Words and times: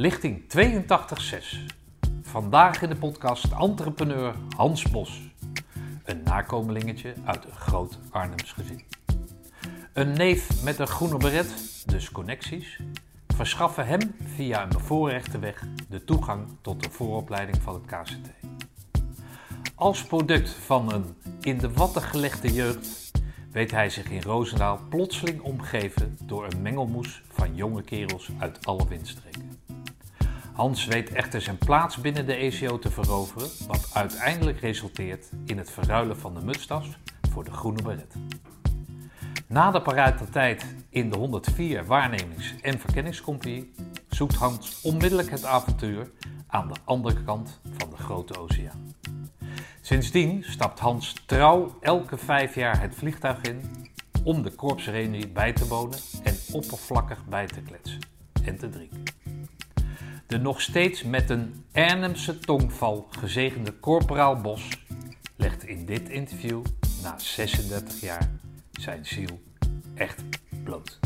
Lichting 0.00 0.42
82.6. 0.42 1.58
Vandaag 2.22 2.82
in 2.82 2.88
de 2.88 2.96
podcast 2.96 3.44
entrepreneur 3.52 4.34
Hans 4.56 4.90
Bos. 4.90 5.20
Een 6.04 6.22
nakomelingetje 6.22 7.14
uit 7.24 7.44
een 7.44 7.56
groot 7.56 7.98
Arnhems 8.10 8.52
gezin. 8.52 8.82
Een 9.92 10.12
neef 10.12 10.62
met 10.62 10.78
een 10.78 10.86
groene 10.86 11.16
beret, 11.16 11.82
dus 11.86 12.10
connecties, 12.10 12.80
verschaffen 13.34 13.86
hem 13.86 14.14
via 14.34 14.62
een 14.62 14.68
bevoorrechte 14.68 15.38
weg 15.38 15.64
de 15.88 16.04
toegang 16.04 16.48
tot 16.60 16.82
de 16.82 16.90
vooropleiding 16.90 17.62
van 17.62 17.74
het 17.74 17.84
KCT. 17.86 18.30
Als 19.74 20.04
product 20.04 20.50
van 20.50 20.92
een 20.92 21.16
in 21.40 21.58
de 21.58 21.72
watten 21.72 22.02
gelegde 22.02 22.52
jeugd 22.52 23.10
weet 23.52 23.70
hij 23.70 23.90
zich 23.90 24.10
in 24.10 24.22
Roosendaal 24.22 24.80
plotseling 24.88 25.40
omgeven 25.40 26.18
door 26.22 26.44
een 26.44 26.62
mengelmoes 26.62 27.22
van 27.28 27.54
jonge 27.54 27.82
kerels 27.82 28.30
uit 28.38 28.66
alle 28.66 28.88
windstreken. 28.88 29.47
Hans 30.58 30.84
weet 30.84 31.12
echter 31.12 31.40
zijn 31.40 31.58
plaats 31.58 31.96
binnen 31.96 32.26
de 32.26 32.34
ECO 32.34 32.78
te 32.78 32.90
veroveren, 32.90 33.48
wat 33.66 33.90
uiteindelijk 33.92 34.60
resulteert 34.60 35.30
in 35.44 35.58
het 35.58 35.70
verruilen 35.70 36.18
van 36.18 36.34
de 36.34 36.44
mutstas 36.44 36.98
voor 37.30 37.44
de 37.44 37.50
groene 37.50 37.82
beret. 37.82 38.14
Na 39.46 39.70
de 39.70 40.28
tijd 40.30 40.74
in 40.88 41.10
de 41.10 41.16
104 41.16 41.86
waarnemings- 41.86 42.54
en 42.60 42.78
verkenningscompagnie 42.78 43.74
zoekt 44.08 44.34
Hans 44.34 44.80
onmiddellijk 44.82 45.30
het 45.30 45.44
avontuur 45.44 46.10
aan 46.46 46.68
de 46.68 46.76
andere 46.84 47.22
kant 47.22 47.60
van 47.76 47.90
de 47.90 47.96
grote 47.96 48.38
oceaan. 48.38 48.94
Sindsdien 49.80 50.44
stapt 50.44 50.78
Hans 50.78 51.14
trouw 51.26 51.78
elke 51.80 52.16
vijf 52.16 52.54
jaar 52.54 52.80
het 52.80 52.94
vliegtuig 52.94 53.40
in 53.40 53.60
om 54.24 54.42
de 54.42 54.50
korpsreunie 54.50 55.28
bij 55.28 55.52
te 55.52 55.66
wonen 55.66 55.98
en 56.22 56.36
oppervlakkig 56.52 57.24
bij 57.26 57.46
te 57.46 57.60
kletsen 57.60 57.98
en 58.44 58.58
te 58.58 58.68
drinken. 58.68 59.07
De 60.28 60.38
nog 60.38 60.60
steeds 60.60 61.02
met 61.02 61.30
een 61.30 61.64
Arnhemse 61.72 62.38
tongval 62.38 63.06
gezegende 63.10 63.80
corporaal 63.80 64.40
Bos 64.40 64.68
legt 65.36 65.64
in 65.64 65.86
dit 65.86 66.08
interview 66.08 66.64
na 67.02 67.18
36 67.18 68.00
jaar 68.00 68.30
zijn 68.72 69.06
ziel 69.06 69.40
echt 69.94 70.22
bloot. 70.64 70.98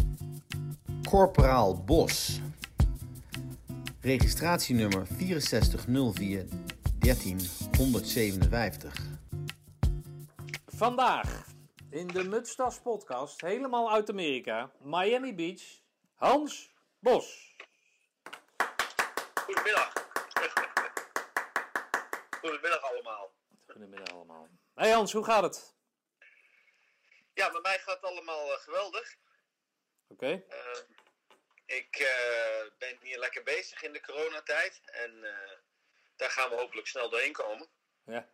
Corporaal 1.09 1.85
Bos. 1.85 2.41
Registratienummer 4.01 5.07
6404 5.19 6.47
13157. 6.99 9.07
Vandaag 10.67 11.47
in 11.91 12.07
de 12.07 12.25
Mutstas 12.25 12.81
podcast, 12.81 13.41
helemaal 13.41 13.93
uit 13.93 14.11
Amerika, 14.11 14.71
Miami 14.81 15.35
Beach, 15.35 15.81
Hans 16.15 16.73
Bos. 16.99 17.52
Goedemiddag. 19.53 19.93
Goedemiddag 22.41 22.83
allemaal. 22.83 23.35
Goedemiddag 23.67 24.15
allemaal. 24.15 24.49
Hey 24.75 24.91
Hans, 24.91 25.13
hoe 25.13 25.25
gaat 25.25 25.43
het? 25.43 25.75
Ja, 27.35 27.49
met 27.49 27.63
mij 27.63 27.79
gaat 27.79 27.95
het 27.95 28.05
allemaal 28.05 28.53
eh, 28.53 28.59
geweldig. 28.59 29.17
Oké. 30.09 30.27
Uh, 30.27 30.79
ik 31.67 31.99
uh, 31.99 32.71
ben 32.79 32.99
hier 33.01 33.19
lekker 33.19 33.43
bezig 33.43 33.83
in 33.83 33.93
de 33.93 34.01
coronatijd. 34.01 34.81
En 34.85 35.21
daar 36.17 36.31
gaan 36.31 36.51
we 36.51 36.57
hopelijk 36.57 36.87
snel 36.87 37.11
doorheen 37.11 37.33
komen. 37.33 37.69
Ja. 38.05 38.29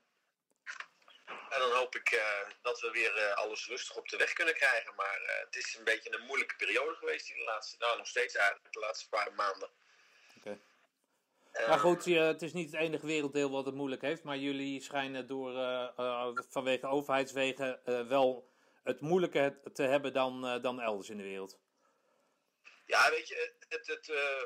En 1.27 1.58
dan 1.58 1.72
hoop 1.72 1.94
ik 1.94 2.22
dat 2.62 2.80
we 2.80 2.91
weer 2.91 3.34
alles 3.34 3.66
rustig 3.66 3.97
op 3.97 4.08
de 4.08 4.16
weg 4.16 4.32
kunnen 4.32 4.55
krijgen. 4.55 4.94
Maar 4.94 5.20
het 5.44 5.56
is 5.56 5.75
een 5.75 5.84
beetje 5.84 6.12
een 6.12 6.27
moeilijke 6.27 6.56
periode 6.56 6.94
geweest 6.94 7.27
die 7.27 7.36
de 7.36 7.44
laatste, 7.44 7.77
nou 7.78 7.97
nog 7.97 8.06
steeds 8.06 8.34
eigenlijk, 8.34 8.72
de 8.72 8.80
laatste 8.80 9.08
paar 9.08 9.32
maanden. 9.32 9.70
Oké. 10.36 10.60
Maar 11.67 11.78
goed, 11.78 12.05
het 12.05 12.42
is 12.42 12.53
niet 12.53 12.73
het 12.73 12.81
enige 12.81 13.06
werelddeel 13.06 13.51
wat 13.51 13.67
het 13.67 13.75
moeilijk 13.75 14.03
heeft. 14.03 14.23
Maar 14.23 14.37
jullie 14.37 14.83
schijnen 14.83 15.27
door, 15.27 15.53
vanwege 16.48 16.87
overheidswegen 16.87 17.81
wel 18.09 18.49
het 18.84 19.00
moeilijker 19.00 19.72
te 19.72 19.82
hebben 19.82 20.12
dan, 20.12 20.62
dan 20.62 20.81
elders 20.81 21.10
in 21.10 21.16
de 21.16 21.22
wereld? 21.22 21.59
Ja, 22.87 23.10
weet 23.10 23.28
je, 23.28 23.53
het, 23.69 23.87
het, 23.87 24.09
uh, 24.09 24.43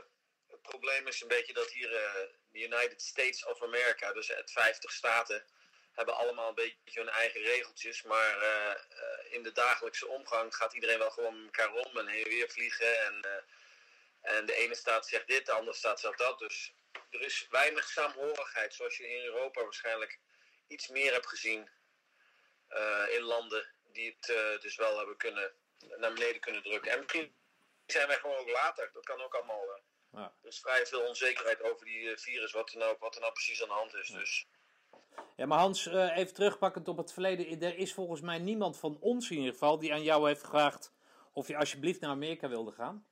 het 0.48 0.62
probleem 0.62 1.06
is 1.06 1.20
een 1.20 1.28
beetje 1.28 1.52
dat 1.52 1.70
hier 1.70 1.92
uh, 1.92 2.14
de 2.50 2.62
United 2.62 3.02
States 3.02 3.46
of 3.46 3.62
America, 3.62 4.12
dus 4.12 4.28
het 4.28 4.50
50 4.50 4.92
staten, 4.92 5.44
hebben 5.92 6.16
allemaal 6.16 6.48
een 6.48 6.54
beetje 6.54 7.00
hun 7.00 7.08
eigen 7.08 7.40
regeltjes. 7.40 8.02
Maar 8.02 8.36
in 9.30 9.42
de 9.42 9.52
dagelijkse 9.52 10.08
omgang 10.08 10.54
gaat 10.54 10.72
iedereen 10.72 10.98
wel 10.98 11.10
gewoon 11.10 11.44
met 11.44 11.56
elkaar 11.56 11.74
om 11.74 11.98
en 11.98 12.06
heen 12.06 12.24
en 12.24 12.30
weer 12.30 12.50
vliegen. 12.50 13.04
En, 13.04 13.44
en 14.20 14.46
de 14.46 14.54
ene 14.54 14.74
staat 14.74 15.06
zegt 15.06 15.26
dit, 15.26 15.46
de 15.46 15.52
andere 15.52 15.76
staat 15.76 16.00
zegt 16.00 16.18
dat. 16.18 16.38
Dus 16.38 16.74
er 17.10 17.20
is 17.20 17.46
weinig 17.50 17.88
saamhorigheid, 17.88 18.74
zoals 18.74 18.96
je 18.96 19.08
in 19.08 19.24
Europa 19.24 19.62
waarschijnlijk 19.62 20.20
iets 20.66 20.88
meer 20.88 21.12
hebt 21.12 21.28
gezien 21.28 21.70
in 23.10 23.22
landen 23.22 23.72
die 23.92 24.16
het 24.18 24.28
uh, 24.28 24.60
dus 24.60 24.76
wel 24.76 24.96
hebben 24.96 25.16
kunnen 25.16 25.52
naar 25.96 26.12
beneden 26.12 26.40
kunnen 26.40 26.62
drukken. 26.62 26.92
En 26.92 26.98
misschien 26.98 27.34
zijn 27.86 28.06
wij 28.06 28.16
gewoon 28.16 28.36
ook 28.36 28.50
later. 28.50 28.90
Dat 28.92 29.04
kan 29.04 29.20
ook 29.20 29.34
allemaal. 29.34 29.64
Uh, 29.64 29.82
ja. 30.12 30.34
Er 30.42 30.48
is 30.48 30.60
vrij 30.60 30.86
veel 30.86 31.06
onzekerheid 31.06 31.62
over 31.62 31.86
die 31.86 32.00
uh, 32.00 32.16
virus, 32.16 32.52
wat 32.52 32.72
er, 32.72 32.78
nou, 32.78 32.96
wat 32.98 33.14
er 33.14 33.20
nou 33.20 33.32
precies 33.32 33.62
aan 33.62 33.68
de 33.68 33.74
hand 33.74 33.94
is. 33.94 34.08
Ja. 34.08 34.18
Dus. 34.18 34.46
Ja, 35.36 35.46
maar 35.46 35.58
Hans, 35.58 35.86
even 35.86 36.34
terugpakkend 36.34 36.88
op 36.88 36.96
het 36.96 37.12
verleden. 37.12 37.60
Er 37.60 37.76
is 37.76 37.92
volgens 37.92 38.20
mij 38.20 38.38
niemand 38.38 38.78
van 38.78 38.98
ons 39.00 39.30
in 39.30 39.36
ieder 39.36 39.52
geval 39.52 39.78
die 39.78 39.92
aan 39.92 40.02
jou 40.02 40.28
heeft 40.28 40.40
gevraagd 40.40 40.92
of 41.32 41.48
je 41.48 41.56
alsjeblieft 41.56 42.00
naar 42.00 42.10
Amerika 42.10 42.48
wilde 42.48 42.72
gaan. 42.72 43.06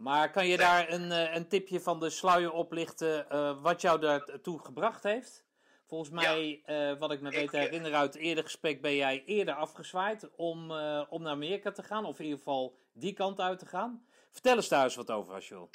Maar 0.00 0.30
kan 0.30 0.46
je 0.46 0.56
daar 0.56 0.92
een, 0.92 1.10
een 1.10 1.48
tipje 1.48 1.80
van 1.80 2.00
de 2.00 2.10
sluier 2.10 2.52
oplichten 2.52 3.26
wat 3.62 3.80
jou 3.80 4.00
daartoe 4.00 4.64
gebracht 4.64 5.02
heeft? 5.02 5.44
Volgens 5.90 6.10
mij, 6.10 6.62
ja. 6.66 6.92
uh, 6.92 6.98
wat 6.98 7.12
ik 7.12 7.20
me 7.20 7.30
weet 7.30 7.50
te 7.50 7.56
herinneren 7.56 7.98
uit 7.98 8.14
het 8.14 8.22
eerder 8.22 8.44
gesprek, 8.44 8.80
ben 8.80 8.94
jij 8.94 9.22
eerder 9.26 9.54
afgezwaaid 9.54 10.30
om, 10.36 10.70
uh, 10.70 11.06
om 11.08 11.22
naar 11.22 11.32
Amerika 11.32 11.72
te 11.72 11.82
gaan. 11.82 12.04
Of 12.04 12.18
in 12.18 12.24
ieder 12.24 12.38
geval 12.38 12.78
die 12.92 13.12
kant 13.12 13.40
uit 13.40 13.58
te 13.58 13.66
gaan. 13.66 14.06
Vertel 14.32 14.56
eens 14.56 14.68
daar 14.68 14.84
eens 14.84 14.94
wat 14.94 15.10
over 15.10 15.34
als 15.34 15.48
je 15.48 15.54
wil. 15.54 15.70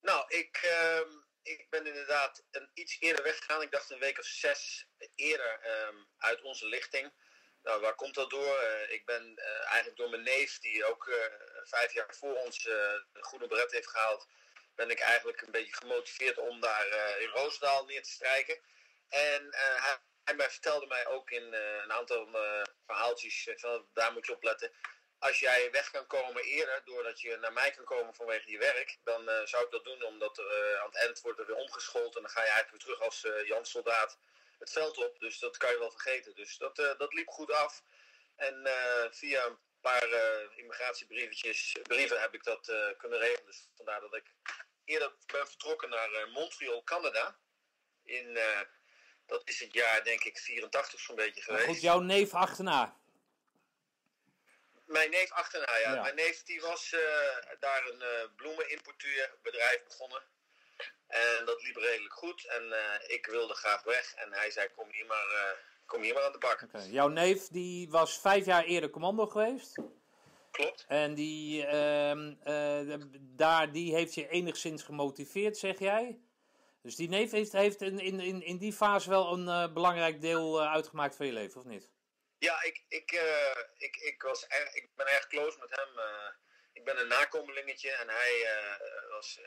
Nou, 0.00 0.24
ik, 0.28 0.60
uh, 0.64 1.14
ik 1.42 1.66
ben 1.70 1.86
inderdaad 1.86 2.44
een 2.50 2.70
iets 2.74 3.00
eerder 3.00 3.24
weggegaan. 3.24 3.62
Ik 3.62 3.70
dacht 3.70 3.90
een 3.90 3.98
week 3.98 4.18
of 4.18 4.24
zes 4.24 4.88
eerder 5.14 5.60
uit 6.16 6.42
onze 6.42 6.66
lichting. 6.66 7.12
Nou, 7.70 7.82
waar 7.82 7.94
komt 7.94 8.14
dat 8.14 8.30
door? 8.30 8.62
Uh, 8.62 8.92
ik 8.92 9.04
ben 9.04 9.38
eigenlijk 9.64 9.96
door 9.96 10.10
mijn 10.10 10.22
neef, 10.22 10.58
die 10.58 10.84
ook 10.84 11.10
vijf 11.64 11.92
jaar 11.92 12.14
voor 12.14 12.34
ons 12.36 12.62
de 12.62 13.04
groene 13.12 13.46
beret 13.46 13.72
heeft 13.72 13.88
gehaald, 13.88 14.26
ben 14.74 14.90
ik 14.90 15.00
eigenlijk 15.00 15.40
een 15.40 15.50
beetje 15.50 15.74
gemotiveerd 15.74 16.38
om 16.38 16.60
daar 16.60 16.86
in 17.18 17.28
Roosendaal 17.28 17.84
neer 17.84 18.02
te 18.02 18.10
strijken. 18.10 18.58
En 19.08 19.48
hij, 20.24 20.50
vertelde 20.50 20.86
mij 20.86 21.06
ook 21.06 21.30
in 21.30 21.52
een 21.52 21.92
aantal 21.92 22.28
verhaaltjes, 22.86 23.48
van, 23.56 23.88
daar 23.92 24.12
moet 24.12 24.26
je 24.26 24.32
op 24.34 24.42
letten. 24.42 24.72
Als 25.18 25.40
jij 25.40 25.70
weg 25.70 25.90
kan 25.90 26.06
komen 26.06 26.42
eerder, 26.42 26.82
doordat 26.84 27.20
je 27.20 27.36
naar 27.36 27.52
mij 27.52 27.70
kan 27.70 27.84
komen 27.84 28.14
vanwege 28.14 28.50
je 28.50 28.58
werk, 28.58 28.98
dan 29.04 29.46
zou 29.46 29.64
ik 29.64 29.70
dat 29.70 29.84
doen, 29.84 30.02
omdat 30.02 30.38
aan 30.80 30.86
het 30.86 30.96
eind 30.96 31.20
wordt 31.20 31.38
er 31.38 31.46
weer 31.46 31.56
omgeschoold 31.56 32.16
en 32.16 32.22
dan 32.22 32.30
ga 32.30 32.42
je 32.42 32.50
eigenlijk 32.50 32.84
weer 32.84 32.94
terug 32.94 33.06
als 33.06 33.46
Jan 33.46 33.66
Soldaat 33.66 34.18
het 34.60 34.72
veld 34.72 34.96
op. 34.98 35.18
Dus 35.18 35.38
dat 35.38 35.56
kan 35.56 35.70
je 35.70 35.78
wel 35.78 35.90
vergeten. 35.90 36.34
Dus 36.34 36.56
dat, 36.56 36.76
dat 36.76 37.12
liep 37.12 37.28
goed 37.28 37.52
af. 37.52 37.82
En 38.36 38.68
via 39.10 39.44
een 39.44 39.58
paar 39.80 40.08
immigratiebrievetjes, 40.56 41.76
brieven 41.82 42.20
heb 42.20 42.34
ik 42.34 42.44
dat 42.44 42.94
kunnen 42.96 43.18
regelen. 43.18 43.46
Dus 43.46 43.68
vandaar 43.74 44.00
dat 44.00 44.14
ik 44.14 44.24
eerder 44.84 45.12
ben 45.26 45.46
vertrokken 45.46 45.88
naar 45.90 46.28
Montreal, 46.32 46.84
Canada. 46.84 47.38
In 48.04 48.38
dat 49.30 49.42
is 49.44 49.60
het 49.60 49.72
jaar, 49.72 50.04
denk 50.04 50.24
ik, 50.24 50.38
84 50.38 51.00
zo'n 51.00 51.16
beetje 51.16 51.42
geweest. 51.42 51.66
Maar 51.66 51.74
goed, 51.74 51.82
jouw 51.82 52.00
neef 52.00 52.34
achterna. 52.34 52.96
Mijn 54.84 55.10
neef 55.10 55.30
achterna, 55.30 55.76
ja. 55.76 55.94
ja. 55.94 56.02
Mijn 56.02 56.14
neef 56.14 56.42
die 56.42 56.60
was 56.60 56.92
uh, 56.92 57.00
daar 57.60 57.86
een 57.86 58.02
uh, 58.02 58.34
bloemenimportuurbedrijf 58.36 59.84
begonnen. 59.84 60.22
En 61.10 61.44
dat 61.44 61.62
liep 61.62 61.76
redelijk 61.76 62.14
goed. 62.14 62.46
En 62.46 62.62
uh, 62.62 63.14
ik 63.16 63.26
wilde 63.26 63.54
graag 63.54 63.82
weg. 63.82 64.14
En 64.14 64.32
hij 64.32 64.50
zei, 64.50 64.68
kom 64.76 64.88
hier 64.90 65.06
maar, 65.06 65.56
kom 65.86 66.02
hier 66.02 66.14
maar 66.14 66.24
aan 66.24 66.32
de 66.32 66.38
bak. 66.38 66.62
Okay. 66.62 66.88
Jouw 66.88 67.08
neef 67.08 67.48
die 67.48 67.90
was 67.90 68.20
vijf 68.20 68.46
jaar 68.46 68.64
eerder 68.64 68.90
commando 68.90 69.26
geweest. 69.26 69.78
Klopt. 70.50 70.84
En 70.88 71.14
die, 71.14 71.66
ehm, 71.66 72.34
daar, 73.20 73.72
die 73.72 73.94
heeft 73.94 74.14
je 74.14 74.28
enigszins 74.28 74.82
gemotiveerd, 74.82 75.56
zeg 75.56 75.78
jij? 75.78 76.20
Dus 76.82 76.96
die 76.96 77.08
neef 77.08 77.30
heeft, 77.30 77.52
heeft 77.52 77.82
in, 77.82 77.98
in, 77.98 78.42
in 78.42 78.58
die 78.58 78.72
fase 78.72 79.08
wel 79.08 79.32
een 79.32 79.74
belangrijk 79.74 80.20
deel 80.20 80.62
uitgemaakt 80.62 81.16
van 81.16 81.26
je 81.26 81.32
leven, 81.32 81.60
of 81.60 81.66
niet? 81.66 81.90
Ja, 82.38 82.62
ik, 82.62 82.84
ik, 82.88 83.10
ik, 83.76 83.96
ik, 83.96 84.22
was 84.22 84.46
erg, 84.46 84.74
ik 84.74 84.88
ben 84.94 85.06
erg 85.06 85.26
close 85.26 85.58
met 85.58 85.70
hem. 85.70 86.04
ik 86.72 86.84
ben 86.84 87.00
een 87.00 87.08
nakomelingetje 87.08 87.90
en 87.90 88.08
hij 88.08 88.48
was. 89.10 89.40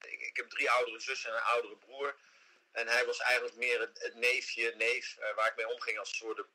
Ik, 0.00 0.20
ik, 0.20 0.36
heb 0.36 0.50
drie 0.50 0.70
oudere 0.70 1.00
zussen 1.00 1.30
en 1.30 1.36
een 1.36 1.42
oudere 1.42 1.76
broer. 1.76 2.16
En 2.72 2.88
hij 2.88 3.06
was 3.06 3.18
eigenlijk 3.18 3.56
meer 3.56 3.80
het, 3.80 4.02
het 4.02 4.14
neefje, 4.14 4.74
neef, 4.76 5.16
waar 5.34 5.48
ik 5.48 5.56
mee 5.56 5.68
omging 5.68 5.98
als 5.98 6.08
een 6.08 6.14
soort 6.14 6.46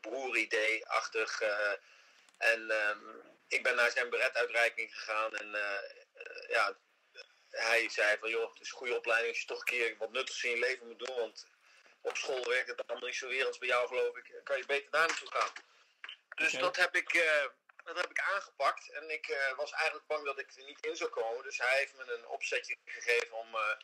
broer-idee-achtig. 0.00 1.40
en 2.38 2.70
um, 2.70 3.22
ik 3.48 3.62
ben 3.62 3.76
naar 3.76 3.90
zijn 3.90 4.10
beretuitreiking 4.10 4.94
gegaan 4.94 5.36
en 5.36 5.56
ja, 6.48 6.76
hij 7.50 7.88
zei 7.88 8.18
van 8.18 8.30
joh, 8.30 8.52
het 8.52 8.60
is 8.60 8.70
een 8.70 8.76
goede 8.76 8.96
opleiding 8.96 9.32
als 9.32 9.40
je 9.40 9.46
toch 9.46 9.58
een 9.58 9.64
keer 9.64 9.96
wat 9.98 10.12
nuttigs 10.12 10.44
in 10.44 10.50
je 10.50 10.58
leven 10.58 10.86
moet 10.86 10.98
doen. 10.98 11.16
Want 11.16 11.46
op 12.00 12.16
school 12.16 12.48
werkt 12.48 12.68
het 12.68 12.86
allemaal 12.86 13.08
niet 13.08 13.16
zo 13.16 13.28
werelds 13.28 13.58
bij 13.58 13.68
jou 13.68 13.88
geloof 13.88 14.16
ik. 14.16 14.40
Kan 14.44 14.56
je 14.56 14.66
beter 14.66 14.90
daar 14.90 15.06
naartoe 15.06 15.30
gaan. 15.30 15.52
Dus 16.34 16.52
dat, 16.52 16.76
heb 16.76 16.96
ik, 16.96 17.14
eh, 17.14 17.44
dat 17.84 17.96
heb 17.96 18.10
ik 18.10 18.20
aangepakt. 18.20 18.90
En 18.90 19.10
ik 19.10 19.28
eh, 19.28 19.56
was 19.56 19.72
eigenlijk 19.72 20.06
bang 20.06 20.24
dat 20.24 20.38
ik 20.38 20.56
er 20.56 20.64
niet 20.64 20.86
in 20.86 20.96
zou 20.96 21.10
komen. 21.10 21.42
Dus 21.42 21.58
hij 21.58 21.78
heeft 21.78 21.96
me 21.96 22.12
een 22.12 22.26
opzetje 22.26 22.76
gegeven 22.84 23.36
om 23.36 23.54
eh, 23.54 23.76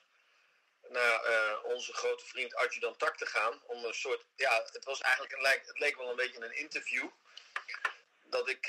naar 0.89 1.25
eh, 1.25 1.65
onze 1.65 1.93
grote 1.93 2.27
vriend 2.27 2.55
Adjudant 2.55 2.99
Tak 2.99 3.17
te 3.17 3.27
gaan. 3.27 3.63
Om 3.67 3.85
een 3.85 3.95
soort, 3.95 4.25
ja, 4.37 4.63
het 4.73 4.85
was 4.85 5.01
eigenlijk 5.01 5.33
een, 5.35 5.45
het 5.67 5.79
leek 5.79 5.97
wel 5.97 6.11
een 6.11 6.17
beetje 6.17 6.45
een 6.45 6.57
interview. 6.57 7.09
Dat 8.29 8.49
ik, 8.49 8.67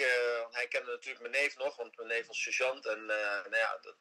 hij 0.51 0.68
kende 0.68 0.91
natuurlijk 0.91 1.19
mijn 1.19 1.44
neef 1.44 1.57
nog, 1.57 1.75
want 1.75 1.95
mijn 1.95 2.07
neef 2.07 2.27
was 2.27 2.41
sergeant. 2.41 2.85
En 2.85 3.06
nou 3.06 3.56
ja, 3.56 3.77
dat, 3.81 3.95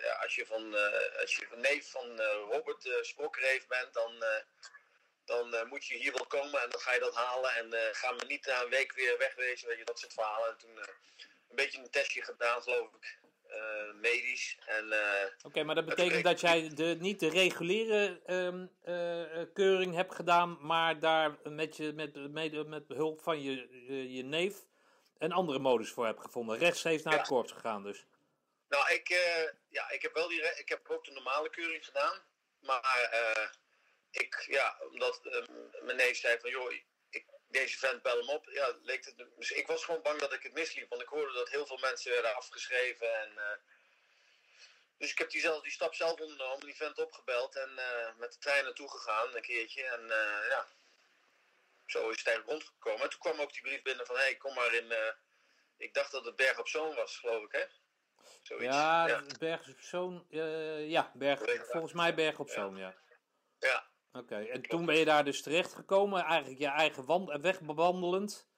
ja, 0.00 0.12
als 0.12 0.34
je 0.34 0.46
van, 0.46 0.74
als 1.20 1.36
je 1.36 1.46
van 1.48 1.60
neef 1.60 1.90
van 1.90 2.20
Robert 2.22 2.88
Sprokkereef 3.00 3.66
bent, 3.66 3.94
dan, 3.94 4.24
dan 5.30 5.54
eh, 5.54 5.64
moet 5.64 5.86
je 5.86 5.96
hier 5.96 6.12
wel 6.12 6.26
komen 6.26 6.62
en 6.62 6.70
dan 6.70 6.80
ga 6.80 6.92
je 6.92 7.00
dat 7.00 7.14
halen. 7.14 7.54
En 7.54 7.72
eh, 7.72 7.88
ga 7.92 8.12
me 8.12 8.24
niet 8.26 8.46
na 8.46 8.62
een 8.62 8.70
week 8.70 8.92
weer 8.92 9.18
wegwezen, 9.18 9.68
weet 9.68 9.78
je, 9.78 9.84
dat 9.84 9.98
soort 9.98 10.12
verhalen. 10.12 10.48
En 10.48 10.58
toen 10.58 10.78
eh, 10.78 10.88
een 11.48 11.56
beetje 11.56 11.78
een 11.78 11.90
testje 11.90 12.22
gedaan, 12.22 12.62
geloof 12.62 12.88
ik, 12.94 13.18
medisch. 14.00 14.58
En 14.66 14.92
Oké, 15.42 15.62
maar 15.62 15.74
dat 15.74 15.84
betekent 15.84 16.24
dat 16.24 16.40
jij 16.40 16.68
de, 16.74 16.96
niet 16.98 17.20
de 17.20 17.28
reguliere 17.28 18.20
ehm, 18.26 18.66
eh, 18.82 19.40
eh, 19.40 19.48
keuring 19.54 19.94
hebt 19.94 20.14
gedaan, 20.14 20.58
maar 20.60 20.98
daar 20.98 21.36
met, 21.42 21.76
je, 21.76 21.92
met, 21.92 22.32
met, 22.32 22.66
met 22.68 22.86
behulp 22.86 23.22
van 23.22 23.42
je, 23.42 24.12
je, 24.14 24.22
neef 24.22 24.54
een 25.18 25.32
andere 25.32 25.58
modus 25.58 25.90
voor 25.90 26.06
hebt 26.06 26.20
gevonden. 26.20 26.58
Rechtstreeks 26.58 27.02
naar 27.02 27.18
het 27.18 27.26
korps 27.26 27.52
gegaan 27.52 27.82
dus. 27.82 28.06
Nou, 28.68 28.92
ik, 28.92 29.08
ja, 29.68 29.90
ik 29.90 30.02
heb 30.02 30.14
wel 30.14 30.28
die, 30.28 30.42
ik 30.58 30.68
heb 30.68 30.90
ook 30.90 31.04
de 31.04 31.12
normale 31.12 31.50
keuring 31.50 31.84
gedaan. 31.84 32.18
Maar 32.60 32.80
ik, 34.10 34.44
ja, 34.46 34.76
omdat 34.90 35.20
eh, 35.26 35.44
mijn 35.82 35.96
neef 35.96 36.16
zei 36.18 36.40
van, 36.40 36.50
joh, 36.50 36.72
ik, 36.72 36.84
deze 37.50 37.78
vent 37.78 38.02
bel 38.02 38.18
hem 38.18 38.28
op. 38.28 38.48
Ja, 38.50 38.76
leek 38.82 39.04
het, 39.04 39.26
dus 39.36 39.50
ik 39.50 39.66
was 39.66 39.84
gewoon 39.84 40.02
bang 40.02 40.20
dat 40.20 40.32
ik 40.32 40.42
het 40.42 40.52
misliep. 40.52 40.88
Want 40.88 41.02
ik 41.02 41.08
hoorde 41.08 41.32
dat 41.32 41.48
heel 41.48 41.66
veel 41.66 41.78
mensen 41.78 42.10
werden 42.12 42.34
afgeschreven. 42.34 43.20
En, 43.20 43.38
eh, 43.38 43.58
dus 44.98 45.10
ik 45.10 45.18
heb 45.18 45.30
die, 45.30 45.40
zelf, 45.40 45.62
die 45.62 45.72
stap 45.72 45.94
zelf 45.94 46.20
ondernomen, 46.20 46.66
die 46.66 46.76
vent 46.76 46.98
opgebeld 46.98 47.56
en 47.56 47.78
eh, 47.78 48.14
met 48.16 48.32
de 48.32 48.38
trein 48.38 48.64
naartoe 48.64 48.90
gegaan 48.90 49.34
een 49.34 49.42
keertje. 49.42 49.84
En 49.84 50.10
eh, 50.10 50.48
ja, 50.48 50.66
zo 51.86 52.08
is 52.08 52.18
het 52.18 52.26
eigenlijk 52.26 52.48
rondgekomen. 52.48 53.02
En 53.02 53.10
toen 53.10 53.20
kwam 53.20 53.40
ook 53.40 53.52
die 53.52 53.62
brief 53.62 53.82
binnen 53.82 54.06
van, 54.06 54.16
hé, 54.16 54.22
hey, 54.22 54.36
kom 54.36 54.54
maar 54.54 54.74
in... 54.74 55.14
ik 55.76 55.94
dacht 55.94 56.12
dat 56.12 56.24
het 56.24 56.36
Berg 56.36 56.58
op 56.58 56.68
Zoom 56.68 56.94
was, 56.94 57.16
geloof 57.16 57.44
ik, 57.44 57.52
hè? 57.52 57.64
Zoiets. 58.42 58.74
Ja, 58.74 59.06
ja. 59.06 59.22
Berg 59.38 59.68
op 59.68 59.80
Zoom. 59.80 60.26
ja, 60.28 61.10
Berg, 61.14 61.40
volgens 61.70 61.92
mij 61.92 62.14
Berg 62.14 62.38
op 62.38 62.50
Zoom, 62.50 62.76
ja. 62.76 62.94
ja. 63.58 63.89
Oké, 64.12 64.36
en 64.36 64.62
toen 64.62 64.86
ben 64.86 64.96
je 64.96 65.04
daar 65.04 65.24
dus 65.24 65.42
terechtgekomen, 65.42 66.22
eigenlijk 66.22 66.60
je 66.60 66.66
eigen 66.66 67.04
wand, 67.04 67.40
weg 67.40 67.60
bewandelend. 67.60 68.48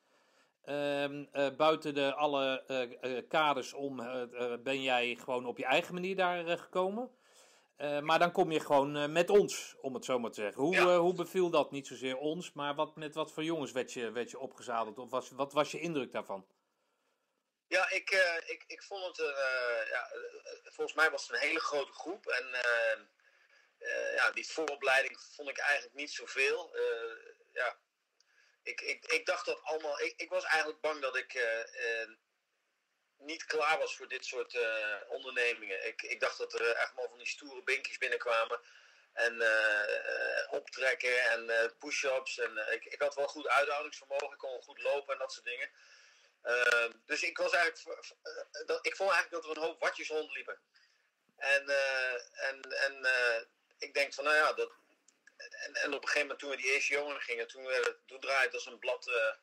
Ehm, 0.65 1.25
eh, 1.33 1.57
buiten 1.57 1.95
de 1.95 2.15
alle 2.15 2.65
eh, 2.67 3.17
eh, 3.17 3.29
kaders 3.29 3.73
om 3.73 3.97
ben 4.63 4.83
jij 4.83 5.15
gewoon 5.15 5.47
op 5.47 5.59
je 5.59 5.65
eigen 5.65 5.95
manier 5.95 6.17
daar 6.17 6.59
gekomen. 6.59 7.11
Maar 8.01 8.19
dan 8.19 8.33
kom 8.33 8.53
je 8.53 8.61
gewoon 8.61 9.13
met 9.13 9.31
ons, 9.31 9.77
om 9.81 9.95
het 9.95 10.05
zo 10.05 10.19
maar 10.19 10.31
te 10.31 10.41
zeggen. 10.41 10.63
Hoe, 10.63 10.75
Ja. 10.75 10.99
hoe 10.99 11.15
beviel 11.15 11.51
dat? 11.51 11.71
Niet 11.71 11.87
zozeer 11.87 12.17
ons, 12.17 12.53
maar 12.53 12.75
wat, 12.75 12.97
met 12.97 13.15
wat 13.15 13.33
voor 13.33 13.45
jongens 13.45 13.73
werd 13.73 13.93
je, 13.93 14.11
werd 14.11 14.31
je 14.31 14.39
opgezadeld? 14.39 14.99
Of 14.99 15.11
was, 15.11 15.31
wat 15.31 15.53
was 15.53 15.71
je 15.71 15.81
indruk 15.81 16.13
daarvan? 16.13 16.47
Ja, 17.67 17.91
ik, 17.91 18.11
ik, 18.47 18.65
ik 18.67 18.83
vond 18.83 19.07
het, 19.07 19.17
ja, 19.91 20.09
volgens 20.63 20.97
mij 20.97 21.11
was 21.11 21.27
het 21.27 21.37
een 21.37 21.49
hele 21.49 21.61
grote 21.61 21.93
groep. 21.93 22.27
En 22.27 22.47
eh, 23.83 24.15
ja, 24.15 24.31
die 24.31 24.47
vooropleiding 24.47 25.21
vond 25.35 25.49
ik 25.49 25.59
eigenlijk 25.59 25.95
niet 25.95 26.13
zoveel. 26.13 26.77
Eh 26.77 27.35
ja, 27.53 27.79
ik, 28.63 28.81
ik, 28.81 29.05
ik 29.05 29.27
dacht 29.27 29.47
dat 29.47 29.63
allemaal, 29.63 30.01
ik, 30.01 30.15
ik 30.17 30.29
was 30.29 30.45
eigenlijk 30.45 30.81
bang 30.81 31.01
dat 31.01 31.17
ik 31.17 31.35
eh, 31.35 32.09
niet 33.17 33.45
klaar 33.45 33.79
was 33.79 33.97
voor 33.97 34.09
dit 34.09 34.25
soort 34.25 34.59
ondernemingen. 35.09 35.87
Ik, 35.87 36.03
ik 36.03 36.21
dacht 36.21 36.39
dat 36.39 36.55
er 36.55 36.71
echt 36.71 36.95
wel 36.95 37.09
van 37.09 37.19
die 37.19 37.27
stoere 37.27 37.63
binkjes 37.63 37.99
binnenkwamen. 37.99 38.61
En 39.13 39.43
optrekken 40.51 41.31
en 41.31 41.73
push-ups. 41.79 42.39
En 42.39 42.73
ik, 42.73 42.85
ik 42.85 43.01
had 43.03 43.15
wel 43.15 43.29
goed 43.29 43.49
uithoudingsvermogen. 43.49 44.33
Ik 44.33 44.39
kon 44.39 44.63
goed 44.63 44.83
lopen 44.83 45.13
en 45.13 45.19
dat 45.19 45.33
soort 45.33 45.47
dingen. 45.47 45.71
Dus 47.07 47.23
ik 47.23 47.37
was 47.37 47.53
eigenlijk, 47.53 48.15
dat, 48.67 48.87
ik 48.87 48.97
vond 48.97 49.11
eigenlijk 49.11 49.45
dat 49.45 49.57
er 49.57 49.63
een 49.63 49.69
hoop 49.69 49.81
watjes 49.81 50.09
rondliepen. 50.09 50.61
En, 51.37 51.69
en, 52.33 52.61
en 52.61 53.07
ik 53.83 53.95
denk 53.95 54.15
van, 54.15 54.25
nou 54.25 54.37
ja, 54.37 54.53
dat, 54.53 54.73
en, 55.37 55.75
en 55.75 55.95
op 55.95 56.03
een 56.03 56.09
gegeven 56.09 56.21
moment 56.21 56.39
toen 56.39 56.51
we 56.51 56.57
die 56.57 56.73
eerste 56.73 56.93
jongen 56.93 57.21
gingen, 57.21 57.49
toen, 57.49 57.65
werd 57.65 57.87
het, 57.87 58.21
draaide 58.21 58.55
als 58.55 58.67
een 58.67 58.79
blad, 58.79 59.09
eh, 59.09 59.35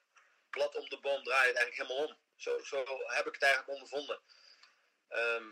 blad 0.50 0.75
om 0.75 0.89
de 0.89 1.00
boom, 1.00 1.24
draaide 1.24 1.47
het 1.47 1.57
eigenlijk 1.57 1.89
helemaal 1.89 2.07
om. 2.07 2.18
Zo, 2.36 2.59
zo 2.63 2.77
heb 3.06 3.27
ik 3.27 3.33
het 3.33 3.44
eigenlijk 3.44 3.74
ondervonden. 3.74 4.21
Ehm, 5.07 5.51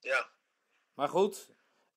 ja, 0.00 0.30
Maar 0.94 1.08
goed, 1.08 1.48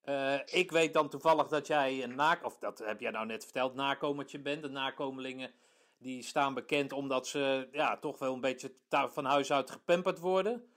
eh, 0.02 0.40
ik 0.46 0.72
weet 0.72 0.94
dan 0.94 1.10
toevallig 1.10 1.48
dat 1.48 1.68
jij 1.68 2.04
een 2.04 2.16
naak, 2.16 2.44
of 2.44 2.58
dat 2.58 2.80
heb 2.80 3.00
jij 3.00 3.12
nou 3.12 3.26
net 3.26 3.44
verteld, 3.44 3.76
nakomertje 3.76 4.40
bent. 4.40 4.62
De 4.62 4.70
nakomelingen 4.70 5.54
die 5.98 6.24
staan 6.24 6.54
bekend 6.54 6.92
omdat 6.92 7.28
ze 7.28 7.68
ja, 7.72 7.98
toch 7.98 8.20
wel 8.20 8.34
een 8.34 8.42
beetje 8.42 8.76
van 8.90 9.26
huis 9.26 9.52
uit 9.52 9.72
gepamperd 9.72 10.20
worden. 10.20 10.71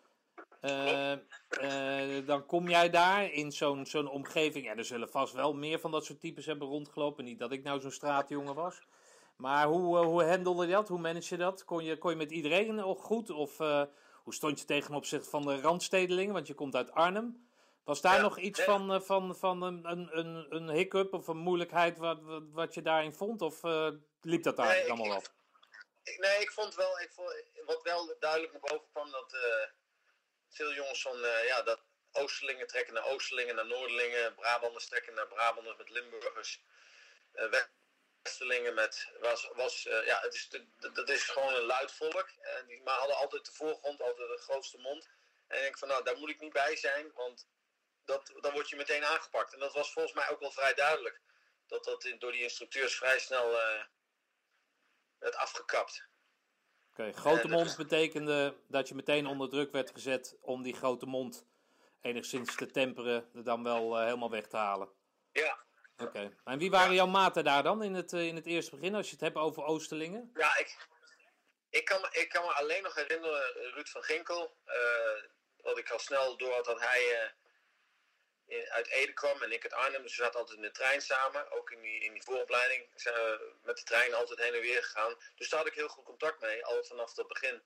Eh, 0.64 1.12
eh, 1.12 2.26
dan 2.26 2.46
kom 2.46 2.68
jij 2.68 2.90
daar 2.90 3.32
in 3.32 3.52
zo'n 3.52 3.86
zo'n 3.86 4.08
omgeving. 4.08 4.64
Ja, 4.64 4.76
er 4.76 4.84
zullen 4.84 5.08
vast 5.10 5.32
wel 5.32 5.54
meer 5.54 5.78
van 5.80 5.90
dat 5.90 6.04
soort 6.04 6.20
types 6.20 6.46
hebben 6.46 6.68
rondgelopen. 6.68 7.24
Niet 7.24 7.38
dat 7.38 7.52
ik 7.52 7.62
nou 7.62 7.80
zo'n 7.80 7.90
straatjongen 7.90 8.54
was. 8.54 8.80
Maar 9.36 9.66
hoe, 9.66 9.98
eh, 9.98 10.04
hoe 10.04 10.24
handelde 10.24 10.66
je 10.66 10.72
dat? 10.72 10.88
Hoe 10.88 10.98
manage 10.98 11.34
je 11.34 11.40
dat? 11.40 11.64
Kon 11.64 11.84
je, 11.84 11.98
kon 11.98 12.10
je 12.10 12.16
met 12.16 12.30
iedereen 12.30 12.82
ook 12.84 13.02
goed? 13.02 13.30
Of 13.30 13.58
hoe 14.22 14.34
stond 14.34 14.60
je 14.60 14.64
tegen 14.64 14.94
opzichte 14.94 15.30
van 15.30 15.42
de 15.42 15.60
randstedelingen? 15.60 16.34
Want 16.34 16.46
je 16.46 16.54
komt 16.54 16.74
uit 16.74 16.92
Arnhem. 16.92 17.48
Was 17.84 18.00
daar 18.00 18.16
Ja, 18.16 18.22
nog 18.22 18.38
iets 18.38 18.62
van, 18.62 19.02
van, 19.02 19.36
van 19.36 19.62
een, 19.62 19.90
een, 19.90 20.46
een, 20.54 20.68
hiccup 20.70 21.12
of 21.12 21.26
een 21.28 21.36
moeilijkheid 21.36 21.98
wat, 21.98 22.22
wat, 22.22 22.42
wat 22.52 22.74
je 22.74 22.82
daarin 22.82 23.14
vond? 23.14 23.42
Of 23.42 23.60
liep 24.20 24.42
dat 24.42 24.56
daar 24.56 24.66
Nee, 24.66 24.90
allemaal? 24.90 25.22
Ik- 26.02 26.18
nee, 26.18 26.40
ik 26.40 26.50
vond 26.50 26.74
wel, 26.74 27.00
ik 27.00 27.10
vond, 27.12 27.34
wat 27.66 27.82
wel 27.82 28.16
duidelijk 28.18 28.52
naar 28.52 28.60
boven 28.60 28.88
kwam, 28.92 29.10
dat 29.10 29.36
veel 30.54 30.72
jongens 30.72 31.02
van, 31.02 31.24
eh, 31.24 31.46
ja, 31.46 31.62
dat 31.62 31.80
Oosterlingen 32.12 32.66
trekken 32.66 32.94
naar 32.94 33.04
Oosterlingen, 33.04 33.54
naar 33.54 33.66
Noorderlingen, 33.66 34.34
Brabanders 34.34 34.86
trekken 34.86 35.14
naar 35.14 35.26
Brabanders 35.26 35.76
met 35.76 35.90
Limburgers, 35.90 36.60
eh, 37.32 37.66
Westerlingen 38.22 38.74
met, 38.74 39.08
was, 39.20 39.50
was 39.52 39.86
eh, 39.86 40.06
ja, 40.06 40.20
het 40.20 40.34
is, 40.34 40.48
dat 40.92 41.08
is 41.08 41.22
gewoon 41.22 41.54
een 41.54 41.66
luid 41.66 41.92
volk, 41.92 42.28
en 42.40 42.66
die, 42.66 42.82
maar 42.82 42.98
hadden 42.98 43.16
altijd 43.16 43.44
de 43.44 43.52
voorgrond, 43.52 44.00
altijd 44.00 44.28
de 44.28 44.42
grootste 44.42 44.78
mond. 44.78 45.08
En 45.46 45.56
ik 45.56 45.62
denk 45.62 45.78
van, 45.78 45.88
nou, 45.88 46.04
daar 46.04 46.16
moet 46.18 46.30
ik 46.30 46.40
niet 46.40 46.52
bij 46.52 46.76
zijn, 46.76 47.12
want 47.12 47.46
dat, 48.04 48.32
dan 48.40 48.52
word 48.52 48.68
je 48.68 48.76
meteen 48.76 49.04
aangepakt. 49.04 49.52
En 49.52 49.58
dat 49.58 49.72
was 49.72 49.92
volgens 49.92 50.14
mij 50.14 50.28
ook 50.28 50.40
wel 50.40 50.50
vrij 50.50 50.74
duidelijk, 50.74 51.20
dat 51.66 51.84
dat 51.84 52.14
door 52.18 52.32
die 52.32 52.42
instructeurs 52.42 52.96
vrij 52.96 53.18
snel 53.18 53.60
eh, 53.60 53.84
werd 55.18 55.34
afgekapt. 55.34 56.06
Oké, 56.98 57.12
grote 57.12 57.42
En- 57.42 57.50
mond 57.50 57.76
betekende 57.76 58.54
dat 58.68 58.88
je 58.88 58.94
meteen 58.94 59.26
onder 59.26 59.48
druk 59.48 59.72
werd 59.72 59.90
gezet 59.90 60.36
om 60.40 60.62
die 60.62 60.74
grote 60.74 61.06
mond 61.06 61.46
enigszins 62.00 62.56
te 62.56 62.66
temperen, 62.70 63.30
er 63.34 63.44
dan 63.44 63.62
wel 63.62 63.96
eh, 63.98 64.04
helemaal 64.04 64.30
weg 64.30 64.46
te 64.46 64.56
halen. 64.56 64.88
Ja, 65.32 65.58
Oké, 65.96 66.36
en 66.44 66.58
wie 66.58 66.70
waren 66.70 66.94
jouw 66.94 67.06
maten 67.06 67.44
daar 67.44 67.62
dan 67.62 67.82
in 67.82 67.94
het, 67.94 68.12
eh, 68.12 68.26
in 68.26 68.34
het 68.36 68.46
eerste 68.46 68.70
begin, 68.76 68.94
als 68.94 69.06
je 69.06 69.12
het 69.12 69.20
hebt 69.20 69.36
over 69.36 69.64
Oosterlingen? 69.64 70.30
Ja, 70.34 70.58
ik, 70.58 70.76
ik, 71.70 71.84
kan, 71.84 72.00
me, 72.00 72.08
ik 72.10 72.28
kan 72.28 72.44
me 72.44 72.52
alleen 72.52 72.82
nog 72.82 72.94
herinneren, 72.94 73.54
eh, 73.56 73.72
Ruud 73.74 73.88
van 73.88 74.02
Ginkel. 74.02 74.56
eh 74.64 75.22
wat 75.62 75.78
ik 75.78 75.90
al 75.90 75.98
snel 75.98 76.36
door 76.36 76.52
had 76.52 76.64
dat 76.64 76.80
hij 76.80 77.20
eh, 77.20 77.30
uit 78.68 78.88
Ede 78.88 79.12
kwam 79.12 79.42
en 79.42 79.52
ik 79.52 79.62
uit 79.62 79.72
Arnhem. 79.72 80.02
Dus 80.02 80.16
we 80.16 80.22
zaten 80.22 80.38
altijd 80.40 80.56
in 80.56 80.62
de 80.62 80.70
trein 80.70 81.00
samen. 81.02 81.50
Ook 81.50 81.70
in 81.70 81.80
die, 81.80 82.00
in 82.00 82.12
die 82.12 82.22
vooropleiding 82.22 82.86
zijn 82.94 83.14
we 83.14 83.52
met 83.62 83.76
de 83.76 83.82
trein 83.82 84.14
altijd 84.14 84.38
heen 84.38 84.54
en 84.54 84.60
weer 84.60 84.82
gegaan. 84.84 85.14
Dus 85.36 85.48
daar 85.48 85.58
had 85.58 85.68
ik 85.68 85.74
heel 85.74 85.88
goed 85.88 86.04
contact 86.04 86.40
mee, 86.40 86.64
al 86.64 86.84
vanaf 86.84 87.16
het 87.16 87.26
begin. 87.28 87.62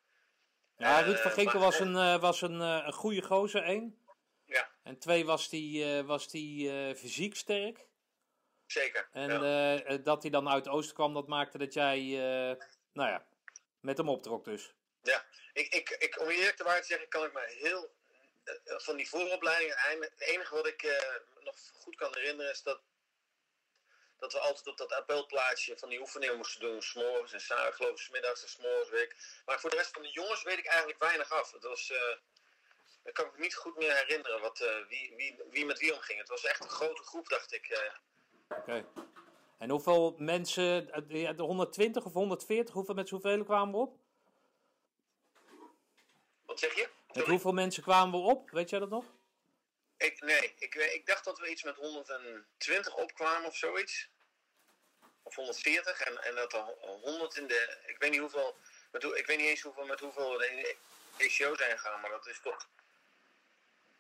Ja, 0.76 0.98
Eh, 1.00 1.06
Ruud 1.06 1.18
van 1.18 1.30
Ginkel 1.30 1.60
was 1.60 1.78
een, 1.80 1.96
eh, 1.96 2.20
was 2.20 2.40
een, 2.40 2.60
eh, 2.60 2.82
een 2.86 2.92
goede 2.92 3.22
gozer, 3.22 3.62
één. 3.62 4.02
Ja, 4.44 4.70
En 4.82 4.98
twee 4.98 5.24
was 5.26 5.48
die, 5.48 5.84
eh, 5.98 6.04
was 6.04 6.28
die 6.30 6.70
eh, 6.70 6.94
fysiek 6.94 7.36
sterk. 7.36 7.86
zeker. 8.66 9.08
En 9.12 9.28
ja. 9.30 9.40
eh, 9.42 9.94
eh, 9.94 10.04
dat 10.04 10.22
hij 10.22 10.30
dan 10.30 10.48
uit 10.48 10.68
oosten 10.68 10.94
kwam, 10.94 11.14
dat 11.14 11.26
maakte 11.28 11.58
dat 11.58 11.72
jij, 11.74 11.98
eh, 11.98 12.56
nou 12.92 13.08
ja, 13.10 13.26
met 13.80 13.96
hem 13.96 14.08
optrok 14.08 14.44
dus. 14.44 14.74
Ja, 15.02 15.24
ik, 15.52 15.74
ik, 15.74 15.90
ik, 15.90 16.20
om 16.20 16.28
eerlijk 16.28 16.56
te 16.56 16.64
waar 16.64 16.80
te 16.80 16.86
zeggen, 16.86 17.08
kan 17.08 17.24
ik 17.24 17.32
me 17.32 17.56
heel 17.58 17.84
eh, 17.84 17.90
van 18.64 18.96
die 18.96 19.08
vooropleiding. 19.08 19.74
Het 20.00 20.20
enige 20.20 20.54
wat 20.54 20.66
ik 20.66 20.82
eh, 20.82 20.90
me 21.34 21.42
nog 21.42 21.56
goed 21.72 21.96
kan 21.96 22.14
herinneren 22.14 22.52
is 22.52 22.62
dat, 22.62 22.80
dat 24.18 24.32
we 24.32 24.38
altijd 24.38 24.66
op 24.66 24.76
dat 24.76 24.92
appelplaatsje 24.92 25.78
van 25.78 25.88
die 25.88 26.00
oefeningen 26.00 26.36
moesten 26.36 26.60
doen. 26.60 26.82
S'morgens 26.82 27.32
en 27.32 27.40
s'avonds, 27.40 27.76
geloof 27.76 28.00
ik, 28.00 28.10
middags 28.12 28.42
en 28.42 28.48
s'morgens 28.48 28.90
week. 28.90 29.16
Maar 29.44 29.60
voor 29.60 29.70
de 29.70 29.76
rest 29.76 29.92
van 29.92 30.02
de 30.02 30.10
jongens 30.10 30.42
weet 30.42 30.58
ik 30.58 30.66
eigenlijk 30.66 30.98
weinig 30.98 31.32
af. 31.32 31.52
Het 31.52 31.62
was, 31.62 31.90
eh, 31.90 32.16
ik 33.04 33.14
kan 33.14 33.30
me 33.32 33.38
niet 33.40 33.54
goed 33.54 33.76
meer 33.76 33.94
herinneren 33.94 34.40
wat, 34.40 34.60
eh, 34.60 34.86
wie, 34.88 35.14
wie, 35.16 35.36
wie 35.50 35.66
met 35.66 35.78
wie 35.78 35.94
omging. 35.94 36.18
Het 36.18 36.28
was 36.28 36.44
echt 36.44 36.62
een 36.64 36.70
grote 36.70 37.02
groep, 37.02 37.28
dacht 37.28 37.52
ik. 37.52 37.66
eh. 37.68 37.92
Oké. 38.58 38.86
En 39.58 39.70
hoeveel 39.70 40.14
mensen, 40.18 40.90
eh, 40.92 41.36
de 41.36 41.42
120 41.42 42.04
of 42.04 42.12
140, 42.12 42.74
hoeveel 42.74 42.94
met 42.94 43.08
zoveel 43.08 43.44
kwamen 43.44 43.74
we 43.74 43.80
op? 43.80 43.96
wat 46.46 46.58
zeg 46.58 46.74
je? 46.74 46.88
Met 47.12 47.26
hoeveel 47.26 47.52
mensen 47.52 47.82
kwamen 47.82 48.20
we 48.20 48.26
op? 48.26 48.50
Weet 48.50 48.70
jij 48.70 48.78
dat 48.78 48.88
nog? 48.88 49.04
Ik, 49.96 50.20
nee, 50.20 50.54
ik, 50.58 50.74
ik 50.74 51.06
dacht 51.06 51.24
dat 51.24 51.38
we 51.38 51.50
iets 51.50 51.62
met 51.62 51.76
120 51.76 52.96
opkwamen 52.96 53.48
of 53.48 53.56
zoiets. 53.56 54.08
Of 55.22 55.34
140 55.34 56.00
en, 56.00 56.22
en 56.22 56.34
dat 56.34 56.52
er 56.52 56.64
100 57.02 57.36
in 57.36 57.46
de. 57.46 57.76
Ik 57.86 57.96
weet 57.98 58.10
niet 58.10 58.20
hoeveel. 58.20 58.56
Met, 58.90 59.04
ik 59.04 59.26
weet 59.26 59.38
niet 59.38 59.46
eens 59.46 59.62
hoeveel, 59.62 59.86
met 59.86 60.00
hoeveel 60.00 60.38
we 60.38 60.48
in 60.48 60.56
de 60.56 60.76
ECO 61.16 61.56
zijn 61.56 61.78
gegaan, 61.78 62.00
maar 62.00 62.10
dat 62.10 62.26
is 62.26 62.40
toch. 62.42 62.68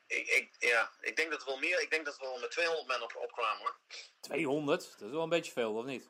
Ik, 0.06 0.26
ik, 0.28 0.50
ja, 0.58 0.90
ik 1.00 1.16
denk 1.16 1.30
dat 1.30 1.44
we 1.44 1.50
wel 1.50 1.58
meer. 1.58 1.80
Ik 1.80 1.90
denk 1.90 2.04
dat 2.04 2.18
we 2.18 2.24
wel 2.24 2.38
met 2.38 2.50
200 2.50 2.86
man 2.88 3.02
op, 3.02 3.16
opkwamen 3.16 3.58
hoor. 3.58 3.76
200? 4.20 4.80
Dat 4.98 5.08
is 5.08 5.14
wel 5.14 5.22
een 5.22 5.28
beetje 5.28 5.52
veel, 5.52 5.74
of 5.74 5.84
niet? 5.84 6.08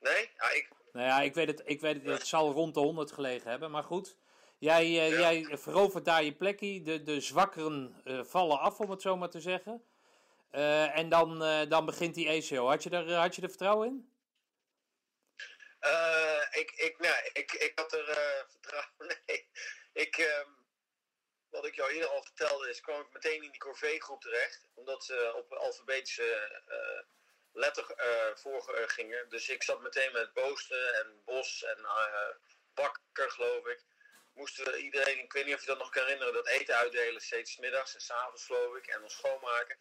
Nee? 0.00 0.30
Ja, 0.36 0.50
ik, 0.50 0.68
Nou 0.92 1.06
ja, 1.06 1.20
ik 1.20 1.34
weet 1.34 1.46
het, 1.46 1.62
ik 1.64 1.80
weet 1.80 1.94
het, 1.94 2.04
het 2.04 2.26
zal 2.26 2.52
rond 2.52 2.74
de 2.74 2.80
100 2.80 3.12
gelegen 3.12 3.50
hebben, 3.50 3.70
maar 3.70 3.84
goed. 3.84 4.16
Jij, 4.58 4.84
eh, 4.84 5.10
Ja. 5.10 5.18
jij 5.18 5.58
verovert 5.58 6.04
daar 6.04 6.22
je 6.22 6.32
plekje, 6.32 6.82
de, 6.82 7.02
de 7.02 7.20
zwakkeren 7.20 8.00
eh, 8.04 8.24
vallen 8.24 8.58
af, 8.58 8.80
om 8.80 8.90
het 8.90 9.02
zo 9.02 9.16
maar 9.16 9.30
te 9.30 9.40
zeggen. 9.40 9.84
Eh, 10.50 10.98
en 10.98 11.08
dan, 11.08 11.38
dan 11.68 11.86
begint 11.86 12.14
die 12.14 12.28
ECO. 12.28 12.66
Had 12.66 12.82
je, 12.82 12.90
er, 12.90 13.12
had 13.12 13.34
je 13.34 13.42
er 13.42 13.48
vertrouwen 13.48 13.88
in? 13.88 14.14
Ik, 16.50 16.70
ik, 16.70 16.98
nee, 16.98 17.30
ik, 17.32 17.52
ik 17.52 17.72
had 17.74 17.92
er 17.92 18.04
vertrouwen. 18.52 19.18
Nee. 19.26 19.48
Ik, 19.92 20.16
ehm, 20.18 20.50
wat 21.50 21.66
ik 21.66 21.74
jou 21.74 21.90
eerder 21.92 22.08
al 22.08 22.22
vertelde, 22.22 22.68
is 22.68 22.80
kwam 22.80 23.00
ik 23.00 23.12
meteen 23.12 23.42
in 23.42 23.50
die 23.50 23.60
corvée-groep 23.60 24.20
terecht. 24.20 24.68
Omdat 24.74 25.04
ze 25.04 25.32
op 25.36 25.52
alfabetische 25.52 26.62
eh 26.68 27.04
letter 27.52 27.90
eh 27.90 28.36
voor 28.36 28.84
gingen. 28.86 29.28
Dus 29.28 29.48
ik 29.48 29.62
zat 29.62 29.80
meteen 29.80 30.12
met 30.12 30.32
Boosten 30.32 30.94
en 30.94 31.22
Bos 31.24 31.64
en 31.64 31.86
Bakker, 32.74 33.30
geloof 33.30 33.66
ik. 33.66 33.84
Moesten 34.36 34.64
we 34.64 34.82
iedereen, 34.82 35.18
ik 35.18 35.32
weet 35.32 35.44
niet 35.44 35.54
of 35.54 35.60
je 35.60 35.66
dat 35.66 35.78
nog 35.78 35.90
kan 35.90 36.02
herinneren, 36.02 36.34
dat 36.34 36.46
eten 36.46 36.76
uitdelen. 36.76 37.20
Steeds 37.20 37.56
middags 37.56 37.94
en 37.94 38.00
's 38.00 38.10
avonds, 38.10 38.44
geloof 38.44 38.76
ik. 38.76 38.86
En 38.86 39.00
dan 39.00 39.10
schoonmaken. 39.10 39.76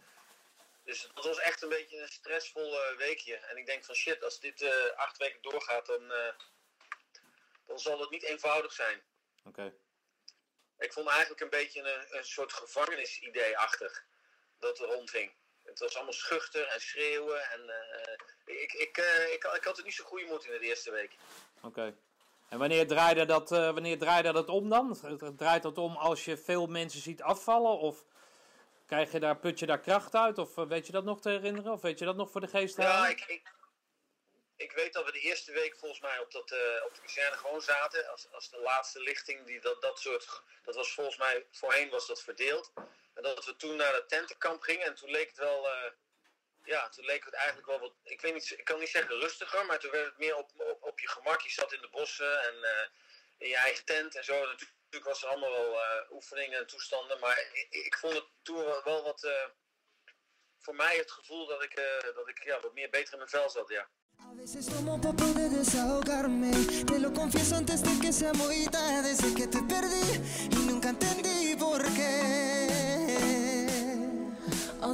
Dus 0.84 1.10
dat 1.14 1.26
was 1.26 1.40
echt 1.40 1.62
een 1.62 1.70
beetje 1.70 2.02
een 2.02 2.08
stressvol 2.08 2.78
weekje. 2.98 3.36
En 3.36 3.58
ik 3.58 3.66
denk 3.66 3.86
van 3.86 3.96
shit, 3.96 4.24
als 4.24 4.40
dit 4.40 4.62
eh, 4.62 4.92
acht 4.96 5.18
weken 5.18 5.42
doorgaat, 5.42 5.86
dan, 5.86 6.12
eh, 6.12 6.34
dan 7.66 7.80
zal 7.80 8.00
het 8.00 8.10
niet 8.10 8.24
eenvoudig 8.24 8.72
zijn. 8.72 9.04
Oké. 9.44 9.74
Ik 10.78 10.94
vond 10.94 11.10
eigenlijk 11.10 11.42
een 11.42 11.50
beetje 11.50 11.82
een, 11.82 12.18
een 12.18 12.26
soort 12.26 12.54
gevangenisidee-achtig 12.54 14.06
dat 14.60 14.80
er 14.80 14.86
rondging. 14.86 15.34
Het 15.64 15.80
was 15.80 15.96
allemaal 15.96 16.14
schuchter 16.14 16.68
en 16.68 16.82
schreeuwen. 16.82 17.50
En, 17.52 17.70
eh, 17.70 18.14
ik, 18.46 18.74
ik, 18.74 18.98
ik, 19.32 19.44
ik 19.54 19.64
had 19.64 19.78
er 19.78 19.84
niet 19.84 19.94
zo 19.94 20.04
goede 20.04 20.26
moed 20.26 20.46
in 20.46 20.52
de 20.52 20.60
eerste 20.60 20.92
week. 20.92 21.16
Oké. 21.62 21.98
En 22.50 22.60
wanneer 22.60 22.88
draaide, 22.88 23.26
dat, 23.26 23.52
eh, 23.52 23.72
wanneer 23.72 23.98
draaide 23.98 24.32
dat 24.32 24.50
om 24.50 24.70
dan? 24.70 24.98
Draait 25.38 25.64
dat 25.64 25.78
om 25.78 25.96
als 25.96 26.26
je 26.26 26.38
veel 26.38 26.68
mensen 26.68 27.02
ziet 27.02 27.22
afvallen? 27.22 27.78
Of 27.80 28.06
krijg 28.86 29.12
je 29.12 29.20
daar, 29.20 29.38
put 29.38 29.60
je 29.60 29.66
daar 29.66 29.80
kracht 29.80 30.16
uit? 30.16 30.38
Of 30.38 30.58
eh, 30.58 30.68
weet 30.68 30.86
je 30.86 30.92
dat 30.92 31.04
nog 31.04 31.22
te 31.22 31.30
herinneren? 31.30 31.72
Of 31.72 31.82
weet 31.82 32.00
je 32.00 32.06
dat 32.06 32.16
nog 32.16 32.32
voor 32.32 32.42
de 32.42 32.48
geest 32.48 32.76
te 32.76 32.82
Ja, 32.82 33.08
ik, 33.08 33.22
ik, 33.28 33.54
ik 34.56 34.72
weet 34.72 34.94
dat 34.94 35.06
we 35.06 35.12
de 35.12 35.20
eerste 35.20 35.52
week 35.52 35.78
volgens 35.78 36.02
mij 36.02 36.20
op, 36.20 36.32
dat, 36.32 36.52
eh, 36.52 36.86
op 36.86 36.96
de 36.96 37.02
kazerne 37.02 37.38
gewoon 37.38 37.62
zaten. 37.62 38.10
Als, 38.12 38.28
als 38.32 38.50
de 38.50 38.60
laatste 38.60 39.00
lichting. 39.00 39.46
Die, 39.46 39.60
dat, 39.60 39.82
dat, 39.82 40.00
soort, 40.00 40.42
dat 40.64 40.76
was 40.76 40.94
volgens 40.94 41.18
mij, 41.18 41.46
voorheen 41.52 41.90
was 41.90 42.08
dat 42.08 42.22
verdeeld. 42.22 42.72
En 43.14 43.24
dat 43.24 43.46
we 43.46 43.56
toen 43.56 43.76
naar 43.76 43.94
het 43.94 44.10
tentenkamp 44.10 44.62
gingen. 44.62 44.86
En 44.86 44.96
toen 44.96 45.10
leek 45.10 45.28
het 45.28 45.38
wel... 45.38 45.68
eh, 45.68 45.92
ja, 46.66 46.90
toen 46.90 47.06
leek 47.06 47.26
het 47.26 47.34
eigenlijk 47.34 47.68
wel 47.68 47.80
wat... 47.80 47.94
Ik, 48.04 48.22
weet 48.22 48.34
niet, 48.34 48.52
ik 48.58 48.66
kan 48.66 48.80
niet 48.80 48.90
zeggen 48.90 49.20
rustiger, 49.20 49.66
maar 49.66 49.80
toen 49.80 49.92
werd 49.92 50.06
het 50.06 50.18
meer 50.18 50.36
op, 50.36 50.52
op, 50.56 50.84
op 50.84 51.00
je 51.00 51.08
gemak. 51.08 51.42
Je 51.42 51.50
zat 51.52 51.74
in 51.74 51.82
de 51.82 51.90
bossen 51.90 52.42
en 52.42 52.64
eh, 52.64 52.88
in 53.38 53.48
je 53.48 53.56
eigen 53.56 53.86
tent 53.86 54.16
en 54.16 54.24
zo. 54.24 54.46
Natuurlijk 54.46 55.04
was 55.04 55.24
er 55.24 55.30
allemaal 55.30 55.52
wel 55.52 55.82
eh, 55.82 56.12
oefeningen 56.12 56.60
en 56.60 56.68
toestanden. 56.68 57.20
Maar 57.20 57.40
ik, 57.40 57.68
ik 57.70 57.98
vond 57.98 58.14
het 58.14 58.26
toen 58.42 58.64
wel, 58.84 59.04
wat... 59.04 59.24
eh, 59.24 59.50
voor 60.60 60.76
mij 60.76 60.98
het 60.98 61.12
gevoel 61.12 61.48
dat 61.48 61.64
ik, 61.64 61.76
dat 62.16 62.28
ik 62.28 62.44
ja, 62.44 62.60
wat 62.60 62.74
meer 62.74 62.90
beter 62.90 63.12
in 63.12 63.18
mijn 63.18 63.30
vel 63.30 63.50
zat, 63.50 63.70
ja. 63.70 63.90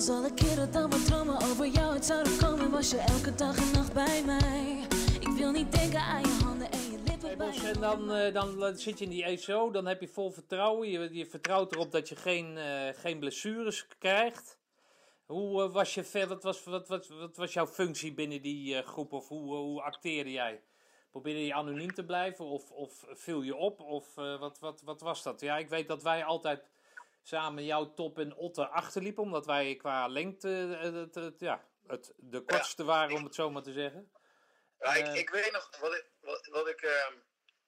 Als 0.01 0.09
alle 0.09 0.33
keren 0.33 0.71
dan 0.71 0.89
we 0.89 1.03
dromen 1.03 1.35
over 1.35 1.67
jou 1.67 1.93
het 1.93 2.05
zouden 2.05 2.37
komen 2.37 2.71
Was 2.71 2.91
je 2.91 2.97
elke 2.97 3.35
dag 3.35 3.57
en 3.57 3.71
nacht 3.71 3.93
bij 3.93 4.23
mij 4.25 4.87
Ik 5.19 5.27
wil 5.27 5.51
niet 5.51 5.71
denken 5.71 5.99
aan 5.99 6.21
je 6.21 6.39
handen 6.43 6.71
en 6.71 6.91
je 6.91 6.97
lippen 7.05 7.27
Hey, 7.27 7.37
bij 7.37 7.71
en 7.73 7.79
dan, 7.79 8.11
eh, 8.11 8.33
dan 8.33 8.77
zit 8.77 8.99
je 8.99 9.05
in 9.05 9.11
die 9.11 9.23
ESO, 9.23 9.71
dan 9.71 9.85
heb 9.85 10.01
je 10.01 10.07
vol 10.07 10.31
vertrouwen. 10.31 10.89
Je, 10.89 11.13
je 11.13 11.25
vertrouwt 11.25 11.71
erop 11.71 11.91
dat 11.91 12.09
je 12.09 12.15
geen, 12.15 12.57
eh, 12.57 12.87
geen 12.93 13.19
blessures 13.19 13.87
krijgt. 13.99 14.59
Hoe 15.25 15.63
eh, 15.63 15.71
was 15.71 15.93
je 15.93 16.03
ver, 16.03 16.27
wat 16.27 16.43
was, 16.43 16.63
wat, 16.63 16.87
wat, 16.87 17.07
wat 17.07 17.37
was 17.37 17.53
jouw 17.53 17.67
functie 17.67 18.13
binnen 18.13 18.41
die 18.41 18.81
groep? 18.81 19.13
Of 19.13 19.27
hoe, 19.27 19.55
hoe 19.55 19.81
acteerde 19.81 20.31
jij? 20.31 20.61
Probeerde 21.11 21.45
je 21.45 21.53
anoniem 21.53 21.93
te 21.93 22.05
blijven 22.05 22.45
of, 22.45 22.71
of 22.71 23.05
viel 23.09 23.41
je 23.41 23.55
op? 23.55 23.79
Of 23.79 24.15
wat, 24.15 24.59
wat, 24.59 24.81
wat 24.81 25.01
was 25.01 25.23
dat? 25.23 25.41
Ja, 25.41 25.57
ik 25.57 25.69
weet 25.69 25.87
dat 25.87 26.03
wij 26.03 26.23
altijd 26.23 26.70
samen 27.23 27.65
jouw 27.65 27.93
top 27.93 28.19
en 28.19 28.35
Otter 28.35 28.67
achterliepen. 28.67 29.23
Omdat 29.23 29.45
wij 29.45 29.75
qua 29.75 30.07
lengte 30.07 30.77
eh, 30.81 30.93
het, 30.93 31.15
het, 31.15 31.39
ja, 31.39 31.67
het, 31.87 32.13
de 32.17 32.41
kortste 32.41 32.83
waren, 32.83 33.15
om 33.15 33.23
het 33.23 33.35
zo 33.35 33.49
maar 33.49 33.63
te 33.63 33.71
zeggen. 33.73 34.11
Ja, 34.79 34.93
ik, 34.93 35.07
Eh. 35.07 35.15
ik 35.15 35.29
weet 35.29 35.51
nog, 35.51 35.77
wat 35.79 35.93
ik, 35.93 36.05
wat, 36.19 36.45
wat 36.47 36.67
ik, 36.67 36.81
ehm, 36.81 37.13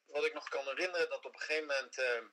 wat 0.05 0.25
ik 0.25 0.33
nog 0.33 0.49
kan 0.49 0.63
herinneren, 0.65 1.09
dat 1.09 1.25
op 1.25 1.33
een 1.33 1.39
gegeven 1.39 1.67
moment 1.67 1.97
ehm, 1.97 2.25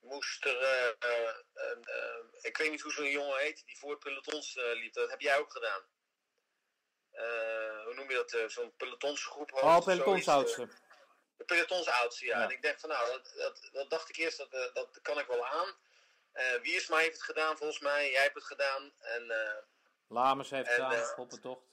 moest 0.00 0.44
er, 0.44 0.58
eh, 0.58 0.86
eh, 0.98 1.28
ehm, 1.52 2.26
ik 2.40 2.56
weet 2.56 2.70
niet 2.70 2.80
hoe 2.80 2.92
zo'n 2.92 3.10
jongen 3.10 3.38
heet, 3.38 3.66
die 3.66 3.78
voor 3.78 3.90
het 3.90 3.98
pelotons 3.98 4.54
liep, 4.54 4.92
dat 4.94 5.10
heb 5.10 5.20
jij 5.20 5.38
ook 5.38 5.52
gedaan. 5.52 5.82
Hoe 7.84 7.94
noem 7.94 8.10
je 8.10 8.14
dat, 8.26 8.52
zo'n 8.52 8.76
pelotonsgroep? 8.76 9.52
Oh, 9.52 9.60
eh, 9.60 9.74
De 11.36 11.44
pelotonshoudste, 11.44 12.24
ja. 12.24 12.38
Ja. 12.38 12.44
En 12.44 12.50
ik 12.50 12.62
denk 12.62 12.80
van 12.80 12.88
nou, 12.88 13.06
dat, 13.10 13.32
dat, 13.36 13.68
dat 13.72 13.90
dacht 13.90 14.08
ik 14.08 14.16
eerst, 14.16 14.38
dat, 14.38 14.70
dat 14.74 14.98
kan 15.02 15.18
ik 15.18 15.26
wel 15.26 15.46
aan. 15.46 15.74
Eh 16.32 16.60
Wiersma 16.62 16.96
heeft 16.96 17.12
het 17.12 17.22
gedaan 17.22 17.56
volgens 17.56 17.78
mij, 17.78 18.10
jij 18.10 18.22
hebt 18.22 18.34
het 18.34 18.44
gedaan. 18.44 18.92
En 18.98 19.30
eh, 19.30 19.56
Lamers 20.08 20.50
heeft 20.50 20.70
het 20.70 20.80
aan, 20.80 20.92
eh, 20.92 21.40
tocht. 21.40 21.66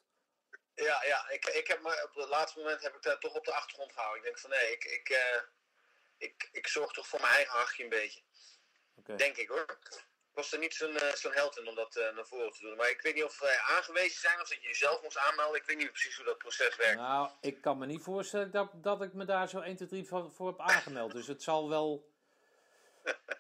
Ja, 0.75 1.03
ja 1.03 1.29
ik, 1.29 1.45
ik 1.45 1.67
heb 1.67 1.81
maar 1.81 2.03
op 2.03 2.15
het 2.15 2.29
laatste 2.29 2.59
moment 2.59 2.81
heb 2.81 2.95
ik 2.95 3.01
daar 3.01 3.19
toch 3.19 3.33
op 3.33 3.45
de 3.45 3.53
achtergrond 3.53 3.91
gehouden. 3.91 4.17
Ik 4.17 4.25
denk 4.25 4.39
van 4.39 4.50
nee, 4.50 4.71
ik, 4.71 4.83
ik, 4.83 5.19
ik, 6.17 6.50
ik 6.51 6.67
zorg 6.67 6.91
toch 6.91 7.07
voor 7.07 7.21
mijn 7.21 7.33
eigen 7.33 7.53
hachje 7.53 7.83
een 7.83 7.89
beetje. 7.89 8.21
Denk 9.15 9.38
ik 9.38 9.47
hoor. 9.47 9.79
Ik 10.35 10.41
was 10.41 10.51
er 10.51 10.59
niet 10.59 10.74
zo'n 10.74 10.97
zo'n 11.13 11.33
held 11.33 11.57
in 11.57 11.67
om 11.67 11.75
dat 11.75 11.95
naar 11.95 12.25
voren 12.25 12.51
te 12.51 12.62
doen. 12.62 12.77
Maar 12.77 12.89
ik 12.89 13.01
weet 13.01 13.15
niet 13.15 13.24
of 13.24 13.39
wij 13.39 13.59
aangewezen 13.59 14.19
zijn 14.19 14.41
of 14.41 14.50
dat 14.50 14.62
je 14.62 14.67
jezelf 14.67 15.01
moest 15.01 15.17
aanmelden. 15.17 15.59
Ik 15.59 15.65
weet 15.65 15.77
niet 15.77 15.91
precies 15.91 16.15
hoe 16.15 16.25
dat 16.25 16.38
proces 16.38 16.75
werkt. 16.75 16.95
Nou, 16.95 17.29
ik 17.41 17.62
kan 17.62 17.77
me 17.77 17.85
niet 17.85 18.01
voorstellen 18.01 18.51
dat, 18.51 18.71
dat 18.74 19.01
ik 19.01 19.13
me 19.13 19.25
daar 19.25 19.50
zo 19.50 19.59
1, 19.59 19.75
2, 19.75 19.88
3 19.88 20.05
voor, 20.05 20.31
voor 20.31 20.47
heb 20.47 20.59
aangemeld. 20.59 21.12
Dus 21.12 21.27
het 21.27 21.43
zal 21.43 21.69
wel, 21.69 22.09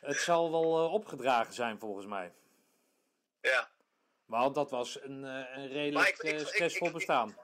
het 0.01 0.17
zal 0.19 0.51
wel 0.51 0.63
eh, 0.85 0.93
opgedragen 0.93 1.53
zijn 1.53 1.79
volgens 1.79 2.05
mij. 2.05 2.33
Ja. 3.41 3.71
Want 4.25 4.55
dat 4.55 4.71
was 4.71 5.01
een, 5.01 5.23
eh, 5.25 5.57
een 5.57 5.67
redelijk 5.67 6.07
ik- 6.07 6.23
ik- 6.23 6.39
eh, 6.39 6.45
stressvol 6.45 6.87
ik- 6.87 6.93
bestaan. 6.93 7.37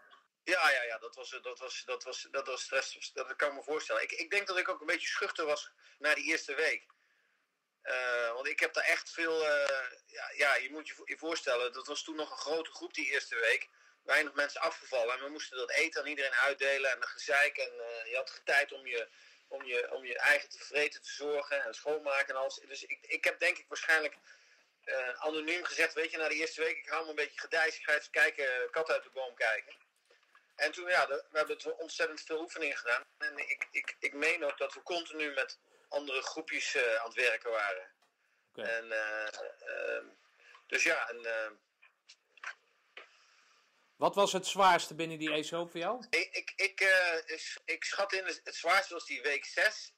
Ja, 0.43 0.71
ja, 0.71 0.83
ja, 0.83 0.97
dat 0.97 1.15
was, 1.15 1.29
dat 1.41 1.59
was, 1.59 1.83
dat 1.85 2.03
was, 2.03 2.27
dat 2.31 2.47
was 2.47 2.61
stress. 2.61 3.11
Dat 3.13 3.35
kan 3.35 3.49
ik 3.49 3.55
me 3.55 3.63
voorstellen. 3.63 4.01
Ik, 4.01 4.11
ik 4.11 4.29
denk 4.29 4.47
dat 4.47 4.57
ik 4.57 4.69
ook 4.69 4.79
een 4.79 4.85
beetje 4.85 5.07
schuchter 5.07 5.45
was 5.45 5.71
na 5.99 6.13
die 6.15 6.23
eerste 6.25 6.55
week. 6.55 6.85
Want 8.33 8.47
ik 8.47 8.59
heb 8.59 8.73
daar 8.73 8.83
echt 8.83 9.09
veel. 9.09 9.43
ja, 10.05 10.31
ja, 10.35 10.55
je 10.55 10.67
moet 10.71 10.87
je 10.87 10.93
vo- 10.93 11.03
je 11.05 11.17
voorstellen, 11.17 11.73
dat 11.73 11.87
was 11.87 12.03
toen 12.03 12.15
nog 12.15 12.31
een 12.31 12.37
grote 12.37 12.71
groep 12.71 12.93
die 12.93 13.11
eerste 13.11 13.35
week. 13.35 13.69
Weinig 14.03 14.33
mensen 14.33 14.61
afgevallen. 14.61 15.13
En 15.17 15.23
we 15.23 15.29
moesten 15.29 15.57
dat 15.57 15.71
eten 15.71 16.01
aan 16.01 16.07
iedereen 16.07 16.33
uitdelen 16.33 16.91
en 16.91 16.97
een 16.97 17.07
gezeik. 17.07 17.57
En 17.57 17.71
je 18.09 18.15
had 18.15 18.41
tijd 18.45 18.71
om 18.71 18.87
je, 18.87 19.09
om, 19.51 19.65
je, 19.65 19.91
om 19.91 20.05
je 20.05 20.17
eigen 20.17 20.49
tevreden 20.49 21.01
te 21.01 21.11
zorgen 21.11 21.63
en 21.63 21.73
schoonmaken 21.73 22.35
en 22.35 22.41
alles. 22.41 22.55
Dus 22.55 22.83
ik, 22.83 22.99
ik 23.01 23.23
heb 23.23 23.39
denk 23.39 23.57
ik 23.57 23.65
waarschijnlijk 23.67 24.17
eh, 24.83 25.09
anoniem 25.09 25.63
gezegd: 25.63 25.93
Weet 25.93 26.11
je, 26.11 26.17
na 26.17 26.27
de 26.27 26.35
eerste 26.35 26.61
week, 26.61 26.77
ik 26.77 26.89
hou 26.89 27.03
me 27.03 27.09
een 27.09 27.15
beetje 27.15 27.39
gedijs. 27.39 27.77
Ik 27.77 27.83
ga 27.83 27.93
even 27.93 28.11
kijken, 28.11 28.69
kat 28.71 28.91
uit 28.91 29.03
de 29.03 29.09
boom 29.13 29.35
kijken. 29.35 29.75
En 30.55 30.71
toen, 30.71 30.89
ja, 30.89 31.07
we 31.07 31.23
hebben 31.31 31.57
toen 31.57 31.73
ontzettend 31.73 32.21
veel 32.21 32.39
oefeningen 32.41 32.77
gedaan. 32.77 33.03
En 33.17 33.37
ik, 33.37 33.67
ik, 33.71 33.95
ik 33.99 34.13
meen 34.13 34.45
ook 34.45 34.57
dat 34.57 34.73
we 34.73 34.83
continu 34.83 35.33
met 35.33 35.59
andere 35.87 36.21
groepjes 36.21 36.75
eh, 36.75 36.95
aan 36.95 37.05
het 37.05 37.15
werken 37.15 37.51
waren. 37.51 37.89
Oké. 38.49 38.61
En, 38.61 38.91
eh, 38.91 39.27
ehm, 39.59 40.05
dus 40.67 40.83
ja, 40.83 41.09
en, 41.09 41.25
ehm, 41.25 41.53
Wat 44.01 44.15
was 44.15 44.31
het 44.31 44.47
zwaarste 44.47 44.95
binnen 44.95 45.17
die 45.17 45.31
ESO 45.31 45.65
voor 45.65 45.79
jou? 45.79 46.05
ik, 46.09 46.29
ik, 46.35 46.53
ik, 46.55 46.81
eh, 46.81 47.37
ik 47.65 47.83
schat 47.83 48.13
in, 48.13 48.25
het 48.25 48.55
zwaarste 48.55 48.93
was 48.93 49.05
die 49.05 49.21
week 49.21 49.45
6. 49.45 49.93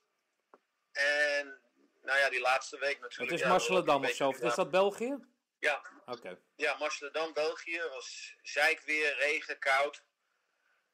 En 0.92 1.62
nou 2.02 2.20
ja, 2.20 2.30
die 2.30 2.40
laatste 2.40 2.78
week 2.80 2.94
Het 2.94 3.02
natuurlijk. 3.02 3.32
is 3.32 3.40
ja, 3.40 3.46
een 3.46 4.04
of 4.04 4.12
zo. 4.12 4.28
Of 4.28 4.40
is 4.40 4.56
dat 4.56 4.72
België? 4.72 5.18
Ja, 5.60 5.82
Oké. 6.06 6.40
ja 6.56 6.76
Marceledam, 6.78 7.34
België. 7.34 7.82
was 7.90 8.36
zeikweer, 8.42 9.16
regen, 9.16 9.60
koud. 9.60 10.04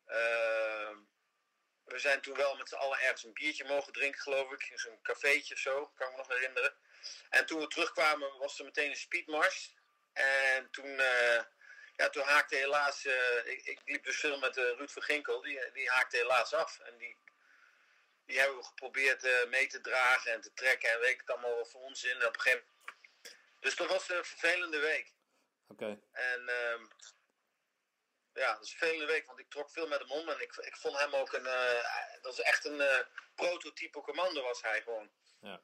Ehm, 0.05 0.97
we 1.85 1.99
zijn 1.99 2.21
toen 2.21 2.35
wel 2.35 2.55
met 2.55 2.69
z'n 2.69 2.75
allen 2.75 2.99
ergens 2.99 3.23
een 3.23 3.33
biertje 3.33 3.65
mogen 3.65 3.93
drinken, 3.93 4.21
geloof 4.21 4.51
ik. 4.51 4.67
In 4.71 4.77
zo'n 4.77 5.01
cafeetje 5.01 5.53
of 5.53 5.59
zo, 5.59 5.87
kan 5.87 6.07
ik 6.07 6.11
me 6.11 6.17
nog 6.17 6.27
herinneren. 6.27 6.73
En 7.29 7.45
toen 7.45 7.59
we 7.59 7.67
terugkwamen 7.67 8.37
was 8.37 8.59
er 8.59 8.65
meteen 8.65 8.89
een 8.89 8.95
speedmars. 8.95 9.75
En 10.13 10.69
toen, 10.71 10.99
eh, 10.99 11.43
ja, 11.99 12.09
toen 12.09 12.23
haakte 12.23 12.55
helaas... 12.55 13.05
eh, 13.05 13.45
ik, 13.45 13.65
ik 13.65 13.79
liep 13.85 14.03
dus 14.03 14.19
veel 14.19 14.39
met 14.39 14.57
eh, 14.57 14.63
Ruud 14.63 14.89
van 14.89 15.01
Ginkel. 15.01 15.41
Die, 15.41 15.71
die 15.71 15.89
haakte 15.89 16.17
helaas 16.17 16.53
af. 16.53 16.79
En 16.79 16.97
die, 16.97 17.17
die 18.25 18.39
hebben 18.39 18.57
we 18.57 18.63
geprobeerd 18.63 19.23
eh, 19.23 19.49
mee 19.49 19.67
te 19.67 19.81
dragen 19.81 20.31
en 20.31 20.41
te 20.41 20.53
trekken. 20.53 20.91
En 20.91 20.99
weet 20.99 21.19
het 21.19 21.29
allemaal 21.29 21.55
wel 21.55 21.65
voor 21.65 21.81
ons 21.81 22.03
in. 22.03 22.25
Op 22.25 22.35
een 22.35 22.41
gegeven 22.41 22.65
Dus 23.59 23.75
dat 23.75 23.87
was 23.87 24.09
een 24.09 24.25
vervelende 24.25 24.79
week. 24.79 25.13
Oké. 25.67 25.99
En 26.11 26.49
ehm, 26.49 26.85
ja, 28.33 28.53
dat 28.53 28.63
is 28.63 28.71
een 28.71 28.77
vervelende 28.77 29.11
week, 29.11 29.25
want 29.25 29.39
ik 29.39 29.49
trok 29.49 29.69
veel 29.69 29.87
met 29.87 29.99
hem 29.99 30.11
om. 30.11 30.29
En 30.29 30.41
ik, 30.41 30.55
ik 30.55 30.75
vond 30.75 30.99
hem 30.99 31.15
ook 31.15 31.33
een. 31.33 31.43
dat 32.21 32.33
is 32.33 32.39
echt 32.39 32.65
een 32.65 33.05
prototype 33.35 34.01
commando, 34.01 34.41
was 34.41 34.61
hij 34.61 34.81
gewoon. 34.81 35.11
Ja. 35.41 35.61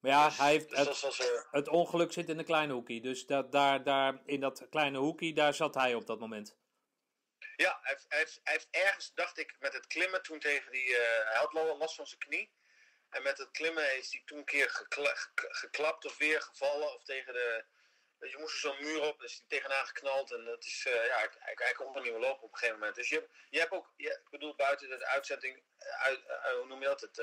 Maar 0.00 0.10
ja, 0.10 0.30
hij 0.30 0.50
heeft, 0.50 0.68
Dus 0.70 0.78
het, 0.78 1.00
was. 1.00 1.46
het 1.50 1.68
ongeluk 1.68 2.12
zit 2.12 2.28
in 2.28 2.38
een 2.38 2.44
kleine 2.44 2.72
hoekie. 2.72 3.00
Dus 3.00 3.26
dat, 3.26 3.52
daar, 3.52 3.84
daar, 3.84 4.20
in 4.24 4.40
dat 4.40 4.66
kleine 4.70 4.98
hoekie, 4.98 5.34
daar 5.34 5.54
zat 5.54 5.74
hij 5.74 5.94
op 5.94 6.06
dat 6.06 6.18
moment. 6.18 6.56
ja, 7.56 7.78
hij 7.82 7.92
heeft, 7.92 8.04
hij, 8.08 8.18
heeft, 8.18 8.40
hij 8.42 8.52
heeft 8.52 8.68
ergens, 8.70 9.12
dacht 9.14 9.38
ik, 9.38 9.56
met 9.58 9.72
het 9.72 9.86
klimmen 9.86 10.22
toen 10.22 10.38
tegen 10.38 10.72
die. 10.72 10.96
eh, 10.96 11.28
hij 11.28 11.38
had 11.38 11.52
last 11.52 11.94
van 11.94 12.06
zijn 12.06 12.20
knie. 12.20 12.52
En 13.08 13.22
met 13.22 13.38
het 13.38 13.50
klimmen 13.50 13.96
is 13.96 14.12
hij 14.12 14.22
toen 14.24 14.38
een 14.38 14.44
keer 14.44 14.70
gekla- 14.70 15.14
gek- 15.14 15.46
geklapt 15.56 16.04
of 16.04 16.18
weer 16.18 16.42
gevallen. 16.42 16.94
Of 16.94 17.02
tegen 17.04 17.32
de. 17.32 17.64
weet 18.18 18.30
Je 18.30 18.38
moest 18.38 18.52
er 18.54 18.60
zo'n 18.60 18.82
muur 18.84 19.00
op, 19.02 19.20
dus 19.20 19.36
die 19.36 19.44
tegenaan 19.48 19.86
geknald. 19.86 20.32
En 20.32 20.44
dat 20.44 20.64
is, 20.64 20.86
eh, 20.86 21.06
ja, 21.06 21.16
hij, 21.38 21.52
hij, 21.54 21.72
kon 21.72 21.94
er 21.96 22.02
niet 22.02 22.10
meer 22.12 22.20
lopen 22.20 22.42
op 22.42 22.52
een 22.52 22.58
gegeven 22.58 22.78
moment. 22.78 22.96
Dus 22.96 23.08
je, 23.08 23.28
je 23.48 23.58
hebt 23.58 23.72
ook, 23.72 23.92
je, 23.96 24.08
ik 24.08 24.30
bedoel, 24.30 24.54
buiten 24.54 24.88
de 24.88 25.06
uitzending, 25.06 25.62
eh, 25.78 26.02
uit, 26.02 26.20
hoe 26.56 26.66
noem 26.66 26.80
je 26.80 26.86
dat? 26.86 27.00
Het, 27.00 27.18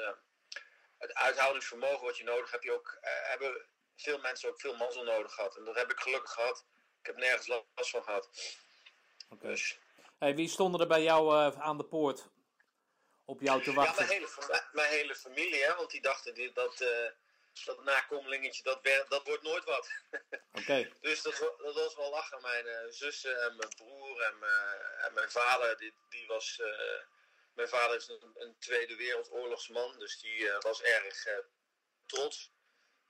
het 0.98 1.14
uithoudingsvermogen 1.14 2.06
wat 2.06 2.18
je 2.18 2.24
nodig 2.24 2.52
hebt, 2.52 2.52
heb 2.52 2.64
je 2.64 2.72
ook, 2.72 2.98
eh, 3.02 3.12
hebben 3.30 3.66
veel 3.96 4.18
mensen 4.20 4.50
ook 4.50 4.60
veel 4.60 4.76
mazzel 4.76 5.04
nodig 5.04 5.34
gehad. 5.34 5.58
En 5.58 5.66
dat 5.66 5.76
heb 5.76 5.92
ik 5.92 6.00
gelukkig 6.00 6.32
gehad. 6.32 6.66
Ik 7.00 7.06
heb 7.06 7.16
nergens 7.16 7.48
last 7.48 7.90
van 7.90 8.04
gehad. 8.04 8.30
Oké. 9.30 9.48
Dus, 9.48 9.80
Hey, 10.20 10.36
wie 10.36 10.50
stonden 10.50 10.82
er 10.82 10.88
bij 10.88 11.02
jou 11.04 11.36
eh, 11.36 11.62
aan 11.62 11.78
de 11.78 11.84
poort? 11.86 12.28
Op 13.26 13.42
jou 13.42 13.64
te 13.64 13.70
ja, 13.70 13.76
wachten? 13.76 13.96
mijn 13.96 14.10
hele, 14.18 14.28
fa- 14.28 14.70
mijn 14.72 14.90
hele 14.90 15.16
familie, 15.16 15.64
hè, 15.64 15.76
want 15.76 15.92
die 15.92 16.02
dachten 16.02 16.34
die, 16.34 16.52
dat, 16.52 16.82
eh, 16.82 17.10
dat 17.66 17.84
nakomelingetje, 17.84 18.64
dat, 18.64 18.84
dat 19.10 19.24
wordt 19.28 19.44
nooit 19.44 19.64
wat. 19.64 19.90
Oké. 20.62 20.92
Dus 21.02 21.22
dat, 21.22 21.38
dat 21.58 21.74
was 21.76 21.96
wel 21.96 22.10
lachen. 22.10 22.42
Mijn 22.42 22.68
eh, 22.68 22.86
zussen 22.90 23.42
en 23.42 23.56
mijn 23.56 23.70
broer 23.76 24.22
en 24.22 24.40
mijn, 24.40 24.82
en 24.98 25.14
mijn 25.14 25.30
vader, 25.32 25.78
die, 25.78 25.94
die 26.10 26.28
was. 26.28 26.62
Mijn 27.58 27.70
vader 27.70 27.96
is 27.96 28.08
een, 28.08 28.32
een 28.36 28.56
Tweede 28.60 28.96
Wereldoorlogsman, 28.96 30.00
dus 30.00 30.20
die 30.20 30.50
eh, 30.50 30.62
was 30.62 30.82
erg 30.82 31.26
eh, 31.26 31.38
trots. 32.06 32.52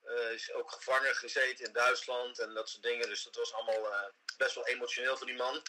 Eh, 0.04 0.32
is 0.32 0.52
ook 0.52 0.72
gevangen 0.72 1.16
gezeten 1.16 1.66
in 1.66 1.74
Duitsland 1.74 2.40
en 2.40 2.54
dat 2.54 2.70
soort 2.70 2.84
dingen. 2.84 3.08
Dus 3.08 3.24
dat 3.24 3.36
was 3.36 3.54
allemaal 3.54 4.12
best 4.38 4.56
wel 4.56 4.68
emotioneel 4.68 5.18
voor 5.18 5.28
die 5.28 5.36
man. 5.36 5.64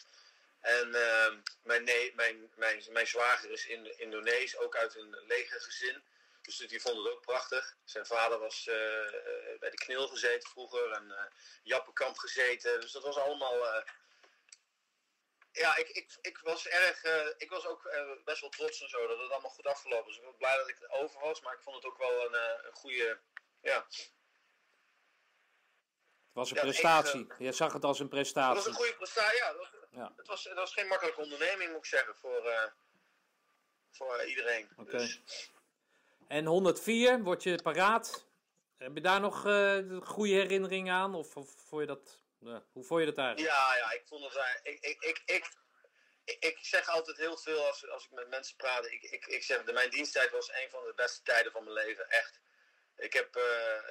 En 0.59 0.95
eh, 0.95 1.33
mijn, 1.63 1.83
nee, 1.83 2.15
mijn, 2.15 2.51
mijn, 2.55 2.83
mijn 2.89 3.07
zwager 3.07 3.51
is 3.51 3.65
in 3.65 3.99
Indonesië, 3.99 4.57
ook 4.57 4.75
uit 4.75 4.95
een 4.95 5.15
legergezin. 5.27 6.03
Dus 6.41 6.57
die 6.57 6.81
vond 6.81 6.97
het 6.97 7.13
ook 7.13 7.21
prachtig. 7.21 7.75
Zijn 7.85 8.05
vader 8.05 8.39
was 8.39 8.63
bij 9.59 9.69
de 9.69 9.77
knil 9.77 10.07
gezeten 10.07 10.49
vroeger 10.49 10.91
en 10.91 11.11
eh 11.11 11.25
Jappenkamp 11.63 12.17
gezeten. 12.17 12.81
Dus 12.81 12.91
dat 12.91 13.03
was 13.03 13.17
allemaal. 13.17 13.83
Ja, 15.51 15.75
ik, 15.75 15.89
ik, 15.89 16.17
ik 16.21 16.37
was 16.37 16.67
erg. 16.67 17.03
eh, 17.03 17.27
ik 17.37 17.49
was 17.49 17.65
ook 17.65 17.85
eh, 17.85 18.11
best 18.25 18.41
wel 18.41 18.49
trots 18.49 18.81
en 18.81 18.89
zo 18.89 19.07
dat 19.07 19.19
het 19.19 19.31
allemaal 19.31 19.49
goed 19.49 19.67
afgelopen 19.67 20.11
is. 20.11 20.17
Ik 20.17 20.23
was 20.23 20.35
blij 20.37 20.57
dat 20.57 20.69
ik 20.69 20.81
er 20.81 20.89
over 20.89 21.19
was, 21.19 21.41
maar 21.41 21.53
ik 21.53 21.61
vond 21.61 21.75
het 21.75 21.85
ook 21.85 21.97
wel 21.97 22.25
een, 22.25 22.33
eh, 22.33 22.65
een 22.65 22.73
goede. 22.75 23.19
Ja, 23.61 23.85
Het 23.85 24.11
was 26.33 26.49
een 26.49 26.55
Ja, 26.55 26.61
het 26.65 26.71
prestatie. 26.71 27.27
Je 27.39 27.51
zag 27.51 27.73
het 27.73 27.83
als 27.83 27.99
een 27.99 28.05
het 28.05 28.13
was 28.15 28.21
prestatie. 28.31 28.69
een 28.69 28.75
goede 28.75 28.95
prestatie. 28.95 29.37
Ja, 29.37 29.51
dat 29.53 29.57
was, 29.59 29.69
Ja. 29.91 30.13
het, 30.15 30.27
was, 30.27 30.43
het 30.43 30.53
was 30.53 30.73
geen 30.73 30.87
makkelijke 30.87 31.21
onderneming, 31.21 31.69
moet 31.69 31.79
ik 31.79 31.85
zeggen, 31.85 32.15
voor, 32.15 32.73
voor 33.91 34.23
iedereen. 34.25 34.69
Oké. 34.77 34.97
Dus, 34.97 35.21
En 36.27 36.45
104, 36.45 37.23
word 37.23 37.43
je 37.43 37.61
paraat? 37.61 38.27
Heb 38.77 38.95
je 38.95 39.01
daar 39.01 39.19
nog 39.19 39.35
goede 40.07 40.33
herinneringen 40.33 40.93
aan? 40.93 41.15
Of, 41.15 41.35
of 41.37 41.49
vond 41.67 41.81
je 41.81 41.87
dat, 41.87 42.21
ja, 42.39 42.65
hoe 42.71 42.83
vond 42.83 42.99
je 42.99 43.05
dat 43.05 43.17
eigenlijk? 43.17 43.55
Ja, 43.55 43.75
ja, 43.77 43.91
ik 43.91 44.03
vond 44.07 44.23
het. 44.23 44.35
eh, 44.35 44.73
Ik, 44.73 44.79
ik, 44.79 45.01
ik, 45.03 45.21
ik, 45.25 46.37
ik, 46.39 46.57
zeg 46.61 46.87
altijd 46.89 47.17
heel 47.17 47.37
veel 47.37 47.65
als, 47.65 47.89
als 47.89 48.05
ik 48.05 48.11
met 48.11 48.27
mensen 48.29 48.55
praat. 48.55 48.85
Ik, 48.85 49.03
ik, 49.03 49.25
ik 49.25 49.43
zeg, 49.43 49.63
mijn 49.63 49.89
diensttijd 49.89 50.31
was 50.31 50.51
een 50.53 50.69
van 50.69 50.83
de 50.85 50.93
beste 50.95 51.21
tijden 51.23 51.51
van 51.51 51.63
mijn 51.63 51.75
leven. 51.85 52.09
Echt. 52.09 52.39
Ik 52.97 53.13
heb 53.13 53.35
uh, 53.35 53.81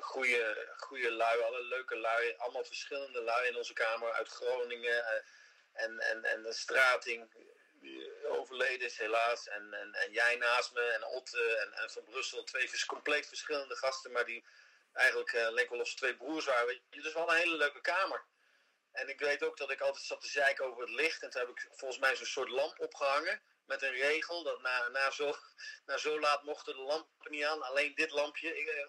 goede, 0.00 0.72
goede 0.76 1.12
lui, 1.12 1.40
alle 1.40 1.62
leuke 1.62 1.96
lui. 1.96 2.34
Allemaal 2.36 2.64
verschillende 2.64 3.22
lui 3.22 3.48
in 3.48 3.56
onze 3.56 3.72
kamer 3.72 4.12
uit 4.12 4.28
Groningen. 4.28 5.04
eh, 5.04 5.22
en, 5.72 5.98
en, 5.98 6.24
en 6.24 6.42
de 6.42 6.52
strating 6.52 7.34
die 7.72 8.26
overleden 8.26 8.86
is 8.86 8.98
helaas. 8.98 9.48
En, 9.48 9.74
en, 9.74 9.94
en 9.94 10.12
jij 10.12 10.36
naast 10.36 10.72
me. 10.72 10.80
En 10.82 11.04
Otte 11.04 11.56
en, 11.56 11.72
en 11.72 11.90
van 11.90 12.04
Brussel. 12.04 12.44
Twee 12.44 12.70
compleet 12.86 13.26
verschillende 13.28 13.76
gasten. 13.76 14.12
Maar 14.12 14.24
die 14.24 14.44
eigenlijk 14.92 15.32
uh, 15.32 15.48
leek 15.50 15.70
wel 15.70 15.80
of 15.80 15.88
ze 15.88 15.96
twee 15.96 16.16
broers 16.16 16.44
waren. 16.44 16.80
Dus 16.90 17.12
wel 17.12 17.30
een 17.30 17.36
hele 17.36 17.56
leuke 17.56 17.80
kamer. 17.80 18.24
En 18.92 19.08
ik 19.08 19.20
weet 19.20 19.42
ook 19.42 19.56
dat 19.56 19.70
ik 19.70 19.80
altijd 19.80 20.04
zat 20.04 20.20
te 20.20 20.28
zeiken 20.28 20.64
over 20.64 20.80
het 20.80 20.90
licht. 20.90 21.22
En 21.22 21.30
toen 21.30 21.40
heb 21.40 21.50
ik 21.50 21.68
volgens 21.70 22.00
mij 22.00 22.16
zo'n 22.16 22.26
soort 22.26 22.48
lamp 22.48 22.80
opgehangen. 22.80 23.42
Met 23.66 23.82
een 23.82 23.92
regel 23.94 24.42
dat 24.42 24.60
na, 24.60 24.88
na, 24.88 25.10
zo, 25.10 25.34
na 25.86 25.96
zo 25.96 26.20
laat 26.20 26.42
mochten 26.42 26.74
de 26.76 26.82
lampen 26.82 27.30
niet 27.30 27.44
aan. 27.44 27.62
Alleen 27.62 27.94
dit 27.94 28.10
lampje. 28.10 28.58
Ik, 28.58 28.66
eh, 28.66 28.86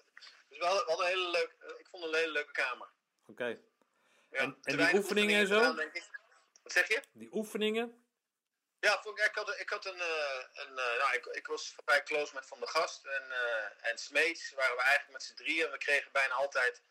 dus 0.49 0.57
we 0.57 0.65
hadden, 0.65 0.83
we 0.85 0.89
hadden 0.91 1.05
een 1.07 1.11
hele 1.17 1.29
leuke, 1.29 1.75
ik 1.79 1.87
vond 1.87 2.03
het 2.03 2.13
een 2.13 2.19
hele 2.19 2.31
leuke 2.31 2.51
kamer. 2.51 2.89
Oké. 3.27 3.45
Ja, 3.45 4.37
En- 4.39 4.57
en 4.61 4.77
die 4.77 4.93
oefeningen 4.95 5.39
en 5.39 5.47
zo? 5.47 5.59
gedaan. 5.59 5.91
Wat 6.63 6.71
zeg 6.71 6.87
je? 6.87 7.01
Die 7.11 7.29
oefeningen? 7.33 8.00
Ja, 8.81 9.01
vond 9.01 9.19
ik, 9.19 9.25
ik 9.25 9.35
had, 9.35 9.59
ik 9.59 9.69
had 9.69 9.85
een. 9.85 9.99
eh, 10.01 10.43
een 10.53 10.77
eh, 10.77 10.97
nou, 10.97 11.13
ik, 11.13 11.25
ik 11.25 11.47
was 11.47 11.75
vrij 11.85 12.03
close 12.03 12.33
met 12.33 12.47
Van 12.47 12.59
der 12.59 12.69
Gast 12.69 13.05
en, 13.05 13.31
eh 13.31 13.89
en 13.89 13.97
Smeets. 13.97 14.51
Waren 14.51 14.75
we 14.75 14.81
eigenlijk 14.81 15.11
met 15.11 15.23
z'n 15.23 15.33
drieën. 15.35 15.65
En 15.65 15.71
we 15.71 15.77
kregen 15.77 16.11
bijna 16.11 16.33
altijd 16.33 16.81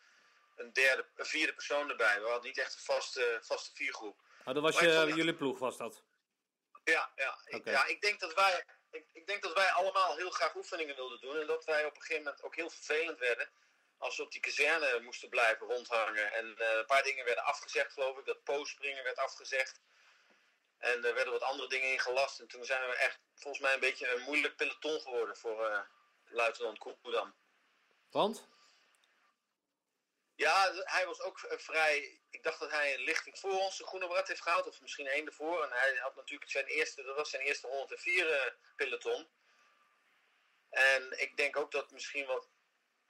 een, 0.57 0.73
derde, 0.73 1.07
een 1.17 1.27
vierde 1.27 1.55
persoon 1.55 1.91
erbij. 1.91 2.21
We 2.21 2.27
hadden 2.27 2.47
niet 2.47 2.59
echt 2.59 2.75
een 2.75 2.81
vaste, 2.81 3.39
vaste 3.43 3.71
viergroep. 3.75 4.21
Oh, 4.45 4.55
dat 4.55 4.63
was 4.63 4.79
je, 4.81 4.93
vond- 4.93 5.15
jullie 5.15 5.35
ploeg, 5.35 5.59
was 5.59 5.77
dat? 5.77 6.03
Ja, 6.85 7.13
ja, 7.17 7.39
ik, 7.45 7.65
ja 7.65 7.85
ik, 7.87 8.01
denk 8.01 8.21
dat 8.21 8.35
wij, 8.35 8.65
ik, 8.91 9.05
ik 9.13 9.27
denk 9.27 9.43
dat 9.43 9.53
wij 9.53 9.71
allemaal 9.71 10.17
heel 10.17 10.31
graag 10.31 10.55
oefeningen 10.55 10.97
wilden 10.97 11.21
doen. 11.21 11.41
En 11.41 11.47
dat 11.47 11.65
wij 11.65 11.85
op 11.85 11.95
een 11.95 12.01
gegeven 12.03 12.23
moment 12.25 12.43
ook 12.43 12.55
heel 12.57 12.71
vervelend 12.71 13.19
werden. 13.19 13.49
Als 13.99 14.17
we 14.17 14.23
op 14.23 14.33
die 14.33 14.41
kazerne 14.41 15.01
moesten 15.01 15.29
blijven 15.29 15.67
rondhangen. 15.67 16.33
En 16.33 16.57
eh, 16.59 16.77
een 16.77 16.87
paar 16.87 17.03
dingen 17.03 17.25
werden 17.25 17.45
afgezegd, 17.45 17.93
geloof 17.93 18.19
ik. 18.19 18.25
Dat 18.25 18.45
poostspringen 18.45 19.05
werd 19.05 19.17
afgezegd. 19.19 19.81
En 20.81 21.05
er 21.05 21.15
werden 21.15 21.33
wat 21.33 21.43
andere 21.43 21.69
dingen 21.69 21.93
ingelast. 21.93 22.41
En 22.41 22.49
toen 22.49 22.65
zijn 22.65 22.89
we 22.89 22.97
echt 22.97 23.19
volgens 23.35 23.63
mij 23.63 23.75
een 23.75 23.81
beetje 23.81 24.09
een 24.09 24.21
moeilijk 24.23 24.57
peloton 24.57 25.01
geworden 25.01 25.37
voor 25.37 25.67
eh, 25.67 25.81
luitenant 26.25 26.79
Koedam. 26.79 27.35
Want? 28.11 28.49
Ja, 30.35 30.73
hij 30.75 31.07
was 31.07 31.21
ook 31.21 31.41
eh, 31.43 31.59
vrij. 31.59 32.21
Ik 32.31 32.43
dacht 32.43 32.61
dat 32.61 32.71
hij 32.71 32.95
een 32.95 33.01
lichting 33.01 33.39
voor 33.39 33.59
ons 33.59 33.77
de 33.77 33.87
groene 33.87 34.07
bret 34.09 34.29
heeft 34.29 34.43
gehaald, 34.43 34.67
of 34.67 34.81
misschien 34.81 35.07
één 35.07 35.27
ervoor. 35.27 35.65
En 35.65 35.71
hij 35.71 35.97
had 35.97 36.17
natuurlijk 36.17 36.51
zijn 36.51 36.67
eerste, 36.67 37.03
dat 37.03 37.17
was 37.17 37.31
zijn 37.31 37.43
eerste 37.43 37.67
104 37.67 38.31
eh, 38.31 38.53
peloton. 38.77 39.29
En 40.71 41.21
ik 41.21 41.37
denk 41.37 41.57
ook 41.57 41.71
dat 41.71 41.91
misschien 41.91 42.27
wat 42.27 42.49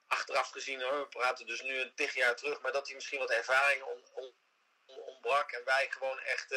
achteraf 0.06 0.50
gezien, 0.50 0.82
hoor, 0.82 1.00
we 1.00 1.08
praten 1.08 1.46
dus 1.46 1.62
nu 1.62 1.78
een 1.80 1.94
tig 1.94 2.14
jaar 2.14 2.36
terug, 2.36 2.60
maar 2.60 2.72
dat 2.72 2.86
hij 2.86 2.94
misschien 2.94 3.18
wat 3.18 3.30
ervaring 3.30 3.82
on, 3.82 4.04
on- 4.14 4.34
on- 4.86 5.02
ontbrak. 5.02 5.50
En 5.52 5.64
wij 5.64 5.90
gewoon 5.90 6.20
echt, 6.20 6.54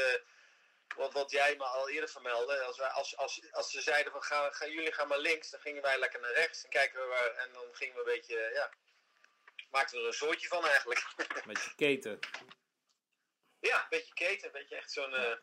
wat, 0.95 1.13
wat 1.13 1.32
jij 1.32 1.56
me 1.58 1.63
al 1.63 1.89
eerder 1.89 2.10
vermeldde, 2.10 2.62
als, 2.63 2.77
wij, 2.77 2.88
als, 2.89 3.17
als, 3.17 3.51
als 3.51 3.71
ze 3.71 3.82
zeiden 3.82 4.12
van 4.12 4.23
ga, 4.23 4.51
ga, 4.51 4.67
jullie 4.67 4.91
gaan 4.93 5.08
maar 5.08 5.19
links, 5.19 5.49
dan 5.49 5.60
gingen 5.60 5.82
wij 5.82 5.99
lekker 5.99 6.21
naar 6.21 6.34
rechts. 6.34 6.63
En 6.63 6.69
kijken 6.69 7.01
we 7.01 7.08
waar, 7.08 7.32
en 7.45 7.53
dan 7.53 7.63
gingen 7.71 7.93
we 7.93 7.99
een 7.99 8.06
beetje, 8.15 8.51
ja, 8.53 8.69
maakten 9.71 9.95
we 9.95 10.01
er 10.01 10.08
een 10.08 10.13
soortje 10.13 10.47
van 10.47 10.65
eigenlijk. 10.67 11.06
Met 11.45 11.63
je 11.63 11.75
keten. 11.75 12.19
Ja, 13.60 13.79
een 13.82 13.86
beetje 13.89 14.13
keten, 14.13 14.45
een 14.47 14.51
beetje 14.53 14.75
echt 14.75 14.91
zo'n. 14.91 15.13
eh, 15.13 15.36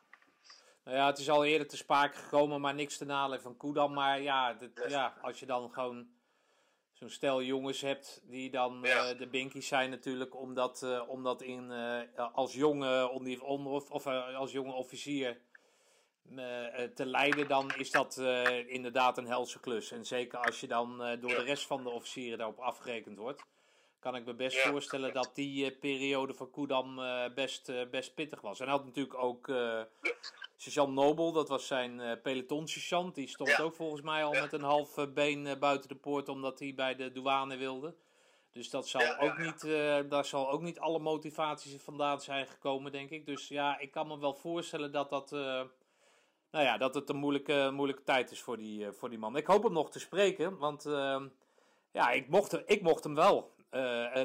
Nou 0.85 0.97
ja, 0.97 1.07
het 1.07 1.19
is 1.19 1.31
al 1.31 1.45
eerder 1.45 1.69
te 1.69 1.77
sprake 1.77 2.17
gekomen, 2.17 2.61
maar 2.61 2.75
niks 2.75 2.97
te 2.97 3.05
nadelen 3.05 3.41
van 3.43 3.57
Koedam. 3.57 3.93
Maar 3.93 4.21
ja, 4.21 4.53
dit- 4.55 4.85
ja, 4.89 5.19
als 5.23 5.39
je 5.41 5.47
dan 5.47 5.73
gewoon 5.73 6.20
zo'n 7.01 7.11
stel 7.11 7.43
jongens 7.43 7.81
hebt 7.81 8.21
die 8.25 8.51
dan 8.51 8.79
Ja. 8.83 9.09
eh, 9.11 9.19
de 9.19 9.27
binkies 9.27 9.69
zijn 9.69 9.91
natuurlijk, 9.91 10.37
om 10.37 10.55
dat, 10.55 10.83
eh, 10.83 11.03
om 11.09 11.23
dat 11.23 11.43
in, 11.43 11.71
eh, 11.71 12.35
als 12.35 12.55
jonge, 12.55 13.09
onder, 13.09 13.43
of, 13.45 13.91
of 13.91 14.07
als 14.07 14.53
jonge 14.53 14.73
officier 14.73 15.41
te 16.95 17.07
leiden, 17.07 17.49
dan 17.49 17.71
is 17.79 17.91
dat 17.91 18.17
inderdaad 18.67 19.19
een 19.19 19.27
helse 19.27 19.61
klus. 19.61 19.91
En 19.91 20.05
zeker 20.07 20.39
als 20.39 20.61
je 20.61 20.67
dan 20.67 20.99
door 20.99 21.35
de 21.35 21.43
rest 21.43 21.67
van 21.67 21.83
de 21.83 21.91
officieren 21.91 22.39
daarop 22.39 22.59
afgerekend 22.59 23.19
wordt, 23.19 23.43
kan 23.99 24.17
ik 24.17 24.25
me 24.25 24.35
best 24.35 24.57
Ja. 24.57 24.71
voorstellen 24.71 25.13
dat 25.13 25.31
die 25.35 25.73
periode 25.73 26.35
van 26.35 26.51
Koedam 26.51 27.01
best, 27.35 27.91
best 27.91 28.15
pittig 28.15 28.41
was. 28.41 28.61
En 28.61 28.69
had 28.69 28.85
natuurlijk 28.85 29.15
ook 29.23 29.47
sergeant 30.63 30.93
Nobel, 30.95 31.33
dat 31.33 31.49
was 31.49 31.67
zijn 31.67 32.01
eh 32.01 32.13
peloton-sergeant. 32.23 33.15
Die 33.15 33.29
stond 33.29 33.49
Ja. 33.51 33.59
ook 33.63 33.75
volgens 33.75 34.03
mij 34.03 34.25
al 34.25 34.35
Ja. 34.35 34.41
met 34.41 34.53
een 34.53 34.63
half 34.63 34.97
eh, 34.99 35.07
been 35.15 35.47
eh, 35.47 35.59
buiten 35.59 35.89
de 35.89 35.95
poort, 35.95 36.29
omdat 36.29 36.59
hij 36.59 36.75
bij 36.75 36.95
de 36.97 37.13
douane 37.13 37.57
wilde. 37.57 37.95
Dus 38.51 38.71
dat 38.71 38.89
zal 38.89 39.01
Ja, 39.01 39.07
ja, 39.07 39.17
ook 39.19 39.37
ja. 39.39 39.45
Niet, 39.45 39.61
daar 40.11 40.25
zal 40.25 40.51
ook 40.51 40.63
niet 40.63 40.79
alle 40.81 40.99
motivaties 40.99 41.83
vandaan 41.83 42.21
zijn 42.21 42.47
gekomen, 42.47 42.93
denk 42.93 43.11
ik. 43.11 43.27
Dus 43.27 43.49
ja, 43.49 43.79
ik 43.79 43.91
kan 43.91 44.07
me 44.07 44.19
wel 44.19 44.35
voorstellen 44.35 44.93
dat 44.93 45.11
dat... 45.11 45.31
nou 45.31 45.69
ja, 46.51 46.79
dat 46.79 46.95
het 46.95 47.09
een 47.09 47.17
moeilijke, 47.17 47.71
moeilijke 47.73 48.03
tijd 48.05 48.31
is 48.31 48.41
voor 48.41 48.57
die, 48.57 48.93
voor 48.93 49.09
die 49.11 49.19
man. 49.19 49.37
Ik 49.37 49.47
hoop 49.47 49.63
hem 49.63 49.73
nog 49.73 49.91
te 49.91 49.99
spreken, 49.99 50.59
want 50.59 50.87
ehm, 50.87 51.29
ja, 51.93 52.11
ik 52.11 52.29
mocht, 52.29 52.53
hem- 52.53 52.63
ik 52.67 52.83
mocht 52.83 53.05
hem 53.05 53.15
wel. 53.15 53.55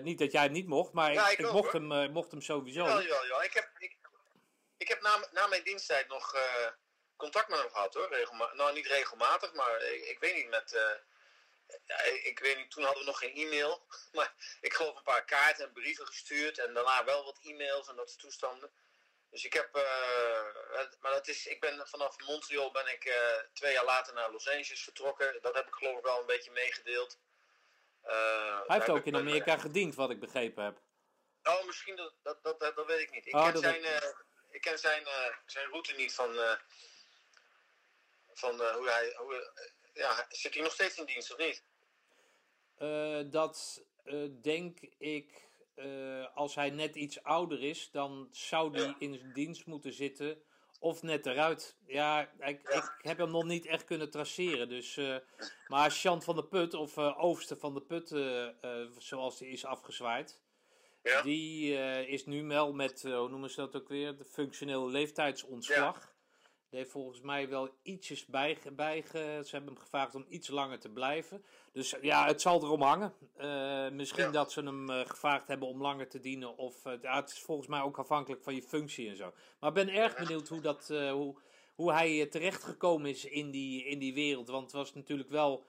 Niet 0.03 0.19
dat 0.19 0.31
jij 0.31 0.43
hem 0.43 0.51
niet 0.51 0.67
mocht, 0.67 0.93
maar 0.93 1.13
Ja, 1.13 1.25
ik, 1.25 1.31
ik 1.31 1.39
ik 1.39 1.45
ook, 1.45 1.53
mocht, 1.53 1.71
hoor. 1.71 1.81
hem, 1.91 2.11
mocht 2.11 2.31
hem 2.31 2.41
sowieso. 2.41 2.79
Jawel, 2.79 3.01
jawel, 3.01 3.23
jawel. 3.23 3.43
Ik 3.43 3.53
heb, 3.53 3.69
ik, 3.77 3.97
ik 4.77 4.87
heb 4.87 5.01
na, 5.01 5.27
na 5.31 5.47
mijn 5.47 5.63
diensttijd 5.63 6.07
nog 6.07 6.33
eh, 6.33 6.67
contact 7.15 7.49
met 7.49 7.59
hem 7.59 7.69
gehad 7.69 7.93
hoor. 7.93 8.07
Regelma 8.09 8.53
nou, 8.53 8.73
niet 8.73 8.85
regelmatig, 8.87 9.53
maar 9.53 9.81
ik, 9.81 10.05
ik 10.05 10.19
weet 10.19 10.35
niet 10.35 10.49
met. 10.49 10.73
eh, 10.73 10.91
ik, 12.25 12.39
weet 12.39 12.57
niet, 12.57 12.71
toen 12.71 12.83
hadden 12.83 13.01
we 13.03 13.09
nog 13.09 13.19
geen 13.19 13.35
e-mail. 13.35 13.85
Maar 14.11 14.33
ik 14.61 14.73
geloof 14.73 14.95
een 14.97 15.03
paar 15.03 15.25
kaarten 15.25 15.65
en 15.65 15.73
brieven 15.73 16.05
gestuurd. 16.07 16.57
En 16.59 16.73
daarna 16.73 17.03
wel 17.03 17.23
wat 17.23 17.39
e-mails 17.43 17.87
en 17.87 17.95
dat 17.95 18.09
soort 18.09 18.21
toestanden. 18.21 18.71
Dus 19.29 19.45
ik 19.45 19.53
heb. 19.53 19.75
eh, 19.75 20.43
maar 20.99 21.11
dat 21.11 21.27
is, 21.27 21.45
ik 21.47 21.59
ben 21.59 21.87
vanaf 21.87 22.17
Montreal 22.19 22.71
ben 22.71 22.87
ik 22.87 23.13
twee 23.53 23.73
jaar 23.73 23.85
later 23.85 24.13
naar 24.13 24.31
Los 24.31 24.47
Angeles 24.47 24.83
vertrokken. 24.83 25.41
Dat 25.41 25.55
heb 25.55 25.67
ik 25.67 25.73
geloof 25.73 25.97
ik 25.97 26.03
wel 26.03 26.19
een 26.19 26.25
beetje 26.25 26.51
meegedeeld. 26.51 27.19
Hij 28.01 28.63
heeft 28.67 28.89
ook 28.89 29.05
in 29.05 29.15
Amerika 29.15 29.57
gediend, 29.57 29.95
wat 29.95 30.09
ik 30.09 30.19
begrepen 30.19 30.63
heb. 30.63 30.81
Oh, 31.43 31.65
misschien 31.65 31.95
dat, 31.95 32.13
dat, 32.23 32.43
dat, 32.43 32.59
dat, 32.59 32.85
weet 32.85 32.99
ik 32.99 33.11
niet. 33.11 33.25
Ik 33.25 33.35
Oh, 33.35 33.43
ken 33.51 33.57
zijn, 33.57 33.81
ik 34.55 34.61
ken 34.61 34.79
zijn, 34.79 35.05
eh, 35.05 35.35
zijn 35.45 35.69
route 35.69 35.93
niet 35.95 36.13
van, 36.13 36.37
eh, 36.37 36.55
van 38.33 38.61
eh, 38.61 38.75
hoe 38.75 38.89
hij. 38.89 39.13
Hoe, 39.17 39.51
ja, 39.93 40.25
zit 40.29 40.53
hij 40.53 40.63
nog 40.63 40.73
steeds 40.73 40.97
in 40.97 41.05
dienst 41.05 41.31
of 41.31 41.37
niet? 41.37 41.63
Dat 43.31 43.83
denk 44.41 44.79
ik, 44.97 45.43
als 46.33 46.55
hij 46.55 46.69
net 46.69 46.95
iets 46.95 47.23
ouder 47.23 47.63
is, 47.63 47.91
dan 47.91 48.27
zou 48.31 48.71
hij 48.77 48.87
Ja. 48.87 48.95
in 48.99 49.31
dienst 49.33 49.65
moeten 49.65 49.93
zitten. 49.93 50.43
Of 50.79 51.01
net 51.01 51.25
eruit. 51.25 51.75
Ja, 51.85 52.31
ik, 52.39 52.69
ik 52.69 52.91
heb 53.01 53.17
hem 53.17 53.31
nog 53.31 53.43
niet 53.43 53.65
echt 53.65 53.83
kunnen 53.83 54.09
traceren. 54.09 54.69
Dus, 54.69 54.95
maar 55.67 55.91
Chant 55.91 56.23
van 56.23 56.35
de 56.35 56.45
Put, 56.47 56.73
of 56.73 56.97
eh 56.97 57.23
Overste 57.23 57.55
van 57.57 57.73
de 57.73 57.81
Put, 57.81 58.07
zoals 59.03 59.37
die 59.37 59.49
is 59.49 59.65
afgezwaaid. 59.65 60.41
Ja. 61.05 61.21
Die 61.21 61.77
eh, 61.77 62.07
is 62.07 62.25
nu 62.25 62.43
wel 62.47 62.73
met, 62.73 63.03
eh, 63.03 63.17
hoe 63.17 63.29
noemen 63.29 63.49
ze 63.49 63.55
dat 63.59 63.75
ook 63.75 63.87
weer, 63.89 64.17
de 64.17 64.25
functioneel 64.25 64.89
leeftijdsontslag. 64.89 66.13
Die 66.69 66.79
heeft 66.79 66.91
volgens 66.91 67.21
mij 67.21 67.49
wel 67.49 67.69
ietsjes 67.83 68.25
bij, 68.25 68.57
bijge... 68.73 69.41
Ze 69.45 69.55
hebben 69.55 69.73
hem 69.73 69.81
gevraagd 69.81 70.15
om 70.15 70.25
iets 70.29 70.47
langer 70.47 70.79
te 70.79 70.89
blijven. 70.89 71.43
Dus 71.71 71.95
ja, 72.01 72.25
het 72.25 72.41
zal 72.41 72.63
erom 72.63 72.81
hangen. 72.81 73.13
Eh, 73.37 73.89
misschien 73.89 74.23
Ja. 74.23 74.31
dat 74.31 74.51
ze 74.51 74.61
hem 74.61 74.89
eh, 74.89 74.99
gevraagd 75.05 75.47
hebben 75.47 75.67
om 75.67 75.81
langer 75.81 76.07
te 76.09 76.19
dienen. 76.19 76.57
Of, 76.57 76.85
eh, 76.85 76.93
ja, 77.01 77.15
het 77.15 77.29
is 77.29 77.39
volgens 77.39 77.67
mij 77.67 77.81
ook 77.81 77.97
afhankelijk 77.99 78.43
van 78.43 78.55
je 78.55 78.61
functie 78.63 79.09
en 79.09 79.15
zo. 79.15 79.33
Maar 79.59 79.69
ik 79.69 79.75
ben 79.75 79.89
erg 79.89 80.17
benieuwd 80.17 80.47
hoe, 80.47 80.61
dat, 80.61 80.89
eh, 80.89 81.11
hoe, 81.11 81.35
hoe 81.75 81.91
hij 81.91 82.21
eh, 82.21 82.29
terechtgekomen 82.29 83.09
is 83.09 83.25
in 83.25 83.51
die, 83.51 83.85
in 83.85 83.99
die 83.99 84.13
wereld. 84.13 84.47
Want 84.47 84.63
het 84.63 84.73
was 84.73 84.93
natuurlijk 84.93 85.29
wel 85.29 85.65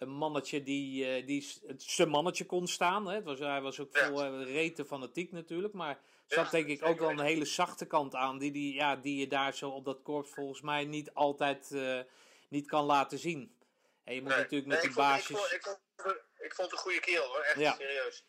een 0.00 0.08
mannetje 0.08 0.62
die, 0.62 1.06
eh, 1.06 1.26
die 1.26 1.60
zijn 1.76 2.08
mannetje 2.08 2.46
kon 2.46 2.66
staan. 2.66 3.06
Hè. 3.06 3.14
Het 3.14 3.24
was, 3.24 3.38
hij 3.38 3.60
was 3.60 3.80
ook 3.80 3.96
Ja. 3.96 4.06
vol 4.06 4.22
eh, 4.22 4.44
rete 4.44 4.84
fanatiek 4.84 5.32
natuurlijk. 5.32 5.74
Maar 5.74 5.90
er 5.96 6.00
zat 6.26 6.44
Ja, 6.44 6.50
denk 6.50 6.66
ik 6.66 6.84
ook 6.84 6.98
wel 6.98 7.10
een 7.10 7.20
hele 7.20 7.44
zachte 7.44 7.86
kant 7.86 8.14
aan. 8.14 8.38
Die, 8.38 8.52
die, 8.52 8.74
ja, 8.74 8.96
die 8.96 9.16
je 9.20 9.26
daar 9.26 9.54
zo 9.54 9.70
op 9.70 9.84
dat 9.84 10.02
korps 10.02 10.30
volgens 10.30 10.60
mij 10.60 10.84
niet 10.84 11.14
altijd 11.14 11.70
eh, 11.72 12.00
niet 12.48 12.66
kan 12.66 12.84
laten 12.84 13.18
zien. 13.18 13.58
En 14.04 14.14
je 14.14 14.20
moet 14.20 14.30
Nee. 14.30 14.38
natuurlijk 14.38 14.68
met 14.68 14.82
Nee, 14.82 14.88
die 14.92 14.96
ik 14.96 14.96
vond, 14.96 15.08
basis... 15.08 15.30
Ik 15.30 15.36
vond, 15.36 15.52
ik, 15.52 15.62
vond, 15.96 16.16
ik 16.38 16.54
vond 16.54 16.70
het 16.70 16.72
een 16.72 16.84
goede 16.84 17.00
kerel 17.00 17.26
hoor, 17.26 17.40
echt 17.40 17.58
Ja. 17.58 17.72
serieus. 17.74 18.24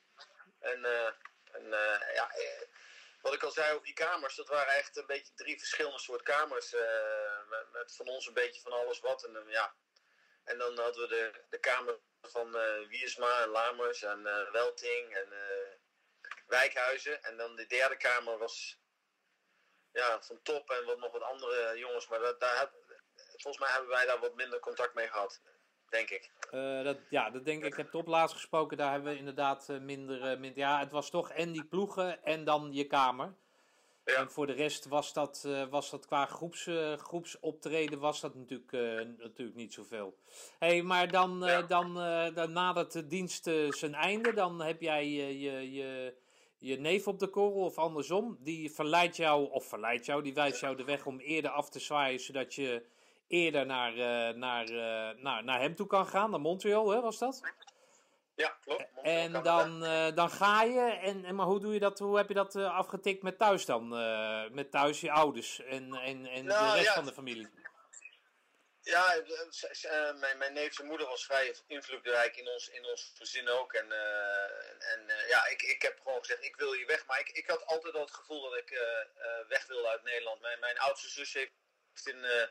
En, 0.60 0.86
en 1.52 1.66
ja, 2.16 2.32
wat 3.22 3.34
ik 3.34 3.44
al 3.44 3.52
zei 3.52 3.72
over 3.74 3.86
die 3.86 3.94
kamers, 3.94 4.36
dat 4.36 4.48
waren 4.48 4.74
echt 4.74 4.98
een 4.98 5.06
beetje 5.08 5.34
drie 5.36 5.58
verschillende 5.58 6.00
soort 6.00 6.22
kamers. 6.22 6.72
met, 7.50 7.66
met 7.72 7.96
van 7.96 8.08
ons 8.08 8.28
een 8.28 8.34
beetje 8.34 8.62
van 8.62 8.72
alles 8.72 9.00
wat. 9.00 9.24
En, 9.24 9.44
ja. 9.48 9.74
En 10.52 10.58
dan 10.58 10.78
hadden 10.78 11.02
we 11.02 11.08
de, 11.08 11.42
de 11.50 11.60
kamer 11.60 12.00
van 12.22 12.56
eh 12.56 12.88
Wiersma 12.88 13.44
en 13.44 13.50
Lamers 13.50 14.04
en 14.04 14.28
eh, 14.28 14.52
Welting 14.52 15.16
en 15.16 15.32
eh, 15.32 15.76
Wijkhuizen. 16.48 17.24
En 17.24 17.38
dan 17.38 17.56
de 17.56 17.66
derde 17.66 17.98
kamer 17.98 18.38
was 18.38 18.80
ja, 19.92 20.22
van 20.22 20.40
Top 20.42 20.70
en 20.70 20.86
wat, 20.86 21.00
nog 21.00 21.12
wat 21.12 21.22
andere 21.22 21.78
jongens. 21.78 22.08
Maar 22.08 22.20
dat, 22.20 22.40
daar, 22.40 22.72
volgens 23.16 23.60
mij 23.64 23.72
hebben 23.72 23.90
wij 23.90 24.06
daar 24.06 24.20
wat 24.20 24.36
minder 24.36 24.60
contact 24.60 24.94
mee 24.94 25.08
gehad, 25.08 25.42
denk 25.90 26.10
ik. 26.10 26.32
Dat, 26.84 26.98
ja, 27.10 27.30
dat 27.30 27.46
denk 27.46 27.64
ik. 27.64 27.72
Ik 27.72 27.78
heb 27.78 27.92
top 27.92 28.08
laatst 28.08 28.36
gesproken. 28.36 28.78
Daar 28.78 28.92
hebben 28.92 29.12
we 29.12 29.18
inderdaad 29.18 29.68
minder, 29.68 30.40
minder... 30.40 30.58
Ja, 30.60 30.80
het 30.80 30.92
was 30.92 31.10
toch 31.10 31.32
en 31.32 31.52
die 31.52 31.66
ploegen 31.66 32.24
en 32.24 32.44
dan 32.44 32.74
je 32.74 32.88
kamer. 32.88 33.36
Ja. 34.06 34.16
En 34.16 34.32
voor 34.32 34.48
de 34.48 34.54
rest 34.54 34.88
was 34.88 35.14
dat, 35.14 35.44
eh, 35.46 35.68
was 35.70 35.90
dat 35.90 36.06
qua 36.06 36.26
groeps, 36.26 36.68
eh, 36.68 36.94
groepsoptreden 36.94 38.00
was 38.00 38.22
dat 38.22 38.36
natuurlijk, 38.36 38.74
eh, 38.74 39.08
natuurlijk 39.24 39.58
niet 39.58 39.74
zoveel. 39.74 40.16
hey, 40.60 40.82
maar 40.82 41.12
dan, 41.12 41.40
Ja. 41.46 41.62
dan, 41.62 41.94
dan 42.34 42.52
nadert 42.52 42.92
de 42.92 43.08
dienst 43.08 43.44
zijn 43.70 43.94
einde. 43.94 44.34
Dan 44.34 44.62
heb 44.62 44.82
jij 44.82 45.02
eh, 45.04 45.42
je, 45.42 45.72
je, 45.72 46.16
je 46.58 46.80
neef 46.80 47.08
op 47.08 47.20
de 47.20 47.28
korrel 47.28 47.62
of 47.64 47.78
andersom. 47.78 48.38
Die 48.40 48.72
verleidt 48.72 49.16
jou, 49.18 49.52
of 49.52 49.66
verleidt 49.66 50.06
jou, 50.06 50.24
die 50.24 50.34
wijst 50.34 50.62
jou 50.62 50.76
de 50.76 50.84
weg 50.84 51.06
om 51.06 51.20
eerder 51.20 51.52
af 51.52 51.70
te 51.70 51.80
zwaaien. 51.80 52.20
Zodat 52.20 52.54
je 52.54 52.86
eerder 53.28 53.66
naar, 53.66 53.94
naar, 54.38 54.66
eh, 54.66 55.22
naar, 55.24 55.44
naar 55.44 55.60
hem 55.60 55.76
toe 55.76 55.88
kan 55.88 56.08
gaan. 56.08 56.30
Naar 56.30 56.40
Montreal, 56.42 56.90
hè, 56.90 57.02
was 57.02 57.18
dat? 57.18 57.42
Ja, 58.42 58.58
klopt. 58.62 58.86
En 59.02 59.32
Montreal, 59.32 59.58
dan, 59.58 59.84
eh, 59.84 60.16
dan 60.16 60.30
ga 60.30 60.64
je. 60.64 61.00
En, 61.02 61.26
en, 61.26 61.36
maar 61.36 61.46
hoe, 61.46 61.60
doe 61.60 61.74
je 61.74 61.80
dat, 61.80 62.00
hoe 62.00 62.18
heb 62.18 62.28
je 62.28 62.34
dat 62.34 62.56
eh, 62.56 62.78
afgetikt 62.78 63.24
met 63.24 63.38
thuis 63.38 63.66
dan? 63.66 63.96
Eh, 63.96 64.50
met 64.50 64.72
thuis 64.72 65.02
je 65.02 65.12
ouders 65.12 65.60
en, 65.60 65.94
en, 65.94 66.26
en 66.26 66.46
Nou, 66.46 66.70
de 66.70 66.76
rest 66.76 66.88
ja. 66.88 66.94
van 66.94 67.06
de 67.06 67.14
familie? 67.14 67.50
Ja, 68.84 69.16
eh, 69.16 70.10
eh, 70.10 70.16
mijn, 70.16 70.38
mijn 70.38 70.54
neef 70.54 70.84
moeder 70.84 71.08
was 71.08 71.26
vrij 71.26 71.56
invloedrijk 71.68 72.38
in 72.38 72.48
ons, 72.48 72.70
in 72.70 72.86
ons 72.86 73.14
gezin 73.18 73.50
ook. 73.50 73.74
En, 73.74 73.92
eh, 73.92 74.44
en, 74.44 74.80
en, 74.80 75.10
eh, 75.10 75.28
ja, 75.30 75.48
ik, 75.48 75.62
ik 75.62 75.82
heb 75.82 76.00
gewoon 76.04 76.20
gezegd, 76.20 76.44
ik 76.44 76.56
wil 76.56 76.74
hier 76.74 76.88
weg. 76.88 77.06
Maar 77.06 77.20
ik, 77.20 77.30
ik 77.30 77.48
had 77.48 77.66
altijd 77.66 77.94
al 77.94 78.02
het 78.02 78.12
gevoel 78.12 78.42
dat 78.50 78.58
ik 78.58 78.72
eh, 78.72 79.00
eh, 79.00 79.48
weg 79.48 79.66
wilde 79.68 79.88
uit 79.88 80.04
Nederland. 80.04 80.42
Mijn, 80.42 80.60
mijn 80.60 80.80
oudste 80.80 81.10
zus 81.10 81.34
heeft 81.34 81.52
in 82.04 82.24
eh, 82.24 82.48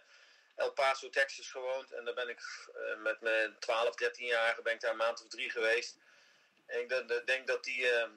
El 0.60 0.72
Paso, 0.72 1.10
Texas 1.10 1.50
gewoond. 1.50 1.92
En 1.92 2.04
daar 2.04 2.14
ben 2.14 2.28
ik 2.28 2.40
eh, 2.74 2.96
met 2.96 3.20
mijn 3.20 3.58
12, 3.58 3.94
13-jarige 4.04 4.62
ben 4.62 4.74
ik 4.74 4.80
daar 4.80 4.90
een 4.90 4.96
maand 4.96 5.22
of 5.22 5.28
drie 5.28 5.50
geweest. 5.50 5.96
En 6.66 6.80
ik 6.80 6.88
denk 6.88 7.08
dat- 7.08 7.26
denk 7.26 7.46
dat 7.46 7.64
die, 7.64 7.90
eh, 7.90 8.08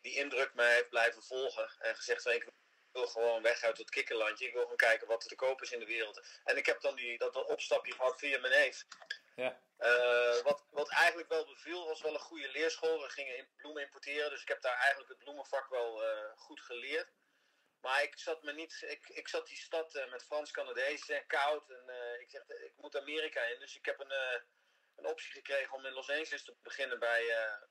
die 0.00 0.14
indruk 0.14 0.54
mij 0.54 0.74
heeft 0.74 0.88
blijven 0.88 1.22
volgen. 1.22 1.70
En 1.78 1.96
gezegd 1.96 2.22
van, 2.22 2.32
ik 2.32 2.48
wil 2.92 3.06
gewoon 3.06 3.42
weg 3.42 3.62
uit 3.62 3.78
het 3.78 3.90
kikkerlandje. 3.90 4.46
Ik 4.46 4.52
wil 4.52 4.62
gewoon 4.62 4.76
kijken 4.76 5.06
wat 5.06 5.22
er 5.22 5.28
te 5.28 5.34
koop 5.34 5.62
is 5.62 5.72
in 5.72 5.78
de 5.78 5.86
wereld. 5.86 6.20
En 6.44 6.56
ik 6.56 6.66
heb 6.66 6.80
dan 6.80 6.94
die, 6.96 7.18
dat, 7.18 7.34
dat 7.34 7.46
opstapje 7.48 7.92
gehad 7.92 8.18
via 8.18 8.38
mijn 8.40 8.52
neef. 8.52 8.84
Ja. 9.36 9.60
Eh, 9.78 10.42
wat, 10.42 10.64
wat 10.70 10.88
eigenlijk 10.90 11.28
wel 11.28 11.46
beviel, 11.46 11.86
was 11.86 12.00
wel 12.02 12.14
een 12.14 12.20
goede 12.20 12.48
leerschool. 12.50 13.00
We 13.02 13.08
gingen 13.08 13.36
in- 13.36 13.48
bloemen 13.56 13.82
importeren, 13.82 14.30
dus 14.30 14.42
ik 14.42 14.48
heb 14.48 14.62
daar 14.62 14.76
eigenlijk 14.78 15.08
het 15.08 15.18
bloemenvak 15.18 15.68
wel 15.68 16.02
goed 16.36 16.60
geleerd. 16.60 17.08
Maar 17.82 18.02
ik 18.02 18.18
zat 18.18 18.42
me 18.42 18.52
niet, 18.52 18.82
ik, 18.86 19.08
ik 19.08 19.28
zat 19.28 19.46
die 19.46 19.56
stad 19.56 19.94
eh, 19.94 20.10
met 20.10 20.24
Frans-Canadezen, 20.24 21.26
koud. 21.26 21.70
En 21.70 21.88
eh, 21.88 22.20
ik 22.20 22.30
zeg, 22.30 22.42
ik 22.48 22.76
moet 22.76 22.96
Amerika 22.96 23.42
in. 23.42 23.58
Dus 23.60 23.76
ik 23.76 23.84
heb 23.84 24.00
een, 24.00 24.10
eh, 24.10 24.40
een 24.96 25.06
optie 25.06 25.32
gekregen 25.32 25.72
om 25.74 25.86
in 25.86 25.92
Los 25.92 26.10
Angeles 26.10 26.44
te 26.44 26.56
beginnen 26.62 26.98
bij, 26.98 27.28
eh, 27.28 27.62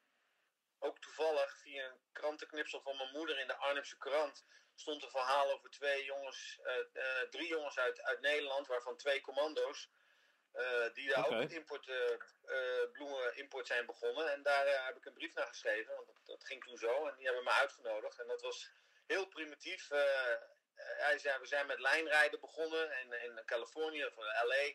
ook 0.79 0.99
toevallig 0.99 1.57
via 1.59 1.85
een 1.85 1.99
krantenknipsel 2.11 2.81
van 2.81 2.97
mijn 2.97 3.11
moeder 3.11 3.39
in 3.39 3.47
de 3.47 3.55
Arnhemse 3.55 3.97
krant 3.97 4.45
stond 4.75 5.03
een 5.03 5.09
verhaal 5.09 5.51
over 5.51 5.69
twee 5.69 6.03
jongens, 6.05 6.59
eh, 6.63 6.77
eh, 6.93 7.29
drie 7.29 7.47
jongens 7.47 7.77
uit, 7.79 8.01
uit 8.01 8.19
Nederland, 8.21 8.67
waarvan 8.67 8.97
twee 8.97 9.21
commando's. 9.21 9.89
eh, 10.51 10.93
die 10.93 11.09
daar 11.09 11.25
ook 11.25 11.31
met 11.39 11.51
import, 11.51 11.87
eh, 11.87 12.11
eh, 12.45 12.91
bloemenimport 12.91 13.67
zijn 13.67 13.85
begonnen. 13.85 14.31
En 14.31 14.43
daar 14.43 14.65
eh, 14.65 14.85
heb 14.85 14.97
ik 14.97 15.05
een 15.05 15.13
brief 15.13 15.33
naar 15.33 15.47
geschreven, 15.47 15.95
want 15.95 16.07
dat, 16.07 16.25
dat 16.25 16.45
ging 16.45 16.63
toen 16.63 16.77
zo. 16.77 17.07
En 17.07 17.15
die 17.15 17.25
hebben 17.25 17.43
me 17.43 17.51
uitgenodigd. 17.51 18.19
En 18.19 18.27
dat 18.27 18.41
was 18.41 18.71
heel 19.11 19.27
primitief. 19.27 19.91
Eh, 19.91 19.99
hij 21.07 21.19
zei, 21.19 21.39
we 21.39 21.47
zijn 21.47 21.65
met 21.65 21.79
lijnrijden 21.79 22.39
begonnen 22.39 22.91
in, 23.01 23.23
in 23.23 23.41
Californië 23.45 24.05
of 24.05 24.15
LA. 24.17 24.65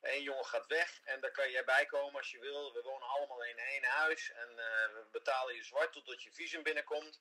Eén 0.00 0.22
jongen 0.22 0.44
gaat 0.44 0.66
weg 0.66 1.00
en 1.04 1.20
daar 1.20 1.30
kan 1.30 1.50
jij 1.50 1.64
bij 1.64 1.86
komen 1.86 2.14
als 2.14 2.30
je 2.30 2.38
wil. 2.38 2.72
We 2.72 2.82
wonen 2.82 3.08
allemaal 3.08 3.44
in 3.44 3.58
één 3.58 3.84
huis 3.84 4.32
en 4.32 4.48
eh, 4.48 4.94
we 4.94 5.06
betalen 5.10 5.54
je 5.54 5.64
zwart 5.64 5.92
totdat 5.92 6.22
je 6.22 6.32
visum 6.32 6.62
binnenkomt. 6.62 7.20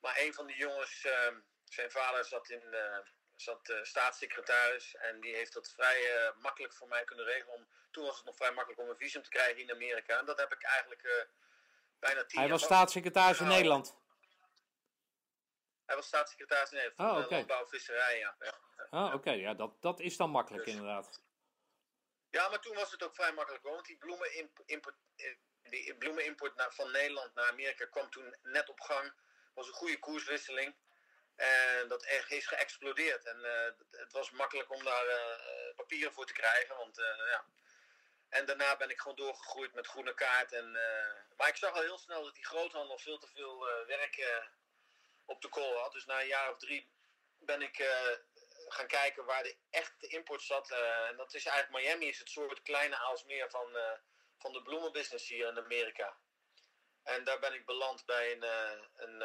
Maar 0.00 0.18
een 0.18 0.34
van 0.34 0.46
die 0.46 0.56
jongens, 0.56 1.04
eh, 1.04 1.34
zijn 1.64 1.90
vader 1.90 2.24
zat 2.24 2.50
in, 2.50 2.74
eh, 2.74 2.98
zat 3.40 3.72
staatssecretaris 3.82 4.96
en 4.96 5.20
die 5.20 5.34
heeft 5.34 5.52
dat 5.52 5.70
vrij 5.70 6.00
eh, 6.14 6.42
makkelijk 6.42 6.74
voor 6.74 6.88
mij 6.88 7.04
kunnen 7.04 7.24
regelen. 7.24 7.54
Om, 7.54 7.66
toen 7.90 8.04
was 8.04 8.16
het 8.16 8.24
nog 8.24 8.36
vrij 8.36 8.52
makkelijk 8.52 8.80
om 8.80 8.88
een 8.88 8.96
visum 8.96 9.22
te 9.22 9.30
krijgen 9.30 9.62
in 9.62 9.70
Amerika. 9.70 10.18
En 10.18 10.26
dat 10.26 10.38
heb 10.38 10.52
ik 10.52 10.62
eigenlijk 10.62 11.02
eh, 11.02 11.12
bijna 11.98 12.24
tien 12.24 12.38
Hij 12.38 12.48
jaar 12.48 12.58
was 12.58 12.62
staatssecretaris 12.62 13.40
in 13.40 13.46
Nederland. 13.46 13.96
Hij 15.88 15.96
was 15.96 16.06
staatssecretaris 16.06 16.72
in 16.72 16.78
Oh, 16.90 16.94
van 16.96 17.10
oké. 17.16 17.24
eh, 17.24 17.30
Landbouw 17.30 17.60
en 17.60 17.68
Visserij, 17.68 18.18
ja. 18.18 18.36
ja. 18.38 18.58
Ah, 18.90 19.14
oké. 19.14 19.30
Ja, 19.30 19.54
dat, 19.54 19.82
dat 19.82 20.00
is 20.00 20.16
dan 20.16 20.30
makkelijk 20.30 20.64
Dus- 20.64 20.74
inderdaad. 20.74 21.22
Ja, 22.30 22.48
maar 22.48 22.60
toen 22.60 22.74
was 22.74 22.90
het 22.90 23.02
ook 23.02 23.14
vrij 23.14 23.32
makkelijk 23.32 23.64
hoor. 23.64 23.72
Want 23.74 23.86
die 23.86 23.96
bloemenimport, 23.98 24.96
eh, 25.16 25.34
die 25.62 25.96
bloemenimport 25.96 26.54
naar, 26.54 26.72
van 26.72 26.90
Nederland 26.90 27.34
naar 27.34 27.48
Amerika 27.48 27.86
kwam 27.86 28.10
toen 28.10 28.36
net 28.42 28.68
op 28.68 28.80
gang. 28.80 29.12
was 29.54 29.66
een 29.68 29.74
goede 29.74 29.98
koerswisseling. 29.98 30.76
En 31.36 31.88
dat 31.88 32.04
is 32.06 32.46
geëxplodeerd. 32.46 33.24
En 33.26 33.44
eh, 33.44 33.72
het- 33.90 34.12
was 34.12 34.30
makkelijk 34.30 34.70
om 34.72 34.84
daar 34.84 35.06
eh, 35.06 35.74
papieren 35.76 36.12
voor 36.12 36.26
te 36.26 36.32
krijgen. 36.32 36.76
Want, 36.76 36.98
eh, 36.98 37.04
ja. 37.30 37.44
En 38.28 38.46
daarna 38.46 38.76
ben 38.76 38.90
ik 38.90 39.00
gewoon 39.00 39.16
doorgegroeid 39.16 39.74
met 39.74 39.86
groene 39.86 40.14
kaart. 40.14 40.52
En, 40.52 40.72
maar 41.36 41.48
ik 41.48 41.56
zag 41.56 41.74
al 41.74 41.80
heel 41.80 41.98
snel 41.98 42.24
dat 42.24 42.34
die 42.34 42.46
groothandel 42.46 42.98
veel 42.98 43.18
te 43.18 43.26
veel 43.26 43.64
werk 43.86 44.16
op 45.28 45.42
de 45.42 45.48
kool 45.48 45.78
had. 45.78 45.92
Dus 45.92 46.04
na 46.04 46.20
een 46.20 46.26
jaar 46.26 46.50
of 46.50 46.58
drie 46.58 46.90
ben 47.38 47.62
ik 47.62 47.78
eh, 47.78 48.16
gaan 48.68 48.86
kijken 48.86 49.24
waar 49.24 49.42
de 49.42 49.56
echte 49.70 50.06
import 50.06 50.42
zat. 50.42 50.70
eh, 50.70 51.08
en 51.08 51.16
dat 51.16 51.34
is 51.34 51.46
eigenlijk 51.46 51.84
Miami, 51.84 52.08
is 52.08 52.18
het 52.18 52.28
soort 52.28 52.62
kleine 52.62 52.96
Aalsmeer 52.96 53.50
van, 53.50 53.76
eh, 53.76 53.98
van 54.38 54.52
de 54.52 54.62
bloemenbusiness 54.62 55.28
hier 55.28 55.48
in 55.48 55.58
Amerika. 55.58 56.16
En 57.02 57.24
daar 57.24 57.38
ben 57.38 57.54
ik 57.54 57.66
beland 57.66 58.04
bij 58.04 58.32
een, 58.32 58.42
een, 58.94 59.22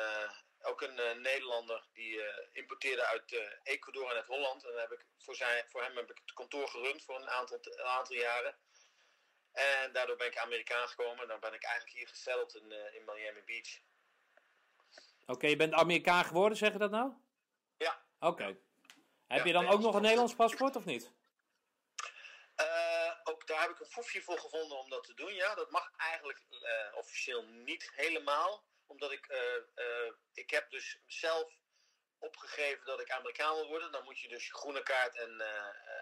ook 0.62 0.82
een 0.82 1.22
Nederlander 1.22 1.88
die 1.94 2.22
importeerde 2.52 3.06
uit 3.06 3.32
Ecuador 3.64 4.10
en 4.10 4.16
uit 4.16 4.26
Holland. 4.26 4.64
En 4.64 4.72
dan 4.72 4.80
heb 4.80 4.92
ik 4.92 5.06
voor, 5.18 5.36
zijn, 5.36 5.70
voor 5.70 5.82
hem 5.82 5.98
heb 5.98 6.12
ik 6.12 6.18
het 6.18 6.34
kantoor 6.34 6.68
gerund 6.68 7.04
voor 7.04 7.16
een 7.16 7.30
aantal, 7.30 7.58
een 7.62 7.86
aantal 7.86 8.16
jaren. 8.16 8.58
En 9.52 9.94
daardoor 9.94 10.16
ben 10.16 10.28
ik 10.28 10.38
Amerikaan 10.38 10.88
gekomen. 10.88 11.22
En 11.22 11.28
dan 11.28 11.40
ben 11.40 11.54
ik 11.54 11.64
eigenlijk 11.64 11.96
hier 11.98 12.08
gesetteld 12.08 12.56
in, 12.56 12.72
in 12.72 13.06
Miami 13.06 13.44
Beach. 13.44 13.80
Oké, 15.26 15.48
je 15.48 15.56
bent 15.56 15.74
Amerikaan 15.74 16.26
geworden, 16.26 16.58
zeg 16.58 16.72
je 16.72 16.78
dat 16.78 16.92
nou? 16.92 17.12
Ja. 17.78 18.02
Oké. 18.20 18.58
Heb 19.28 19.40
Ja, 19.40 19.44
je 19.44 19.54
dan 19.54 19.68
ook 19.68 19.80
nog 19.80 19.96
een 19.96 20.02
Nederlands 20.02 20.36
paspoort 20.36 20.76
of 20.76 20.86
niet? 20.86 21.12
Eh, 22.56 23.12
ook 23.24 23.48
daar 23.48 23.62
heb 23.62 23.70
ik 23.70 23.80
een 23.80 23.86
foefje 23.92 24.22
voor 24.22 24.40
gevonden 24.40 24.78
om 24.78 24.90
dat 24.90 25.04
te 25.04 25.14
doen. 25.14 25.34
Ja, 25.34 25.56
dat 25.56 25.72
mag 25.72 25.92
eigenlijk 25.98 26.44
eh, 26.50 26.98
officieel 26.98 27.44
niet 27.44 27.92
helemaal. 27.96 28.64
Omdat 28.86 29.12
ik, 29.12 29.28
eh, 29.28 29.56
eh, 29.56 30.14
ik 30.34 30.50
heb 30.50 30.70
dus 30.70 31.00
zelf 31.06 31.54
opgegeven 32.20 32.86
dat 32.86 33.00
ik 33.02 33.12
Amerikaan 33.12 33.56
wil 33.56 33.68
worden. 33.68 33.92
Dan 33.92 34.04
moet 34.04 34.20
je 34.20 34.28
dus 34.28 34.48
je 34.48 34.54
groene 34.54 34.84
kaart 34.84 35.16
en 35.16 35.44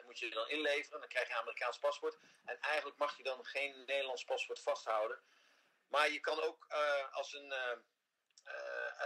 moet 0.06 0.20
je 0.20 0.30
dan 0.30 0.50
inleveren. 0.50 1.00
Dan 1.00 1.10
krijg 1.10 1.28
je 1.28 1.34
een 1.34 1.40
Amerikaans 1.40 1.80
paspoort. 1.80 2.18
En 2.46 2.60
eigenlijk 2.60 2.98
mag 2.98 3.18
je 3.18 3.24
dan 3.24 3.46
geen 3.46 3.86
Nederlands 3.86 4.24
paspoort 4.24 4.62
vasthouden. 4.62 5.22
Maar 5.88 6.12
je 6.12 6.20
kan 6.20 6.42
ook 6.42 6.68
als 7.12 7.34
een 7.34 7.54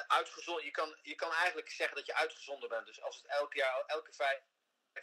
uitgezonden. 0.08 0.66
Je 0.66 0.72
kan, 0.72 0.98
je 1.02 1.16
kan 1.16 1.32
eigenlijk 1.32 1.70
zeggen 1.70 1.96
dat 1.96 2.06
je 2.06 2.16
uitgezonden 2.16 2.70
bent. 2.70 2.86
Dus 2.86 3.02
als 3.02 3.16
het 3.16 3.26
elk 3.26 3.54
jaar, 3.54 3.84
elke 3.86 4.14
vijf 4.14 4.40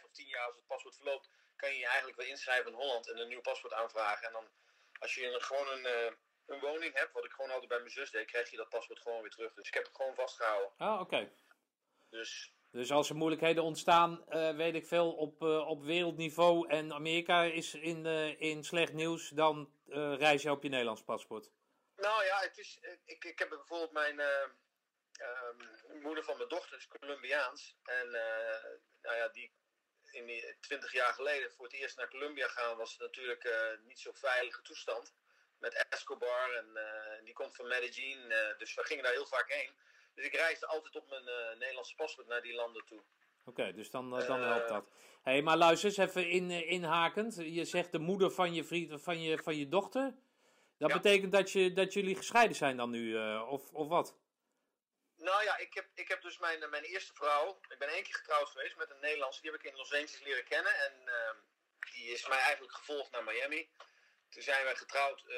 of 0.03 0.11
tien 0.11 0.27
jaar 0.27 0.45
als 0.45 0.55
het 0.55 0.65
paspoort 0.67 0.95
verloopt, 0.95 1.29
kan 1.55 1.69
je 1.69 1.77
je 1.77 1.87
eigenlijk 1.87 2.17
weer 2.17 2.27
inschrijven 2.27 2.71
in 2.71 2.77
Holland 2.77 3.09
en 3.09 3.17
een 3.17 3.27
nieuw 3.27 3.41
paspoort 3.41 3.73
aanvragen. 3.73 4.27
En 4.27 4.33
dan, 4.33 4.47
als 4.99 5.15
je 5.15 5.27
een, 5.27 5.41
gewoon 5.41 5.67
een, 5.67 5.85
eh, 5.85 6.11
een 6.45 6.59
woning 6.59 6.93
hebt, 6.93 7.13
wat 7.13 7.25
ik 7.25 7.31
gewoon 7.31 7.51
altijd 7.51 7.69
bij 7.69 7.79
mijn 7.79 7.91
zus 7.91 8.11
deed, 8.11 8.25
krijg 8.25 8.49
je 8.49 8.57
dat 8.57 8.69
paspoort 8.69 8.99
gewoon 8.99 9.21
weer 9.21 9.31
terug. 9.31 9.53
Dus 9.53 9.67
ik 9.67 9.73
heb 9.73 9.85
het 9.85 9.95
gewoon 9.95 10.15
vastgehouden. 10.15 10.71
Ah, 10.77 10.99
oké. 10.99 11.31
Dus 12.09 12.53
Dus 12.71 12.91
als 12.91 13.09
er 13.09 13.15
moeilijkheden 13.15 13.63
ontstaan, 13.63 14.29
eh, 14.29 14.55
weet 14.55 14.75
ik 14.75 14.87
veel, 14.87 15.13
op, 15.13 15.41
eh, 15.41 15.67
op 15.67 15.83
wereldniveau 15.83 16.67
en 16.69 16.93
Amerika 16.93 17.43
is 17.43 17.73
in, 17.73 18.05
in 18.39 18.63
slecht 18.63 18.93
nieuws, 18.93 19.29
dan 19.29 19.73
reis 20.17 20.41
je 20.41 20.51
op 20.51 20.63
je 20.63 20.69
Nederlands 20.69 21.03
paspoort. 21.03 21.51
Nou 21.95 22.23
ja, 22.23 22.39
het 22.39 22.57
is, 22.57 22.79
ik, 23.05 23.23
ik 23.23 23.39
heb 23.39 23.49
bijvoorbeeld 23.49 23.91
mijn 23.91 24.21
ehm, 25.17 26.01
moeder 26.01 26.23
van 26.23 26.37
mijn 26.37 26.49
dochter 26.49 26.77
is 26.77 26.87
Colombiaans. 26.87 27.75
En 27.83 28.13
eh, 28.13 28.63
nou 29.01 29.15
ja, 29.17 29.27
die 29.27 29.51
in 30.11 30.25
die 30.25 30.55
20 30.59 30.91
jaar 30.91 31.13
geleden 31.13 31.51
voor 31.51 31.65
het 31.65 31.73
eerst 31.73 31.97
naar 31.97 32.09
Colombia 32.09 32.47
gaan 32.47 32.77
was 32.77 32.91
het 32.91 32.99
natuurlijk 32.99 33.43
eh, 33.43 33.77
niet 33.85 33.99
zo 33.99 34.11
veilige 34.13 34.61
toestand. 34.61 35.13
Met 35.59 35.85
Escobar 35.89 36.51
en 36.53 36.77
eh, 36.77 37.23
die 37.23 37.33
komt 37.33 37.55
van 37.55 37.67
Medellin. 37.67 38.33
dus 38.57 38.75
we 38.75 38.83
gingen 38.83 39.03
daar 39.03 39.13
heel 39.13 39.25
vaak 39.25 39.51
heen. 39.51 39.71
Dus 40.15 40.25
ik 40.25 40.33
reisde 40.35 40.67
altijd 40.67 40.95
op 40.95 41.09
mijn 41.09 41.57
Nederlandse 41.57 41.95
paspoort 41.95 42.27
naar 42.27 42.41
die 42.41 42.53
landen 42.53 42.85
toe. 42.85 43.03
Oké, 43.45 43.73
dus 43.73 43.89
dan, 43.89 44.09
dan 44.09 44.41
helpt 44.41 44.67
dat. 44.69 44.89
hey, 45.23 45.41
maar 45.41 45.57
luister 45.57 45.89
eens 45.89 45.97
even 45.97 46.29
in, 46.29 46.51
inhakend. 46.51 47.35
Je 47.35 47.65
zegt 47.65 47.91
de 47.91 47.99
moeder 47.99 48.31
van 48.31 48.53
je, 48.53 48.63
vriend, 48.63 49.01
van 49.01 49.21
je, 49.21 49.37
van 49.37 49.57
je 49.57 49.67
dochter. 49.67 50.15
Dat 50.77 50.89
Ja. 50.89 50.95
betekent 50.95 51.31
dat, 51.31 51.51
je, 51.51 51.73
dat 51.73 51.93
jullie 51.93 52.15
gescheiden 52.15 52.55
zijn 52.55 52.77
dan 52.77 52.89
nu, 52.89 53.17
of, 53.39 53.71
of 53.71 53.87
wat? 53.87 54.17
Nou 55.23 55.43
ja, 55.43 55.57
ik 55.57 55.73
heb, 55.73 55.87
ik 55.93 56.07
heb 56.07 56.21
dus 56.21 56.37
mijn, 56.37 56.69
mijn 56.69 56.83
eerste 56.83 57.13
vrouw. 57.13 57.59
Ik 57.69 57.77
ben 57.79 57.87
één 57.89 58.03
keer 58.03 58.15
getrouwd 58.15 58.49
geweest 58.49 58.75
met 58.75 58.89
een 58.89 58.99
Nederlandse. 58.99 59.41
Die 59.41 59.51
heb 59.51 59.59
ik 59.59 59.69
in 59.71 59.77
Los 59.77 59.91
Angeles 59.93 60.19
leren 60.19 60.43
kennen. 60.43 60.75
En 60.75 60.93
ehm, 61.07 61.35
die 61.91 62.11
is 62.11 62.27
mij 62.27 62.39
eigenlijk 62.39 62.73
gevolgd 62.73 63.11
naar 63.11 63.23
Miami. 63.23 63.69
Toen 64.29 64.41
zijn 64.41 64.63
wij 64.63 64.75
getrouwd. 64.75 65.23
eh, 65.27 65.37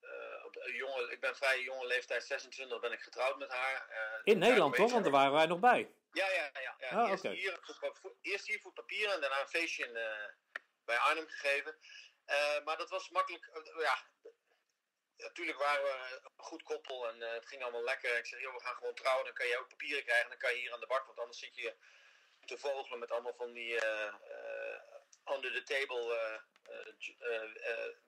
eh, 0.00 0.44
op 0.44 0.56
een 0.56 0.74
jonge, 0.74 1.10
ik 1.12 1.20
ben 1.20 1.36
vrij 1.36 1.60
jonge 1.62 1.86
leeftijd, 1.86 2.24
26, 2.24 2.80
ben 2.80 2.92
ik 2.92 3.00
getrouwd 3.00 3.38
met 3.38 3.50
haar. 3.50 3.88
eh, 3.88 4.20
In 4.24 4.38
Nederland 4.38 4.74
toch? 4.74 4.90
Want 4.90 5.02
daar 5.02 5.12
waren 5.12 5.32
wij 5.32 5.46
nog 5.46 5.58
bij. 5.60 5.90
Ja, 6.12 6.28
ja, 6.30 6.50
ja. 6.52 6.74
ja. 6.78 6.88
Ah, 6.88 7.10
eerst, 7.10 7.22
hier, 7.22 7.58
voor, 7.62 8.14
eerst 8.22 8.46
hier 8.46 8.60
voor 8.60 8.70
het 8.74 8.80
papier 8.80 9.10
en 9.10 9.20
daarna 9.20 9.40
een 9.40 9.48
feestje 9.48 9.84
in, 9.86 9.96
eh, 9.96 10.28
bij 10.84 10.96
Arnhem 10.98 11.28
gegeven. 11.28 11.78
Eh, 12.24 12.64
maar 12.64 12.76
dat 12.76 12.90
was 12.90 13.08
makkelijk. 13.10 13.46
eh, 13.46 13.80
ja, 13.80 13.98
natuurlijk 15.16 15.58
waren 15.58 15.82
we 15.84 16.20
een 16.22 16.30
goed 16.44 16.62
koppel 16.62 17.08
en 17.08 17.22
eh, 17.22 17.32
het 17.32 17.46
ging 17.46 17.62
allemaal 17.62 17.82
lekker. 17.84 18.18
Ik 18.18 18.26
zei, 18.26 18.42
joh, 18.42 18.54
we 18.54 18.60
gaan 18.60 18.74
gewoon 18.74 18.94
trouwen, 18.94 19.24
dan 19.24 19.34
kan 19.34 19.46
je 19.46 19.58
ook 19.58 19.68
papieren 19.68 20.04
krijgen. 20.04 20.28
Dan 20.28 20.38
kan 20.38 20.52
je 20.54 20.58
hier 20.60 20.72
aan 20.72 20.80
de 20.80 20.86
bak, 20.86 21.06
want 21.06 21.18
anders 21.18 21.38
zit 21.38 21.56
je 21.56 21.74
te 22.44 22.58
vogelen 22.58 22.98
met 22.98 23.10
allemaal 23.10 23.34
van 23.36 23.52
die 23.52 23.80
eh, 23.80 24.06
eh, 24.06 25.34
under 25.34 25.52
the 25.52 25.62
table 25.62 26.40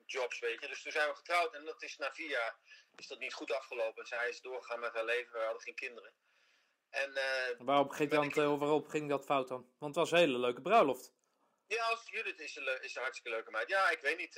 jobs, 0.05 0.39
weet 0.39 0.61
je. 0.61 0.67
Dus 0.67 0.81
toen 0.81 0.91
zijn 0.91 1.09
we 1.09 1.15
getrouwd 1.15 1.53
en 1.53 1.65
dat 1.65 1.83
is 1.83 1.97
na 1.97 2.13
vier 2.13 2.29
jaar 2.29 2.57
is 2.95 3.07
dat 3.07 3.19
niet 3.19 3.33
goed 3.33 3.51
afgelopen. 3.53 4.05
Zij 4.07 4.29
is 4.29 4.41
doorgegaan 4.41 4.79
met 4.79 4.93
haar 4.93 5.05
leven, 5.05 5.31
we 5.31 5.39
hadden 5.45 5.61
geen 5.61 5.75
kinderen. 5.75 6.13
En 6.89 7.13
Waarop 7.57 7.91
ging, 7.91 8.11
dan, 8.11 8.23
ik- 8.23 8.35
waarop 8.35 8.87
ging 8.87 9.09
dat 9.09 9.25
fout 9.25 9.47
dan? 9.47 9.73
Want 9.77 9.95
het 9.95 10.03
was 10.03 10.11
een 10.11 10.17
hele 10.17 10.37
leuke 10.37 10.61
bruiloft. 10.61 11.13
Ja, 11.67 11.99
Judith 12.05 12.39
is 12.39 12.55
een, 12.55 12.81
is 12.81 12.95
een 12.95 13.01
hartstikke 13.01 13.29
leuke 13.37 13.51
meid. 13.51 13.69
Ja, 13.69 13.89
ik 13.89 13.99
weet 13.99 14.17
niet. 14.17 14.35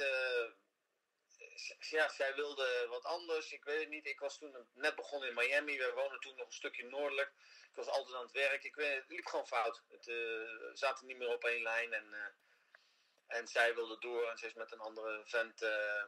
Ja, 1.79 2.09
zij 2.09 2.35
wilde 2.35 2.85
wat 2.89 3.03
anders. 3.03 3.51
Ik 3.51 3.63
weet 3.63 3.79
het 3.79 3.89
niet. 3.89 4.05
Ik 4.07 4.19
was 4.19 4.37
toen 4.37 4.67
net 4.73 4.95
begonnen 4.95 5.29
in 5.29 5.35
Miami. 5.35 5.77
We 5.77 5.91
woonden 5.95 6.19
toen 6.19 6.35
nog 6.35 6.45
een 6.45 6.51
stukje 6.51 6.83
noordelijk. 6.89 7.31
Ik 7.69 7.75
was 7.75 7.87
altijd 7.87 8.15
aan 8.15 8.21
het 8.23 8.31
werk. 8.31 8.63
Ik 8.63 8.75
weet, 8.75 8.95
het 8.95 9.09
liep 9.09 9.25
gewoon 9.25 9.47
fout. 9.47 9.83
Het, 9.89 10.07
eh, 10.07 10.15
we 10.15 10.71
zaten 10.73 11.07
niet 11.07 11.17
meer 11.17 11.33
op 11.33 11.43
één 11.43 11.61
lijn. 11.63 11.93
En, 11.93 12.13
eh, 12.13 13.37
en 13.37 13.47
zij 13.47 13.75
wilde 13.75 13.99
door. 13.99 14.29
En 14.29 14.37
ze 14.37 14.45
is 14.45 14.53
met 14.53 14.71
een 14.71 14.79
andere 14.79 15.21
vent, 15.25 15.61
eh, 15.61 16.03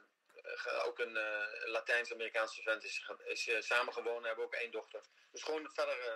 ook 0.86 1.00
een 1.00 1.18
Latijns-Amerikaanse 1.66 2.62
vent, 2.62 2.84
is, 2.84 3.48
is 3.48 3.66
samengewonen. 3.68 4.24
Hebben 4.24 4.46
ook 4.46 4.54
één 4.54 4.72
dochter. 4.72 5.02
Dus 5.32 5.44
gewoon 5.44 5.72
verder. 5.74 6.00
eh, 6.00 6.16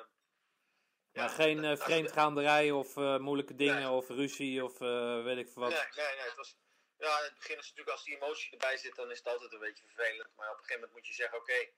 Maar 1.12 1.30
ja, 1.30 1.36
geen 1.36 1.66
als- 1.66 1.80
vreemdgaanderij 1.84 2.72
of 2.72 2.96
moeilijke 2.96 3.56
dingen 3.56 3.76
Nee. 3.76 3.90
of 3.90 4.10
ruzie 4.10 4.64
of 4.64 4.78
weet 5.24 5.38
ik 5.38 5.50
veel 5.50 5.62
wat. 5.62 5.72
Nee, 5.72 6.06
nee, 6.06 6.16
nee. 6.16 6.26
Het 6.26 6.36
was, 6.36 6.58
ja, 6.98 7.18
in 7.18 7.24
het 7.24 7.34
begin 7.34 7.58
is 7.58 7.70
natuurlijk 7.70 7.90
als 7.90 8.04
die 8.04 8.16
emotie 8.16 8.52
erbij 8.52 8.78
zit, 8.78 8.96
dan 8.96 9.12
is 9.12 9.18
het 9.18 9.28
altijd 9.28 9.54
een 9.54 9.60
beetje 9.60 9.84
vervelend. 9.86 10.36
Maar 10.36 10.52
op 10.52 10.58
een 10.58 10.66
gegeven 10.66 10.82
moment 10.82 10.94
moet 10.94 11.08
je 11.08 11.14
zeggen, 11.14 11.38
oké, 11.38 11.70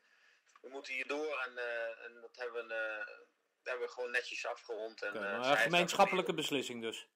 we 0.62 0.70
moeten 0.70 0.94
hier 0.94 1.08
door. 1.08 1.40
En, 1.40 1.58
eh, 1.58 2.06
en 2.06 2.22
dat 2.22 2.36
hebben 2.36 2.68
we, 2.68 2.74
eh, 2.74 3.18
hebben 3.64 3.88
we 3.88 3.94
gewoon 3.94 4.12
netjes 4.12 4.46
afgerond. 4.46 5.02
En, 5.02 5.16
eh, 5.16 5.50
een 5.50 5.58
gemeenschappelijke 5.58 6.34
beslissing 6.34 6.82
dus. 6.82 7.08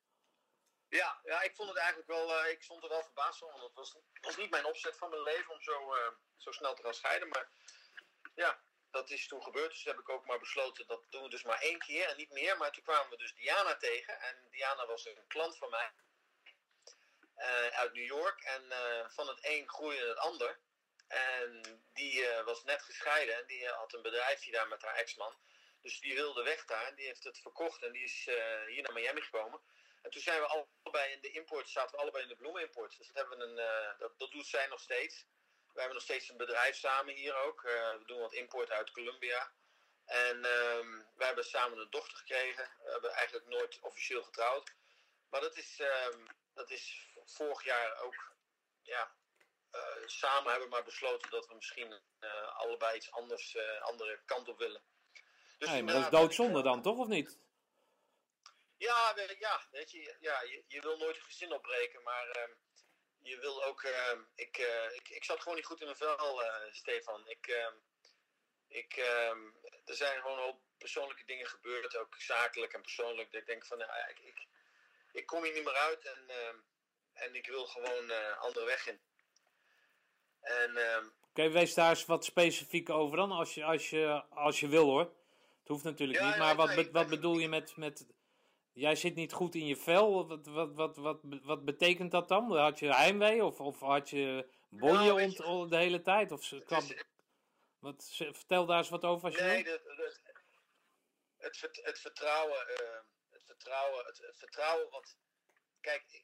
ja, 0.90 1.20
ja, 1.24 1.42
ik 1.42 1.56
vond 1.56 1.70
het 1.70 1.78
eigenlijk 1.78 2.08
wel, 2.08 2.46
ik 2.46 2.64
stond 2.64 2.84
er 2.84 2.90
wel 2.90 3.04
verbaasd 3.04 3.40
van. 3.40 3.52
Want 3.52 3.64
het 3.64 3.74
was, 3.74 3.98
was 4.22 4.38
niet 4.38 4.50
mijn 4.50 4.66
opzet 4.66 4.98
van 4.98 5.10
mijn 5.10 5.24
leven 5.24 5.54
om 5.54 5.62
zo, 5.62 5.96
zo 6.38 6.52
snel 6.52 6.74
te 6.74 6.84
gaan 6.84 6.94
scheiden. 6.94 7.30
Maar 7.30 7.50
ja, 8.36 8.60
dat 8.92 9.10
is 9.10 9.28
toen 9.28 9.44
gebeurd. 9.44 9.72
Dus 9.72 9.84
heb 9.84 10.00
ik 10.00 10.10
ook 10.10 10.26
maar 10.26 10.40
besloten, 10.40 10.88
dat 10.88 11.06
doen 11.10 11.24
we 11.24 11.30
dus 11.30 11.44
maar 11.44 11.60
één 11.60 11.80
keer 11.80 12.08
en 12.08 12.18
niet 12.18 12.32
meer. 12.32 12.58
Maar 12.58 12.72
toen 12.72 12.84
kwamen 12.84 13.10
we 13.10 13.18
dus 13.18 13.34
Diana 13.34 13.76
tegen. 13.76 14.20
En 14.20 14.48
Diana 14.52 14.86
was 14.86 15.06
een 15.06 15.28
klant 15.28 15.58
van 15.58 15.70
mij. 15.70 15.92
Eh, 17.44 17.68
uit 17.68 17.94
New 17.94 18.06
York. 18.06 18.42
En 18.42 18.72
eh, 18.72 19.10
van 19.10 19.28
het 19.28 19.40
een 19.42 19.70
groeide 19.70 20.08
het 20.08 20.18
ander. 20.18 20.60
En 21.08 21.82
die 21.94 22.28
eh, 22.28 22.46
was 22.46 22.64
net 22.64 22.82
gescheiden. 22.82 23.36
En 23.36 23.48
die 23.48 23.68
had 23.68 23.94
een 23.94 24.02
bedrijfje 24.02 24.52
daar 24.52 24.68
met 24.68 24.82
haar 24.82 24.96
ex-man. 24.96 25.36
Dus 25.82 26.00
die 26.00 26.16
wilde 26.16 26.44
weg 26.44 26.66
daar. 26.66 26.96
Die 26.96 27.06
heeft 27.06 27.24
het 27.24 27.40
verkocht. 27.40 27.84
En 27.84 27.92
die 27.92 28.04
is 28.04 28.30
hier 28.68 28.82
naar 28.82 28.94
Miami 28.94 29.22
gekomen. 29.22 29.62
En 30.02 30.12
toen 30.12 30.22
zijn 30.22 30.42
we 30.42 30.66
allebei 30.84 31.14
in 31.14 31.22
de 31.22 31.32
import, 31.32 31.70
zaten 31.70 31.96
we 31.96 32.02
allebei 32.02 32.24
in 32.24 32.30
de 32.30 32.36
bloemenimport. 32.36 32.98
Dus 32.98 33.08
dat, 33.08 33.16
hebben 33.16 33.38
we 33.38 33.44
een, 33.44 33.98
dat, 33.98 34.20
dat 34.20 34.32
doet 34.32 34.48
zij 34.48 34.68
nog 34.68 34.80
steeds. 34.80 35.26
We 35.74 35.80
hebben 35.80 35.94
nog 35.94 36.04
steeds 36.04 36.30
een 36.30 36.38
bedrijf 36.38 36.76
samen 36.76 37.14
hier 37.14 37.36
ook. 37.36 37.62
We 37.62 38.04
doen 38.06 38.20
wat 38.20 38.34
import 38.34 38.72
uit 38.72 38.92
Colombia. 38.92 39.52
En 40.06 40.46
ehm, 40.46 41.02
we 41.16 41.26
hebben 41.26 41.46
samen 41.46 41.78
een 41.78 41.90
dochter 41.90 42.18
gekregen. 42.18 42.70
We 42.84 42.92
hebben 42.92 43.12
eigenlijk 43.12 43.48
nooit 43.48 43.80
officieel 43.80 44.24
getrouwd. 44.24 44.74
Maar 45.30 45.42
dat 45.42 45.58
is, 45.58 45.80
ehm, 45.80 46.26
dat 46.54 46.70
is 46.70 47.13
vorig 47.26 47.64
jaar 47.64 48.02
ook, 48.02 48.36
ja, 48.82 49.12
eh, 49.74 50.08
samen 50.08 50.50
hebben 50.50 50.70
we 50.70 50.76
maar 50.76 50.84
besloten 50.84 51.30
dat 51.30 51.48
we 51.48 51.56
misschien 51.56 52.02
eh, 52.20 52.58
allebei 52.58 52.98
iets 52.98 53.12
anders, 53.12 53.56
eh, 53.56 53.82
andere 53.82 54.22
kant 54.26 54.48
op 54.48 54.58
willen. 54.58 54.84
Dus 55.58 55.70
Nee, 55.70 55.84
maar 55.84 55.94
dat 55.94 56.04
is 56.04 56.10
doodzonde 56.10 56.62
dan, 56.62 56.82
toch? 56.82 56.98
Of 56.98 57.08
niet? 57.08 57.40
Ja, 58.78 59.14
ja 59.40 59.68
weet 59.72 59.92
je, 59.92 60.16
ja, 60.20 60.42
je, 60.42 60.64
je 60.68 60.82
wil 60.82 60.98
nooit 60.98 61.16
een 61.16 61.22
gezin 61.24 61.54
opbreken, 61.54 62.04
maar 62.04 62.28
ehm, 62.30 62.52
je 63.20 63.40
wil 63.40 63.64
ook. 63.64 63.84
ehm, 63.84 64.22
ik, 64.36 64.58
ik, 64.94 65.10
ik 65.10 65.24
zat 65.24 65.40
gewoon 65.40 65.56
niet 65.56 65.66
goed 65.66 65.80
in 65.80 65.86
mijn 65.86 65.98
vel, 65.98 66.42
Stefan. 66.72 67.28
Ik, 67.28 67.48
ehm, 67.48 67.76
ik, 68.68 68.98
er 69.86 69.96
zijn 69.96 70.22
gewoon 70.22 70.38
een 70.38 70.44
hoop 70.44 70.62
persoonlijke 70.78 71.26
dingen 71.26 71.48
gebeurd, 71.48 71.98
ook 71.98 72.16
zakelijk 72.18 72.74
en 72.74 72.82
persoonlijk. 72.82 73.32
Dat 73.32 73.42
ik 73.42 73.48
denk 73.48 73.66
van, 73.66 73.78
nou, 73.78 73.92
ja, 73.92 74.08
ik, 74.08 74.20
ik, 74.20 74.48
ik 75.12 75.26
kom 75.26 75.44
hier 75.44 75.54
niet 75.54 75.64
meer 75.64 75.78
uit 75.78 76.06
en, 76.06 76.30
en 77.14 77.36
ik 77.36 77.48
wil 77.48 77.66
gewoon 77.66 78.10
een 78.12 78.36
andere 78.38 78.66
weg 78.66 78.88
in. 78.88 79.02
En 80.40 80.78
ehm, 80.78 81.06
Oké, 81.30 81.50
wees 81.50 81.74
daar 81.74 81.90
eens 81.90 82.06
wat 82.06 82.26
specifiek 82.26 82.90
over 82.90 83.18
dan, 83.18 83.32
als 83.32 83.54
je, 83.54 83.64
als 83.64 83.90
je, 83.90 84.24
als 84.30 84.60
je 84.60 84.68
wil 84.68 84.86
hoor. 84.86 85.14
Het 85.60 85.68
hoeft 85.68 85.84
natuurlijk 85.84 86.20
Ja, 86.20 86.28
niet, 86.28 86.38
maar 86.38 86.56
wat, 86.56 86.76
nee, 86.76 86.92
wat 86.92 87.08
bedoel 87.08 87.38
je 87.38 87.48
met, 87.50 87.78
met... 87.78 88.06
Jij 88.74 88.96
zit 88.96 89.16
niet 89.16 89.34
goed 89.34 89.56
in 89.56 89.66
je 89.66 89.76
vel, 89.78 90.28
wat, 90.28 90.46
wat, 90.46 90.74
wat, 90.76 90.98
wat, 90.98 91.20
wat 91.44 91.66
betekent 91.66 92.12
dat 92.12 92.28
dan? 92.28 92.58
Had 92.58 92.80
je 92.80 92.94
heimwee 92.94 93.44
of, 93.44 93.60
of 93.60 93.80
had 93.80 94.10
je 94.10 94.48
bonje 94.70 95.28
Nou, 95.38 95.70
de 95.70 95.78
hele 95.78 96.02
tijd? 96.02 96.32
Of 96.32 96.50
het 96.50 96.66
kwam, 96.66 96.80
is- 96.84 97.04
wat, 97.80 98.10
vertel 98.16 98.66
daar 98.66 98.78
eens 98.78 98.90
wat 98.90 99.04
over 99.06 99.26
als 99.26 99.36
je 99.38 99.44
Nee, 99.44 99.64
wil. 99.64 99.80
het, 101.38 101.58
vert- 101.58 101.86
het 101.86 102.00
vertrouwen, 102.00 102.68
eh, 102.68 103.00
het 103.30 103.44
vertrouwen, 103.46 104.06
het, 104.06 104.18
het 104.18 104.38
vertrouwen 104.38 104.90
wat. 104.90 105.18
Kijk, 105.82 106.24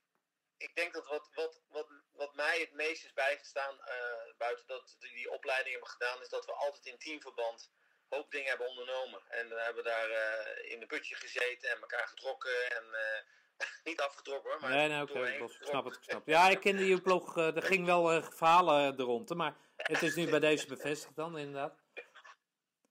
ik, 0.59 0.75
denk 0.75 0.93
dat 0.93 1.07
wat, 1.07 1.29
wat, 1.33 1.61
wat, 1.67 1.87
wat 2.11 2.35
mij 2.35 2.59
het 2.59 2.73
meest 2.73 3.05
is 3.05 3.13
bijgestaan, 3.13 3.81
eh, 3.83 4.37
buiten 4.37 4.67
dat 4.67 4.95
die, 4.99 5.13
die 5.13 5.31
opleiding 5.31 5.71
hebben 5.71 5.91
gedaan, 5.91 6.21
is 6.21 6.29
dat 6.29 6.45
we 6.45 6.53
altijd 6.53 6.85
in 6.85 6.97
teamverband 6.97 7.71
hoop 8.09 8.31
dingen 8.31 8.49
hebben 8.49 8.67
ondernomen. 8.67 9.21
En 9.27 9.49
we 9.49 9.61
hebben 9.61 9.83
daar 9.83 10.09
eh, 10.09 10.71
in 10.71 10.81
een 10.81 10.87
putje 10.87 11.15
gezeten 11.15 11.69
en 11.69 11.81
elkaar 11.81 12.07
getrokken 12.07 12.71
en 12.71 12.93
eh, 12.93 13.21
niet 13.89 14.01
afgetrokken 14.01 14.51
hoor. 14.51 14.59
Maar 14.59 14.69
Nee, 14.69 14.87
nee, 14.87 15.01
oké, 15.01 15.27
ik 15.27 15.51
snap 15.59 15.85
het, 15.85 15.95
ik 15.95 16.03
snap 16.03 16.25
het. 16.25 16.35
Ja, 16.35 16.49
ik 16.49 16.59
kende 16.59 16.85
je 16.85 17.01
ploeg, 17.01 17.37
eh, 17.37 17.55
er 17.55 17.63
ging 17.63 17.85
wel 17.85 18.23
verhalen 18.23 18.97
eh, 18.97 18.99
er 18.99 19.23
hè, 19.27 19.35
maar 19.35 19.55
het 19.75 20.01
is 20.01 20.15
nu 20.15 20.29
bij 20.29 20.39
deze 20.39 20.67
bevestigd 20.67 21.15
dan, 21.15 21.37
inderdaad. 21.37 21.77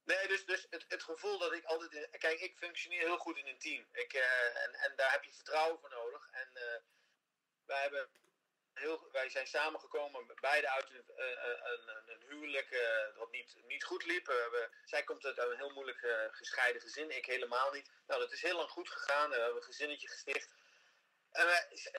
Nee, 0.03 0.27
dus, 0.27 0.45
dus 0.45 0.67
het, 0.69 0.85
het 0.87 1.03
gevoel 1.03 1.37
dat 1.37 1.53
ik 1.53 1.63
altijd. 1.63 1.93
In, 1.93 2.19
kijk, 2.19 2.39
ik 2.39 2.57
functioneer 2.57 2.99
heel 2.99 3.17
goed 3.17 3.37
in 3.37 3.47
een 3.47 3.59
team. 3.59 3.85
Ik, 3.91 4.13
en, 4.13 4.73
en 4.73 4.93
daar 4.95 5.11
heb 5.11 5.23
je 5.23 5.33
vertrouwen 5.33 5.79
voor 5.79 5.89
nodig. 5.89 6.29
En 6.31 6.49
wij, 7.69 7.81
hebben 7.81 8.09
heel, 8.73 9.09
wij 9.11 9.29
zijn 9.29 9.47
samengekomen, 9.47 10.35
beide 10.41 10.69
uit 10.69 10.89
een, 10.89 11.05
eh, 11.17 11.27
een, 11.27 11.89
een, 11.89 12.09
een 12.11 12.23
huwelijk 12.29 12.71
eh, 12.71 13.17
wat 13.17 13.31
niet, 13.31 13.55
niet 13.67 13.83
goed 13.83 14.05
liep. 14.05 14.27
We 14.27 14.69
zij 14.85 15.03
komt 15.03 15.25
uit 15.25 15.37
een 15.37 15.57
heel 15.57 15.73
moeilijk 15.73 16.01
eh, 16.03 16.11
gescheiden 16.31 16.81
gezin, 16.81 17.11
ik 17.17 17.25
helemaal 17.25 17.71
niet. 17.71 17.91
Nou, 18.07 18.19
dat 18.21 18.31
is 18.31 18.41
heel 18.41 18.57
lang 18.57 18.69
goed 18.69 18.89
gegaan. 18.89 19.29
we 19.29 19.35
hebben 19.35 19.57
een 19.57 19.63
gezinnetje 19.63 20.09
gesticht. 20.09 20.53
En 21.31 21.47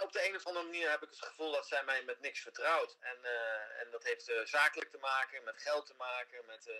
op 0.03 0.13
de 0.13 0.29
een 0.29 0.37
of 0.37 0.47
andere 0.47 0.67
manier 0.67 0.91
heb 0.91 1.03
ik 1.03 1.11
het 1.11 1.25
gevoel 1.25 1.53
dat 1.53 1.69
zij 1.69 1.85
mij 1.85 2.05
met 2.05 2.21
niks 2.21 2.41
vertrouwt. 2.41 2.97
En, 3.01 3.25
eh, 3.25 3.81
en 3.83 3.91
dat 3.91 4.05
heeft 4.05 4.29
eh, 4.31 4.45
zakelijk 4.45 4.91
te 4.91 4.99
maken, 4.99 5.45
met 5.45 5.63
geld 5.63 5.87
te 5.87 5.95
maken, 5.95 6.47
met. 6.47 6.69
eh, 6.69 6.75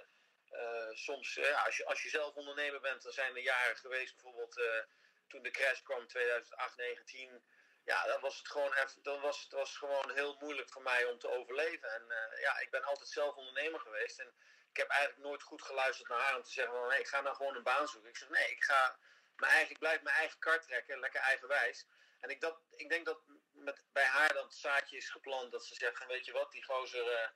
eh, 0.51 0.89
soms, 0.93 1.37
eh, 1.39 1.65
als, 1.67 1.79
je, 1.79 1.87
als 1.87 2.03
je 2.03 2.11
zelf 2.11 2.35
ondernemer 2.35 2.81
bent, 2.83 3.03
dan 3.03 3.13
zijn 3.13 3.37
er 3.37 3.43
jaren 3.43 3.77
geweest, 3.79 4.15
bijvoorbeeld 4.15 4.59
eh, 4.59 4.83
toen 5.29 5.43
de 5.43 5.51
crash 5.51 5.83
kwam 5.83 6.07
2008, 6.09 6.77
19. 6.77 7.45
Ja, 7.85 8.07
dan 8.07 8.21
was 8.21 8.39
het 8.39 8.49
gewoon, 8.49 8.73
even, 8.75 9.03
dan 9.03 9.21
was, 9.21 9.43
het 9.43 9.53
was 9.53 9.77
gewoon 9.77 10.11
heel 10.11 10.37
moeilijk 10.41 10.71
voor 10.71 10.83
mij 10.83 11.05
om 11.05 11.19
te 11.19 11.29
overleven. 11.29 11.93
En 11.93 12.11
eh, 12.11 12.41
ja, 12.41 12.59
ik 12.59 12.71
ben 12.71 12.85
altijd 12.85 13.09
zelf 13.09 13.35
ondernemer 13.37 13.81
geweest. 13.81 14.19
En 14.19 14.35
ik 14.71 14.77
heb 14.77 14.89
eigenlijk 14.89 15.23
nooit 15.23 15.43
goed 15.43 15.63
geluisterd 15.63 16.09
naar 16.09 16.21
haar 16.21 16.37
om 16.37 16.43
te 16.43 16.51
zeggen: 16.51 16.75
van, 16.75 16.89
nee, 16.89 17.01
ik 17.01 17.09
ga 17.09 17.21
nou 17.21 17.37
gewoon 17.37 17.57
een 17.57 17.63
baan 17.63 17.89
zoeken. 17.89 18.11
Ik 18.11 18.17
zeg: 18.17 18.29
nee, 18.29 18.51
ik, 18.51 18.65
ga 18.65 18.99
mijn 19.37 19.53
eigen, 19.53 19.79
blijf 19.79 20.03
mijn 20.03 20.17
eigen 20.17 20.39
kart 20.39 20.63
trekken, 20.63 21.01
lekker 21.01 21.21
eigenwijs. 21.21 21.87
En 22.21 22.31
ik, 22.31 22.41
dat, 22.41 22.61
ik 22.71 22.89
denk 22.89 23.07
dat 23.07 23.21
met, 23.53 23.83
bij 23.93 24.05
haar 24.05 24.33
dat 24.33 24.55
zaadje 24.55 24.97
is 24.97 25.11
geplant 25.11 25.53
dat 25.53 25.65
ze 25.65 25.75
zegt: 25.75 25.99
van, 25.99 26.07
weet 26.07 26.27
je 26.27 26.33
wat, 26.33 26.53
die 26.53 26.65
gozer. 26.65 27.13
eh, 27.13 27.29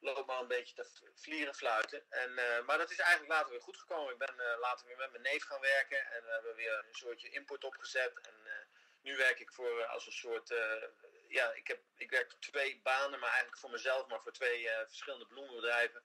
loopt 0.00 0.26
maar 0.26 0.40
een 0.40 0.46
beetje 0.46 0.74
te 0.74 1.10
vlieren 1.14 1.54
fluiten. 1.54 2.10
En, 2.10 2.38
eh, 2.38 2.64
maar 2.64 2.78
dat 2.78 2.90
is 2.90 2.98
eigenlijk 2.98 3.32
later 3.32 3.50
weer 3.50 3.60
goed 3.62 3.76
gekomen. 3.78 4.12
Ik 4.12 4.18
ben 4.18 4.34
later 4.60 4.86
weer 4.86 4.96
met 4.96 5.10
mijn 5.10 5.22
neef 5.22 5.44
gaan 5.44 5.60
werken 5.60 6.10
en 6.10 6.24
we 6.24 6.30
hebben 6.30 6.54
weer 6.54 6.78
een 6.78 6.94
soortje 6.94 7.28
import 7.30 7.64
opgezet. 7.64 8.20
En 8.20 8.61
nu 9.02 9.16
werk 9.16 9.40
ik 9.40 9.52
voor 9.52 9.80
eh, 9.80 9.90
als 9.90 10.06
een 10.06 10.12
soort. 10.12 10.50
eh, 10.50 10.82
ja, 11.28 11.52
ik, 11.52 11.66
heb, 11.66 11.82
ik 11.96 12.10
werk 12.10 12.32
twee 12.40 12.80
banen, 12.82 13.18
maar 13.20 13.28
eigenlijk 13.28 13.58
voor 13.58 13.70
mezelf, 13.70 14.06
maar 14.06 14.22
voor 14.22 14.32
twee 14.32 14.68
eh, 14.68 14.86
verschillende 14.86 15.26
bloemenbedrijven. 15.26 16.02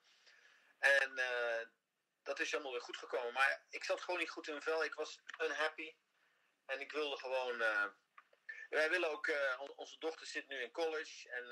En 0.79 1.19
dat 2.23 2.39
is 2.39 2.53
allemaal 2.53 2.71
weer 2.71 2.81
goed 2.81 2.97
gekomen. 2.97 3.33
Maar 3.33 3.65
ik 3.69 3.83
zat 3.83 4.01
gewoon 4.01 4.19
niet 4.19 4.29
goed 4.29 4.47
in 4.47 4.62
vel. 4.62 4.83
Ik 4.83 4.93
was 4.93 5.19
unhappy. 5.41 5.95
En 6.65 6.79
ik 6.79 6.91
wilde 6.91 7.17
gewoon. 7.17 7.57
wij 8.69 8.89
willen 8.89 9.10
ook. 9.10 9.31
on- 9.57 9.73
onze 9.75 9.99
dochter 9.99 10.25
zit 10.27 10.47
nu 10.47 10.62
in 10.62 10.71
college. 10.71 11.29
En 11.29 11.45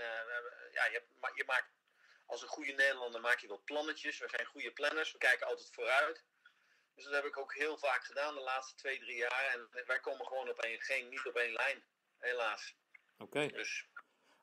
ja, 0.71 0.85
je, 0.85 1.03
je 1.33 1.43
maakt 1.45 1.69
als 2.25 2.41
een 2.41 2.47
goede 2.47 2.71
Nederlander 2.71 3.21
maak 3.21 3.39
je 3.39 3.47
wat 3.47 3.65
plannetjes. 3.65 4.17
We 4.19 4.29
zijn 4.29 4.45
goede 4.45 4.71
planners. 4.71 5.11
We 5.11 5.17
kijken 5.17 5.47
altijd 5.47 5.69
vooruit. 5.73 6.23
Dus 6.95 7.03
dat 7.03 7.13
heb 7.13 7.25
ik 7.25 7.37
ook 7.37 7.53
heel 7.53 7.77
vaak 7.77 8.03
gedaan 8.03 8.35
de 8.35 8.41
laatste 8.41 8.75
twee, 8.75 8.99
drie 8.99 9.15
jaar. 9.17 9.45
En 9.53 9.85
wij 9.85 9.99
komen 9.99 10.25
gewoon 10.25 10.49
op 10.49 10.59
één, 10.59 10.81
geen, 10.81 11.09
niet 11.09 11.25
op 11.25 11.35
één 11.35 11.53
lijn. 11.53 11.83
Helaas. 12.17 12.75
Oké. 13.17 13.47
Dus 13.47 13.87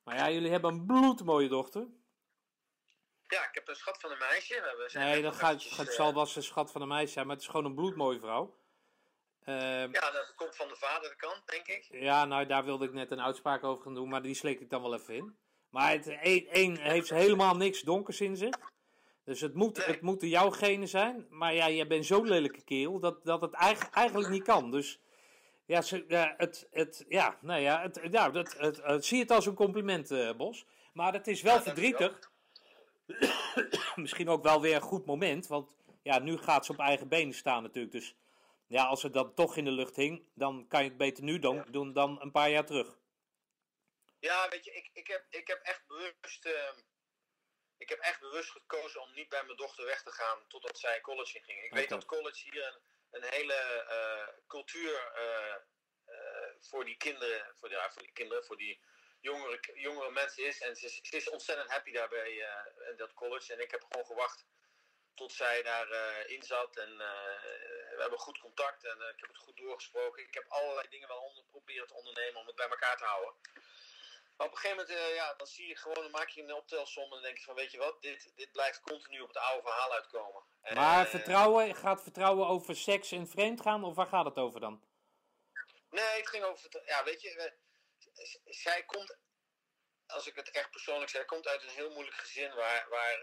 Maar 0.04 0.16
ja, 0.16 0.30
jullie 0.30 0.50
hebben 0.50 0.72
een 0.72 0.86
bloedmooie 0.86 1.48
dochter. 1.48 1.86
ja, 3.28 3.48
ik 3.48 3.54
heb 3.54 3.68
een 3.68 3.76
schat 3.76 4.00
van 4.00 4.10
een 4.10 4.18
meisje. 4.18 4.74
We 4.76 4.88
zijn 4.88 5.06
Nee, 5.08 5.22
dat 5.22 5.34
gaat, 5.34 5.48
eventjes, 5.50 5.76
het 5.76 5.88
eh, 5.88 5.94
zal 5.94 6.12
wel 6.14 6.22
eens 6.22 6.36
een 6.36 6.42
schat 6.42 6.70
van 6.70 6.82
een 6.82 6.88
meisje 6.88 7.12
zijn, 7.12 7.26
maar 7.26 7.34
het 7.34 7.44
is 7.44 7.50
gewoon 7.50 7.66
een 7.66 7.74
bloedmooie 7.74 8.18
vrouw. 8.18 8.60
Ehm, 9.44 9.92
Ja, 9.92 10.10
dat 10.10 10.34
komt 10.34 10.56
van 10.56 10.68
de 10.68 10.76
vaderkant, 10.76 11.42
denk 11.46 11.66
ik. 11.66 11.86
Ja, 11.90 12.24
nou, 12.24 12.46
daar 12.46 12.64
wilde 12.64 12.84
ik 12.84 12.92
net 12.92 13.10
een 13.10 13.22
uitspraak 13.22 13.64
over 13.64 13.82
gaan 13.84 13.94
doen, 13.94 14.08
maar 14.08 14.22
die 14.22 14.34
slik 14.34 14.60
ik 14.60 14.70
dan 14.70 14.82
wel 14.82 14.94
even 14.94 15.14
in. 15.14 15.38
Maar 15.68 15.90
het 15.90 16.06
één, 16.08 16.46
één 16.46 16.76
heeft 16.76 17.10
helemaal 17.10 17.56
niks 17.56 17.80
donkers 17.80 18.20
in 18.20 18.36
zich. 18.36 18.54
Dus 19.24 19.40
het, 19.40 19.54
moet, 19.54 19.87
het 19.87 20.00
moeten 20.00 20.28
jouw 20.28 20.50
genen 20.50 20.88
zijn. 20.88 21.26
Maar 21.30 21.54
ja, 21.54 21.70
jij 21.70 21.87
bent 21.87 22.06
zo'n 22.06 22.28
lelijke 22.28 22.62
kerel 22.64 23.00
dat, 23.00 23.24
dat 23.24 23.40
het 23.40 23.52
eigenlijk, 23.52 23.94
eigenlijk 23.94 24.28
niet 24.28 24.42
kan. 24.42 24.70
Dus 24.70 25.00
ja, 25.66 25.82
ze, 25.82 26.04
ja, 26.08 26.35
het, 26.37 26.68
het, 26.70 27.04
ja, 27.08 27.38
nou 27.40 27.61
ja, 27.61 27.80
het, 27.82 28.00
ja 28.11 28.32
het, 28.32 28.58
het, 28.58 28.82
het- 28.82 29.04
zie 29.04 29.20
het 29.20 29.30
als 29.30 29.46
een 29.46 29.54
compliment, 29.54 30.11
eh, 30.11 30.37
Bos. 30.37 30.66
Maar 30.92 31.12
het 31.12 31.26
is 31.26 31.42
wel 31.42 31.54
Ja, 31.54 31.62
verdrietig. 31.62 32.30
Misschien 33.94 34.28
ook 34.28 34.42
wel 34.42 34.61
weer 34.61 34.74
een 34.74 34.80
goed 34.80 35.06
moment, 35.06 35.46
want 35.46 35.74
ja, 36.02 36.18
nu 36.18 36.37
gaat 36.38 36.66
ze 36.66 36.72
op 36.72 36.78
eigen 36.78 37.08
benen 37.08 37.35
staan 37.35 37.62
natuurlijk. 37.62 37.92
Dus 37.92 38.16
ja, 38.66 38.85
als 38.85 39.02
het 39.02 39.12
dan 39.14 39.35
toch 39.35 39.56
in 39.56 39.64
de 39.64 39.70
lucht 39.70 39.96
hing, 39.96 40.22
dan 40.35 40.66
kan 40.68 40.82
je 40.82 40.88
het 40.88 40.98
beter 40.98 41.24
nu 41.24 41.38
doen, 41.38 41.64
doen 41.70 41.92
dan 41.92 42.20
een 42.20 42.30
paar 42.30 42.50
jaar 42.50 42.66
terug. 42.66 42.98
Ja, 44.18 44.48
weet 44.50 44.64
je, 44.64 44.72
ik, 44.72 44.90
ik, 44.92 45.06
heb, 45.06 45.26
ik 45.30 45.46
heb 45.48 45.58
echt 45.62 45.87
bewust. 45.87 46.44
ehm, 46.44 46.80
ik 47.82 47.88
heb 47.88 47.98
echt 47.98 48.20
bewust 48.20 48.50
gekozen 48.50 49.00
om 49.00 49.12
niet 49.12 49.28
bij 49.28 49.44
mijn 49.44 49.56
dochter 49.56 49.84
weg 49.84 50.02
te 50.02 50.12
gaan 50.12 50.46
totdat 50.48 50.78
zij 50.78 51.00
college 51.00 51.36
in 51.38 51.44
ging. 51.44 51.62
Ik 51.62 51.72
weet 51.74 51.88
dat 51.88 52.04
college 52.04 52.40
hier 52.50 52.66
een, 52.66 52.80
een 53.10 53.30
hele 53.30 53.54
eh, 53.54 54.28
cultuur 54.46 55.12
eh, 55.14 55.54
eh, 56.04 56.50
voor 56.60 56.84
die 56.84 56.96
kinderen, 56.96 57.54
voor, 57.56 57.68
die, 57.68 57.78
ja, 57.78 57.90
voor 57.90 58.02
die 58.02 58.12
kinderen, 58.12 58.44
voor 58.44 58.56
die 58.56 58.80
jongere, 59.20 59.60
jongere 59.74 60.10
mensen 60.10 60.44
is. 60.44 60.60
En 60.60 60.76
ze, 60.76 60.86
is- 60.86 61.00
ze 61.02 61.16
is 61.16 61.28
ontzettend 61.28 61.70
happy 61.70 61.92
daarbij 61.92 62.30
in 62.90 62.96
dat 62.96 63.14
college. 63.14 63.52
En 63.52 63.60
ik 63.60 63.70
heb 63.70 63.82
gewoon 63.90 64.06
gewacht 64.06 64.44
tot 65.14 65.32
zij 65.32 65.62
daarin 65.62 66.28
in 66.28 66.42
zat. 66.42 66.76
En 66.76 66.96
we 66.96 67.96
hebben 67.98 68.18
goed 68.18 68.38
contact 68.38 68.84
en 68.84 68.96
ik 69.00 69.20
heb 69.20 69.28
het 69.28 69.38
goed 69.38 69.56
doorgesproken. 69.56 70.22
Ik 70.22 70.34
heb 70.34 70.44
allerlei 70.48 70.88
dingen 70.88 71.08
wel 71.08 71.20
onder, 71.20 71.44
proberen 71.44 71.86
te 71.86 71.94
ondernemen 71.94 72.40
om 72.40 72.46
het 72.46 72.56
bij 72.56 72.68
elkaar 72.68 72.96
te 72.96 73.04
houden. 73.04 73.34
Maar 74.42 74.50
op 74.50 74.57
een 74.57 74.62
gegeven 74.62 74.87
moment, 74.87 75.08
eh, 75.08 75.14
ja, 75.14 75.35
dan 75.35 75.46
zie 75.46 75.69
je 75.69 75.77
gewoon, 75.77 76.02
dan 76.02 76.10
maak 76.10 76.29
je 76.29 76.42
een 76.42 76.54
optelsom 76.54 77.04
en 77.04 77.10
dan 77.10 77.23
denk 77.23 77.38
je 77.38 77.44
van, 77.44 77.54
weet 77.54 77.71
je 77.71 77.79
wat, 77.79 78.02
dit, 78.02 78.33
dit 78.35 78.52
blijft 78.52 78.81
continu 78.81 79.21
op 79.21 79.29
het 79.29 79.37
oude 79.37 79.62
verhaal 79.69 79.92
uitkomen. 79.92 80.42
En, 80.62 80.75
Maar 80.75 81.04
eh, 81.04 81.10
vertrouwen, 81.10 81.75
gaat 81.75 82.02
vertrouwen 82.02 82.46
over 82.46 82.77
seks 82.77 83.12
en 83.12 83.29
vreemd 83.29 83.60
gaan, 83.60 83.85
of 83.85 83.94
waar 83.94 84.06
gaat 84.06 84.25
het 84.25 84.37
over 84.37 84.60
dan? 84.60 84.85
Nee, 85.90 86.16
het 86.16 86.29
ging 86.29 86.44
over, 86.44 86.83
ja, 86.85 87.04
weet 87.04 87.23
je, 87.23 87.35
eh, 87.35 87.52
zij 88.44 88.85
komt, 88.85 89.16
als 90.06 90.27
ik 90.27 90.35
het 90.35 90.50
echt 90.50 90.71
persoonlijk 90.71 91.10
zeg, 91.10 91.25
komt 91.25 91.48
uit 91.48 91.62
een 91.62 91.69
heel 91.69 91.90
moeilijk 91.90 92.16
gezin 92.16 92.54
waar, 92.54 92.88
waar 92.88 93.19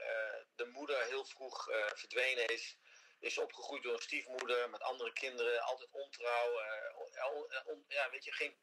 de 0.56 0.66
moeder 0.66 1.04
heel 1.04 1.26
vroeg 1.26 1.64
verdwenen 1.96 2.48
is. 2.48 2.78
Is 3.20 3.38
opgegroeid 3.38 3.84
door 3.84 3.93
een 3.93 4.02
stiefmoeder 4.02 4.70
met 4.70 4.82
andere 4.82 5.14
kinderen, 5.14 5.62
altijd 5.62 5.89
ontrouw. 5.91 6.62
on- 6.96 7.66
on- 7.66 7.86
ja, 7.88 8.10
weet 8.10 8.24
je, 8.24 8.32
geen, 8.32 8.58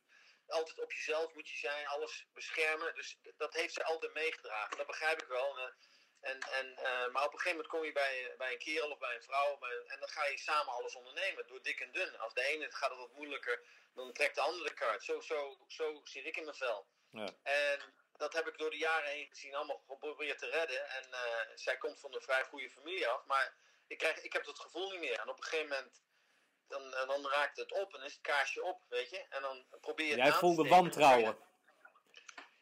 altijd 0.48 0.80
op 0.80 0.92
jezelf 0.92 1.34
moet 1.34 1.48
je 1.48 1.56
zijn, 1.56 1.86
alles 1.86 2.26
beschermen. 2.32 2.94
Dus 2.94 3.18
dat 3.36 3.54
heeft 3.54 3.74
ze 3.74 3.84
altijd 3.84 4.12
meegedragen. 4.14 4.76
Dat 4.76 4.86
begrijp 4.86 5.22
ik 5.22 5.28
wel. 5.28 5.58
En, 5.58 5.74
En, 6.20 6.40
en, 6.40 6.76
eh, 6.76 7.08
maar 7.12 7.24
op 7.24 7.32
een 7.32 7.38
gegeven 7.38 7.50
moment 7.50 7.66
kom 7.68 7.84
je 7.84 7.92
bij, 7.92 8.34
bij 8.38 8.52
een 8.52 8.58
kerel 8.58 8.90
of 8.90 8.98
bij 8.98 9.14
een 9.14 9.22
vrouw 9.22 9.58
bij- 9.58 9.84
en 9.86 10.00
dan 10.00 10.08
ga 10.08 10.24
je 10.26 10.38
samen 10.38 10.72
alles 10.72 10.94
ondernemen, 10.94 11.46
door 11.46 11.62
dik 11.62 11.80
en 11.80 11.92
dun. 11.92 12.18
Als 12.18 12.34
de 12.34 12.42
ene 12.42 12.64
het 12.64 12.74
gaat 12.74 12.90
het 12.90 12.98
wat 12.98 13.12
moeilijker, 13.12 13.62
dan 13.94 14.12
trekt 14.12 14.34
de 14.34 14.40
andere 14.40 14.68
de 14.68 14.74
kaart. 14.74 15.04
Zo, 15.04 15.20
zo, 15.20 15.58
zo 15.68 16.00
zit 16.04 16.26
ik 16.26 16.36
in 16.36 16.44
mijn 16.44 16.56
vel. 16.56 16.86
Ja. 17.10 17.28
En 17.42 17.94
dat 18.16 18.32
heb 18.32 18.46
ik 18.46 18.58
door 18.58 18.70
de 18.70 18.76
jaren 18.76 19.10
heen 19.10 19.28
gezien 19.28 19.54
allemaal 19.54 19.82
geprobeerd 19.86 20.38
te 20.38 20.46
redden. 20.50 20.88
En 20.88 21.12
eh, 21.12 21.46
zij 21.54 21.76
komt 21.76 22.00
van 22.00 22.14
een 22.14 22.22
vrij 22.22 22.44
goede 22.44 22.70
familie 22.70 23.08
af, 23.08 23.24
maar 23.24 23.54
ik, 23.86 23.98
krijg, 23.98 24.20
ik 24.22 24.32
heb 24.32 24.44
dat 24.44 24.58
gevoel 24.58 24.90
niet 24.90 25.00
meer. 25.00 25.18
En 25.20 25.28
op 25.28 25.36
een 25.38 25.44
gegeven 25.44 25.68
moment, 25.68 26.02
dan, 26.68 26.90
dan 26.90 27.28
raakt 27.28 27.56
het 27.56 27.72
op 27.72 27.94
en 27.94 28.02
is 28.02 28.12
het 28.12 28.22
kaarsje 28.22 28.62
op, 28.62 28.82
weet 28.88 29.10
je. 29.10 29.26
En 29.28 29.42
dan 29.42 29.66
probeer 29.80 30.06
je 30.06 30.12
het 30.12 30.22
Jij 30.22 30.32
voelde 30.32 30.68
wantrouwen. 30.68 31.38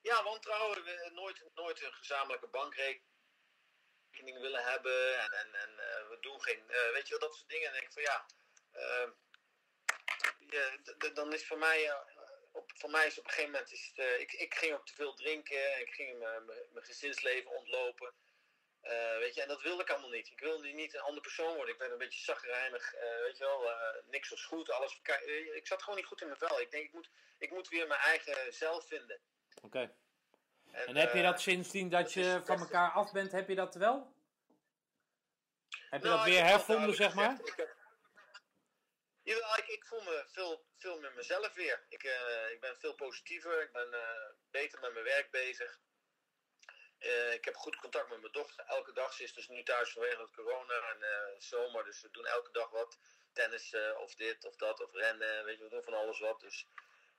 Ja, 0.04 0.22
wantrouwen. 0.22 0.84
We 0.84 1.10
nooit, 1.12 1.44
nooit 1.54 1.82
een 1.82 1.92
gezamenlijke 1.92 2.46
bankrekening 2.48 4.40
willen 4.40 4.64
hebben. 4.64 5.20
En, 5.20 5.32
en, 5.32 5.54
en 5.54 5.78
eh, 5.78 6.08
we 6.08 6.16
doen 6.20 6.42
geen, 6.42 6.70
eh, 6.70 6.92
weet 6.92 7.08
je 7.08 7.18
wel, 7.18 7.28
dat 7.28 7.36
soort 7.36 7.48
dingen. 7.48 7.66
En 7.66 7.72
dan 7.72 7.80
denk 7.80 7.92
ik 7.92 8.02
van 8.02 8.02
ja, 8.02 8.26
eh, 8.70 9.08
ja, 10.48 11.10
dan 11.10 11.32
is 11.32 11.46
voor 11.46 11.58
mij, 11.58 11.94
op, 12.52 12.72
voor 12.74 12.90
mij 12.90 13.06
is 13.06 13.18
op 13.18 13.24
een 13.24 13.30
gegeven 13.30 13.50
moment, 13.50 13.72
is 13.72 13.92
het, 13.94 14.20
ik, 14.20 14.32
ik 14.32 14.54
ging 14.54 14.74
ook 14.74 14.86
te 14.86 14.94
veel 14.94 15.14
drinken. 15.14 15.80
Ik 15.80 15.94
ging 15.94 16.18
mijn 16.72 16.84
gezinsleven 16.84 17.50
ontlopen. 17.50 18.14
Eh, 18.84 19.18
weet 19.18 19.34
je, 19.34 19.42
en 19.42 19.48
dat 19.48 19.62
wilde 19.62 19.82
ik 19.82 19.90
allemaal 19.90 20.10
niet. 20.10 20.30
Ik 20.30 20.40
wilde 20.40 20.68
niet 20.68 20.94
een 20.94 21.00
andere 21.00 21.20
persoon 21.20 21.54
worden. 21.54 21.74
Ik 21.74 21.80
werd 21.80 21.92
een 21.92 21.98
beetje 21.98 22.24
zagrijnig, 22.24 22.94
eh, 22.94 23.20
weet 23.22 23.38
je 23.38 23.44
wel, 23.44 23.70
eh, 23.70 24.02
niks 24.10 24.28
was 24.28 24.44
goed, 24.44 24.70
alles. 24.70 25.00
Ik 25.54 25.66
zat 25.66 25.82
gewoon 25.82 25.98
niet 25.98 26.06
goed 26.08 26.20
in 26.20 26.26
mijn 26.26 26.38
vel. 26.38 26.60
Ik 26.60 26.70
denk, 26.70 26.84
ik 26.84 26.92
moet, 26.92 27.10
ik 27.38 27.50
moet 27.50 27.68
weer 27.68 27.86
mijn 27.86 28.00
eigen 28.00 28.52
zelf 28.52 28.86
vinden. 28.86 29.20
Oké. 29.62 29.94
En 30.72 30.96
heb 30.96 31.12
je 31.14 31.22
dat 31.22 31.40
sindsdien 31.40 31.88
dat 31.88 32.12
je 32.12 32.20
is- 32.20 32.46
van 32.46 32.58
elkaar 32.58 32.90
af 32.90 33.12
bent, 33.12 33.32
heb 33.32 33.48
je 33.48 33.54
dat 33.54 33.74
wel? 33.74 34.14
Heb 35.90 36.02
je 36.02 36.08
Nou, 36.08 36.16
dat 36.18 36.24
weer 36.34 36.44
hervonden, 36.44 36.94
zeg 36.94 37.14
maar? 37.14 37.38
ik 37.44 37.54
heb- 37.56 37.76
Jawel, 39.22 39.56
ik, 39.56 39.66
ik 39.66 39.84
voel 39.84 40.02
me 40.02 40.24
veel, 40.28 40.64
veel 40.78 41.00
meer 41.00 41.12
mezelf 41.12 41.54
weer. 41.54 41.86
Ik, 41.88 42.02
ik 42.52 42.60
ben 42.60 42.76
veel 42.76 42.94
positiever, 42.94 43.62
ik 43.62 43.72
ben 43.72 43.96
beter 44.50 44.80
met 44.80 44.92
mijn 44.92 45.04
werk 45.04 45.30
bezig. 45.30 45.80
Eh, 47.04 47.32
ik 47.32 47.44
heb 47.44 47.54
goed 47.56 47.76
contact 47.76 48.08
met 48.10 48.20
mijn 48.20 48.32
dochter. 48.32 48.64
Elke 48.66 48.92
dag, 48.92 49.12
ze 49.12 49.22
is 49.22 49.32
dus 49.34 49.48
nu 49.48 49.62
thuis 49.62 49.90
vanwege 49.92 50.20
het 50.20 50.30
corona 50.34 50.74
en 50.92 51.02
eh, 51.02 51.34
zomer. 51.38 51.84
Dus 51.84 52.00
we 52.02 52.08
doen 52.10 52.26
elke 52.26 52.52
dag 52.52 52.70
wat. 52.70 52.98
Tennis 53.32 53.72
eh, 53.72 53.98
of 54.00 54.14
dit 54.14 54.44
of 54.44 54.56
dat 54.56 54.82
of 54.84 54.92
rennen. 54.92 55.44
Weet 55.44 55.58
je, 55.58 55.64
we 55.64 55.70
doen 55.70 55.82
van 55.82 55.94
alles 55.94 56.18
wat. 56.20 56.40
Dus, 56.40 56.66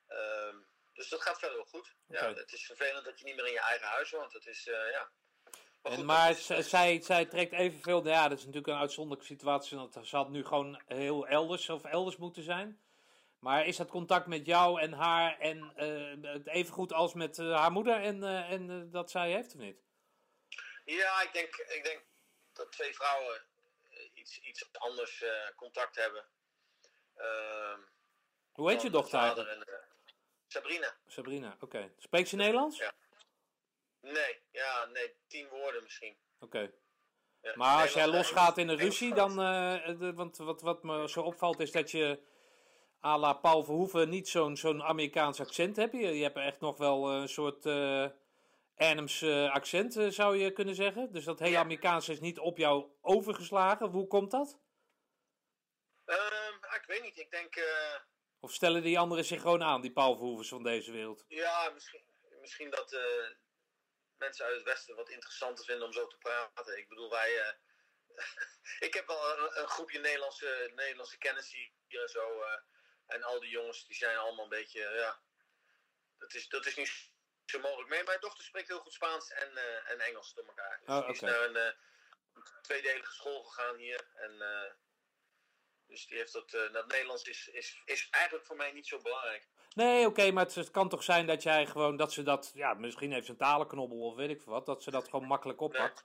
ehm, 0.08 0.56
dus 0.94 1.10
dat 1.10 1.22
gaat 1.22 1.40
verder 1.40 1.58
wel 1.58 1.66
goed. 1.66 1.96
Ja, 2.08 2.34
het 2.34 2.54
is 2.54 2.66
vervelend 2.66 3.06
dat 3.06 3.20
je 3.20 3.26
niet 3.26 3.36
meer 3.36 3.46
in 3.48 3.52
je 3.52 3.60
eigen 3.60 3.88
huis 3.88 4.10
woont. 4.12 4.34
Het 4.34 4.46
is, 4.46 4.68
eh, 4.68 4.92
ja. 4.92 5.10
Maar 5.82 5.92
En 5.92 6.06
maar 6.06 6.28
dat 6.28 6.38
is- 6.58 6.70
zij, 6.70 7.02
zij 7.02 7.26
trekt 7.26 7.52
evenveel. 7.54 8.08
Ja, 8.08 8.28
dat 8.28 8.38
is 8.38 8.46
natuurlijk 8.46 8.74
een 8.74 8.80
uitzonderlijke 8.80 9.26
situatie. 9.34 9.78
Want 9.78 9.98
ze 10.08 10.16
had 10.16 10.30
nu 10.30 10.46
gewoon 10.46 10.82
heel 10.88 11.28
elders 11.28 11.70
of 11.70 11.84
elders 11.84 12.18
moeten 12.18 12.44
zijn. 12.44 12.82
Maar 13.46 13.66
is 13.66 13.78
dat 13.78 13.90
contact 13.90 14.28
met 14.28 14.46
jou 14.46 14.82
en 14.82 14.94
haar 14.94 15.40
en 15.40 15.74
eh, 15.76 16.32
het 16.34 16.48
even 16.48 16.74
goed 16.74 16.94
als 16.94 17.14
met 17.14 17.40
eh, 17.40 17.56
haar 17.56 17.72
moeder 17.72 18.02
en, 18.02 18.24
eh, 18.24 18.52
en 18.52 18.70
eh, 18.70 18.92
dat 18.92 19.12
zij 19.12 19.32
heeft 19.32 19.54
of 19.56 19.60
niet? 19.60 19.78
Ja, 20.86 21.22
ik 21.22 21.34
denk, 21.34 21.56
ik 21.56 21.84
denk 21.84 22.04
dat 22.54 22.72
twee 22.72 22.94
vrouwen 22.96 23.46
eh, 23.90 24.10
iets, 24.14 24.40
iets 24.40 24.70
anders 24.74 25.22
eh, 25.22 25.30
contact 25.56 25.96
hebben. 25.96 26.26
Ehm, 27.16 27.80
Hoe 28.52 28.70
heet 28.72 28.82
je 28.82 28.90
dochter 28.90 29.20
vader 29.20 29.38
eigenlijk? 29.48 29.70
en, 29.70 29.76
eh, 29.78 29.84
Sabrina. 30.48 30.96
Sabrina, 31.08 31.58
oké. 31.60 31.94
Spreekt 31.98 32.30
ze 32.30 32.36
Nederlands? 32.36 32.78
Ja. 32.78 32.94
Nee, 34.02 34.40
ja, 34.52 34.86
nee, 34.86 35.16
tien 35.28 35.48
woorden 35.50 35.84
misschien. 35.84 36.18
Oké. 36.40 36.72
Ja, 37.42 37.52
Maar 37.56 37.82
als 37.82 37.94
jij 37.94 38.08
losgaat 38.08 38.58
in 38.58 38.68
een 38.68 38.78
ruzie, 38.78 39.14
dan. 39.14 39.30
eh, 39.30 40.00
de- 40.00 40.14
want 40.14 40.38
wat, 40.38 40.62
wat 40.62 40.84
me 40.84 41.10
zo 41.10 41.22
opvalt 41.22 41.60
is 41.60 41.72
dat 41.72 41.92
je. 41.92 42.34
À 43.06 43.18
la 43.18 43.34
Paul 43.34 43.64
Verhoeven 43.64 44.10
niet 44.10 44.28
zo'n 44.30 44.58
zo'n 44.58 44.84
Amerikaans 44.84 45.40
accent 45.40 45.76
hebt. 45.76 45.92
Je, 45.94 46.00
je 46.18 46.24
hebt 46.24 46.38
echt 46.38 46.60
nog 46.60 46.78
wel 46.78 47.12
een 47.12 47.30
soort. 47.30 47.66
eh 47.66 48.08
Arnhems 48.78 49.22
eh, 49.22 49.52
accent, 49.52 49.96
eh, 49.98 50.08
zou 50.10 50.38
je 50.38 50.52
kunnen 50.52 50.76
zeggen. 50.76 51.12
Dus 51.12 51.24
dat 51.26 51.40
hele. 51.40 51.58
Amerikaans 51.58 52.10
is 52.10 52.20
niet 52.20 52.40
op 52.40 52.58
jou 52.58 52.86
overgeslagen. 53.02 53.88
Hoe 53.90 54.08
komt 54.08 54.32
dat? 54.32 54.60
Ah, 56.06 56.76
ik 56.76 56.84
weet 56.88 57.02
niet, 57.02 57.18
ik 57.18 57.32
denk, 57.32 57.56
eh, 57.56 57.96
Of 58.40 58.54
stellen 58.54 58.84
die 58.84 59.00
anderen 59.00 59.26
zich 59.26 59.42
gewoon 59.42 59.64
aan, 59.64 59.82
die 59.82 59.92
Paul 59.94 60.16
Verhoevens 60.16 60.50
van 60.50 60.64
deze 60.64 60.92
wereld? 60.92 61.26
ja, 61.28 61.70
misschien, 61.70 62.04
misschien 62.42 62.70
dat 62.70 62.94
eh, 62.94 63.30
mensen 64.18 64.46
uit 64.46 64.56
het 64.56 64.64
Westen 64.64 64.96
wat 64.96 65.10
interessanter 65.10 65.66
vinden 65.66 65.86
om 65.86 65.94
zo 65.94 66.08
te 66.08 66.18
praten. 66.18 66.78
Ik 66.78 66.88
bedoel, 66.90 67.10
wij. 67.10 67.40
eh, 67.40 67.54
ik 68.88 68.94
heb 68.94 69.08
wel 69.08 69.38
een, 69.38 69.62
een 69.62 69.68
groepje 69.68 70.00
Nederlandse, 70.00 70.72
Nederlandse 70.76 71.18
kennissen 71.18 71.58
hier 71.88 72.02
en 72.02 72.10
zo. 72.10 72.42
eh, 72.42 72.62
en 73.08 73.24
al 73.24 73.40
die 73.40 73.50
jongens 73.50 73.86
die 73.86 73.96
zijn 73.96 74.18
allemaal 74.18 74.44
een 74.44 74.50
beetje. 74.50 74.80
ja, 74.80 75.20
dat 76.18 76.34
is, 76.34 76.48
dat 76.50 76.66
is 76.66 76.76
niet 76.76 77.14
zo 77.46 77.60
mogelijk. 77.60 77.90
mee. 77.90 78.04
mijn 78.04 78.20
dochter 78.20 78.44
spreekt 78.44 78.68
heel 78.68 78.80
goed 78.80 78.94
Spaans 78.94 79.32
en, 79.32 79.58
eh, 79.58 79.92
en 79.92 80.00
Engels 80.00 80.34
door 80.34 80.46
elkaar. 80.46 80.80
Dus 80.80 80.96
Oh, 80.96 81.06
die 81.06 81.14
is 81.14 81.20
naar 81.20 81.44
een 81.44 81.56
eh, 81.56 81.72
tweedelige 82.62 83.14
school 83.14 83.44
gegaan 83.44 83.76
hier. 83.76 84.08
En, 84.16 84.42
eh, 84.42 84.72
dus 85.88 86.08
die 86.08 86.18
heeft 86.18 86.34
dat. 86.34 86.50
dat 86.50 86.88
Nederlands 86.88 87.24
is, 87.24 87.48
is, 87.48 87.82
is 87.86 88.08
eigenlijk 88.10 88.46
voor 88.46 88.56
mij 88.56 88.72
niet 88.72 88.88
zo 88.88 89.02
belangrijk. 89.02 89.48
Nee, 89.74 90.06
oké, 90.06 90.32
maar 90.32 90.46
het, 90.46 90.56
het 90.56 90.72
kan 90.72 90.90
toch 90.90 91.04
zijn 91.04 91.28
dat 91.28 91.44
jij 91.44 91.66
gewoon. 91.66 91.98
dat 91.98 92.14
ze 92.14 92.24
dat. 92.24 92.52
ja, 92.54 92.74
misschien 92.74 93.12
heeft 93.12 93.26
ze 93.26 93.32
een 93.32 93.38
talenknobbel 93.38 93.98
of 93.98 94.16
weet 94.16 94.30
ik 94.30 94.42
veel 94.42 94.54
wat. 94.54 94.66
dat 94.66 94.84
ze 94.84 94.92
dat 94.92 95.10
gewoon 95.10 95.26
makkelijk 95.26 95.62
oppakt. 95.62 96.04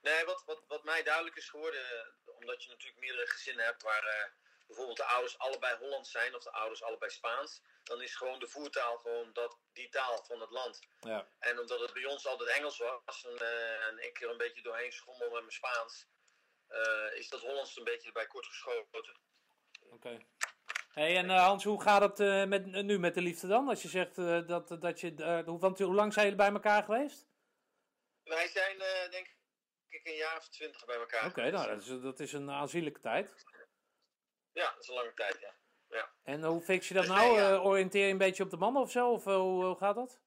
Nee, 0.00 0.24
wat, 0.24 0.42
wat, 0.46 0.62
wat 0.66 0.84
mij 0.84 1.02
duidelijk 1.02 1.36
is 1.36 1.48
geworden, 1.48 2.14
omdat 2.24 2.62
je 2.62 2.68
natuurlijk 2.70 3.00
meerdere 3.00 3.26
gezinnen 3.26 3.64
hebt 3.64 3.82
waar 3.82 4.32
bijvoorbeeld 4.68 4.96
de 4.96 5.04
ouders 5.04 5.38
allebei 5.38 5.76
Hollands 5.76 6.10
zijn 6.10 6.34
of 6.34 6.42
de 6.42 6.52
ouders 6.52 6.82
allebei 6.82 7.10
Spaans, 7.10 7.62
dan 7.82 8.02
is 8.02 8.16
gewoon 8.16 8.38
de 8.38 8.48
voertaal 8.48 8.98
gewoon 8.98 9.32
dat, 9.32 9.58
die 9.72 9.88
taal 9.88 10.24
van 10.24 10.40
het 10.40 10.50
land. 10.50 10.80
Ja. 11.00 11.28
En 11.38 11.60
omdat 11.60 11.80
het 11.80 11.92
bij 11.92 12.04
ons 12.04 12.26
altijd 12.26 12.48
Engels 12.48 12.78
was 13.04 13.24
en, 13.24 13.38
eh, 13.38 13.86
en 13.86 14.04
ik 14.04 14.20
er 14.20 14.30
een 14.30 14.36
beetje 14.36 14.62
doorheen 14.62 14.92
schommel 14.92 15.30
met 15.30 15.40
mijn 15.40 15.52
Spaans, 15.52 16.06
eh, 16.66 17.14
is 17.14 17.28
dat 17.28 17.40
Hollands 17.40 17.76
een 17.76 17.84
beetje 17.84 18.06
erbij 18.06 18.26
kort 18.26 18.46
geschoten. 18.46 19.16
Oké. 19.90 20.18
Hey, 20.88 21.16
en 21.16 21.30
eh, 21.30 21.44
Hans, 21.44 21.64
hoe 21.64 21.82
gaat 21.82 22.18
het 22.18 22.48
met, 22.48 22.66
nu 22.66 22.98
met 22.98 23.14
de 23.14 23.22
liefde 23.22 23.46
dan? 23.46 23.68
Als 23.68 23.82
je 23.82 23.88
zegt 23.88 24.16
dat, 24.48 24.76
dat 24.80 25.00
je. 25.00 25.42
hoe, 25.46 25.58
want, 25.58 25.78
hoe 25.78 25.94
lang 25.94 26.12
zijn 26.12 26.24
jullie 26.24 26.40
bij 26.40 26.52
elkaar 26.52 26.82
geweest? 26.82 27.26
Wij 28.24 28.48
zijn 28.48 28.78
denk 29.10 29.36
ik 29.88 30.06
een 30.06 30.14
jaar 30.14 30.36
of 30.36 30.48
twintig 30.48 30.84
bij 30.84 30.96
elkaar. 30.96 31.26
Oké, 31.26 31.50
nou, 31.50 31.68
dat 31.68 31.80
is, 31.82 32.00
dat 32.00 32.20
is 32.20 32.32
een 32.32 32.50
aanzienlijke 32.50 33.00
tijd. 33.00 33.44
Ja, 34.52 34.72
dat 34.72 34.82
is 34.82 34.88
een 34.88 34.94
lange 34.94 35.14
tijd, 35.14 35.38
ja. 35.40 35.54
ja. 35.88 36.10
En 36.24 36.44
hoe 36.44 36.60
fix 36.60 36.88
je 36.88 36.94
dat 36.94 37.02
Dus 37.04 37.12
nou? 37.12 37.26
nee, 37.30 37.40
ja. 37.40 37.50
Eh, 37.52 37.64
oriënteer 37.64 38.04
je 38.06 38.12
een 38.12 38.18
beetje 38.18 38.42
op 38.42 38.50
de 38.50 38.56
mannen 38.56 38.82
of 38.82 38.90
zo? 38.90 39.10
Of 39.10 39.26
eh, 39.26 39.34
hoe, 39.34 39.64
hoe 39.64 39.76
gaat 39.76 39.94
dat? 39.94 40.20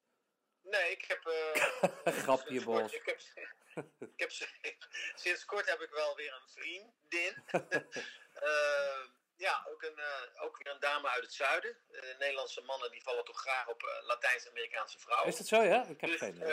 Nee, 0.62 0.90
ik 0.90 1.04
heb. 1.04 1.26
eh, 1.26 2.12
Grapje, 2.22 2.64
Bos. 2.64 2.92
Ik 2.92 3.02
heb, 3.04 3.20
ik 4.00 4.12
heb, 4.16 4.30
sinds 5.22 5.44
kort 5.44 5.68
heb 5.70 5.80
ik 5.80 5.90
wel 5.90 6.16
weer 6.16 6.32
een 6.32 6.48
vriendin. 6.48 7.44
Ja, 9.36 9.66
ook, 9.70 9.82
een, 9.82 10.00
ook 10.40 10.58
weer 10.62 10.72
een 10.72 10.80
dame 10.80 11.08
uit 11.08 11.22
het 11.22 11.32
zuiden. 11.32 11.76
Nederlandse 12.18 12.60
mannen 12.62 12.90
die 12.90 13.02
vallen 13.02 13.24
toch 13.24 13.40
graag 13.40 13.68
op 13.68 13.82
eh, 13.82 14.06
Latijns-Amerikaanse 14.06 14.98
vrouwen. 14.98 15.28
Is 15.28 15.36
dat 15.36 15.46
zo, 15.46 15.62
ja? 15.62 15.84
Ik 15.86 16.00
heb 16.00 16.10
Dus, 16.10 16.18
geen 16.18 16.34
idee. 16.36 16.52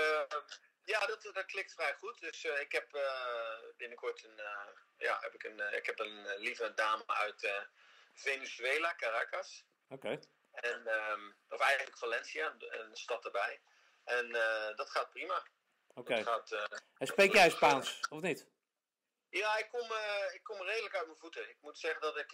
Ja, 0.89 1.05
dat, 1.05 1.29
dat 1.33 1.45
klikt 1.45 1.73
vrij 1.73 1.93
goed. 1.93 2.19
Dus 2.19 2.43
eh, 2.45 2.59
ik 2.59 2.71
heb 2.71 2.93
eh, 2.93 3.59
binnenkort 3.77 4.23
een, 4.23 4.39
eh, 4.39 4.67
ja, 4.97 5.17
heb 5.21 5.33
ik 5.33 5.43
een, 5.43 5.73
ik 5.73 5.85
heb 5.85 5.99
een 5.99 6.37
lieve 6.37 6.73
dame 6.73 7.07
uit 7.07 7.67
Venezuela, 8.13 8.95
Caracas. 8.95 9.65
Oké. 9.89 10.19
En, 10.51 10.87
ehm, 10.87 11.31
of 11.49 11.59
eigenlijk 11.59 11.97
Valencia, 11.97 12.55
een 12.59 12.95
stad 12.95 13.25
erbij. 13.25 13.61
En 14.03 14.31
dat 14.75 14.89
gaat 14.89 15.09
prima. 15.09 15.47
Oké. 15.93 16.13
Eh, 16.13 16.65
En 16.97 17.07
spreek 17.07 17.33
jij 17.33 17.49
Spaans, 17.49 17.99
of 18.09 18.21
niet? 18.21 18.47
ja, 19.29 19.57
ik 19.57 19.69
kom, 19.69 19.91
ik 20.33 20.43
kom 20.43 20.61
redelijk 20.61 20.95
uit 20.95 21.05
mijn 21.05 21.17
voeten. 21.17 21.49
Ik 21.49 21.57
moet 21.61 21.77
zeggen 21.77 22.01
dat 22.01 22.17
ik. 22.17 22.31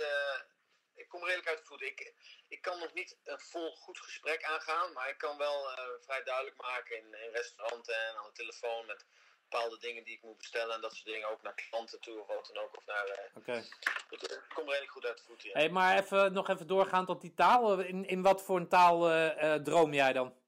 Ik 0.96 1.08
kom 1.08 1.24
redelijk 1.24 1.48
uit 1.48 1.58
de 1.58 1.66
voeten. 1.66 1.88
Ik, 1.88 2.14
ik 2.48 2.62
kan 2.62 2.80
nog 2.80 2.94
niet 2.94 3.18
een 3.24 3.40
vol 3.40 3.76
goed 3.76 4.00
gesprek 4.00 4.44
aangaan, 4.44 4.94
maar 4.94 5.10
ik 5.10 5.18
kan 5.18 5.38
wel 5.38 5.72
eh, 5.72 5.84
vrij 6.02 6.24
duidelijk 6.24 6.62
maken 6.62 6.98
in, 6.98 7.06
in 7.06 7.32
restauranten 7.32 7.96
en 7.96 8.16
aan 8.16 8.26
de 8.26 8.32
telefoon 8.32 8.86
met 8.86 9.06
bepaalde 9.50 9.80
dingen 9.80 10.04
die 10.04 10.16
ik 10.16 10.24
moet 10.24 10.38
bestellen 10.38 10.76
en 10.76 10.82
dat 10.82 10.94
soort 10.94 11.06
dingen 11.06 11.30
ook 11.30 11.42
naar 11.42 11.54
klanten 11.70 12.02
toe 12.02 12.20
of 12.20 12.28
wat 12.28 12.52
dan 12.54 12.64
ook. 12.64 12.78
Of 12.78 12.86
naar, 12.86 13.32
Oké. 13.34 13.64
ik 14.10 14.44
kom 14.54 14.70
redelijk 14.70 14.92
goed 14.92 15.06
uit 15.06 15.18
de 15.18 15.24
voeten. 15.24 15.50
Hey, 15.52 15.70
maar 15.70 15.98
even, 15.98 16.34
nog 16.34 16.50
even 16.50 16.68
doorgaand 16.68 17.10
op 17.10 17.22
die 17.22 17.34
taal. 17.34 17.80
In, 17.80 18.06
in 18.06 18.22
wat 18.22 18.44
voor 18.44 18.58
een 18.58 18.70
taal 18.70 19.12
eh, 19.12 19.54
droom 19.54 19.94
jij 19.94 20.14
dan? 20.14 20.44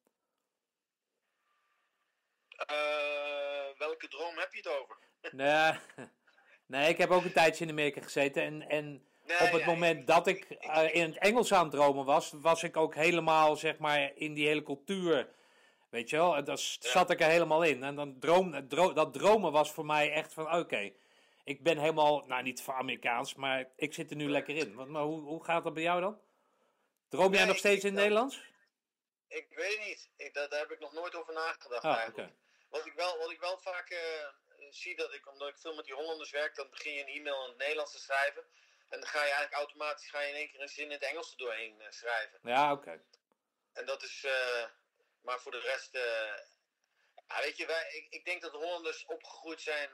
Welke 3.77 4.07
droom 4.07 4.37
heb 4.37 4.53
je 4.53 4.57
het 4.57 4.67
over? 4.67 4.97
Nee, 5.31 5.79
nee, 6.73 6.89
ik 6.89 6.97
heb 6.97 7.09
ook 7.09 7.23
een 7.23 7.33
tijdje 7.33 7.63
in 7.63 7.69
Amerika 7.69 8.01
gezeten. 8.01 8.43
En, 8.43 8.61
en 8.69 9.07
Nee, 9.28 9.38
op 9.47 9.51
het 9.51 9.59
ja, 9.61 9.67
moment 9.67 9.99
ik- 9.99 10.07
dat 10.07 10.28
ik 10.28 10.43
eh, 10.49 10.95
in 10.95 11.01
het 11.01 11.17
Engels 11.17 11.53
aan 11.53 11.63
het 11.63 11.71
dromen 11.71 12.05
was, 12.05 12.32
was 12.36 12.63
ik 12.63 12.78
ook 12.78 12.95
helemaal 12.95 13.55
zeg 13.55 13.78
maar 13.78 14.11
in 14.15 14.34
die 14.34 14.47
hele 14.47 14.63
cultuur 14.63 15.36
Weet 15.89 16.09
je 16.09 16.15
wel, 16.15 16.36
en 16.36 16.43
daar 16.43 16.57
zat 16.80 17.09
ik 17.09 17.21
er 17.21 17.30
helemaal 17.30 17.63
in. 17.63 17.84
En 17.84 17.95
dan 17.95 18.19
droom, 18.19 18.67
dro- 18.67 18.93
dat 18.93 19.13
dromen 19.13 19.51
was 19.51 19.71
voor 19.71 19.86
mij 19.86 20.11
echt 20.11 20.34
van, 20.34 20.53
oké, 20.55 20.91
ik 21.43 21.63
ben 21.63 21.78
helemaal, 21.78 22.23
nou 22.25 22.43
niet 22.43 22.61
voor 22.61 22.73
Amerikaans, 22.73 23.36
maar 23.36 23.69
ik 23.75 23.93
zit 23.93 24.09
er 24.09 24.15
nu 24.15 24.30
lekker 24.30 24.55
in. 24.55 24.75
Want, 24.75 24.89
maar 24.89 25.01
hoe, 25.01 25.21
hoe 25.21 25.43
gaat 25.43 25.63
dat 25.63 25.73
bij 25.73 25.84
jou 25.84 26.01
dan? 26.01 26.21
Droom 27.09 27.30
jij 27.32 27.38
Nee, 27.39 27.47
nog 27.47 27.57
steeds 27.57 27.84
in 27.84 27.93
dat- 27.93 27.99
Nederlands? 27.99 28.41
Ik 29.28 29.47
weet 29.49 29.80
niet. 29.88 30.09
Ik, 30.17 30.34
daar, 30.34 30.49
daar 30.49 30.59
heb 30.59 30.71
ik 30.71 30.80
nog 30.80 30.93
nooit 30.93 31.15
over 31.15 31.34
nagedacht 31.34 31.84
Ah, 31.84 31.95
eigenlijk. 31.95 32.32
Wat, 32.69 32.86
ik 32.86 32.93
wel, 32.93 33.17
wat 33.17 33.32
ik 33.32 33.39
wel 33.39 33.57
vaak 33.57 33.89
eh, 33.89 33.99
zie, 34.69 34.95
dat 34.95 35.13
ik, 35.13 35.32
omdat 35.32 35.47
ik 35.47 35.57
veel 35.57 35.75
met 35.75 35.86
die 35.86 35.93
Hollanders 35.95 36.32
werk, 36.32 36.55
dan 36.55 36.69
begin 36.69 36.93
je 36.93 37.01
een 37.01 37.07
e-mail 37.19 37.43
in 37.43 37.49
het 37.49 37.57
Nederlands 37.57 37.91
te 37.91 37.99
schrijven. 37.99 38.43
En 38.89 38.99
dan 38.99 39.09
ga 39.09 39.17
je 39.23 39.31
eigenlijk 39.31 39.53
automatisch 39.53 40.09
ga 40.09 40.19
je 40.19 40.29
in 40.29 40.35
één 40.35 40.49
keer 40.49 40.61
een 40.61 40.67
zin 40.67 40.85
in 40.85 40.91
het 40.91 41.03
Engels 41.03 41.31
er 41.31 41.38
doorheen 41.38 41.81
eh, 41.81 41.91
schrijven. 41.91 42.39
Ja, 42.43 42.71
oké. 42.71 43.03
En 43.73 43.85
dat 43.85 44.03
is, 44.03 44.23
eh, 44.23 44.65
maar 45.21 45.39
voor 45.39 45.51
de 45.51 45.59
rest, 45.59 45.95
eh, 45.95 46.38
ja, 47.27 47.41
weet 47.41 47.57
je, 47.57 47.65
wij, 47.65 47.89
ik, 47.93 48.07
ik 48.13 48.25
denk 48.25 48.41
dat 48.41 48.51
de 48.51 48.57
Hollanders 48.57 49.05
opgegroeid 49.05 49.61
zijn 49.61 49.89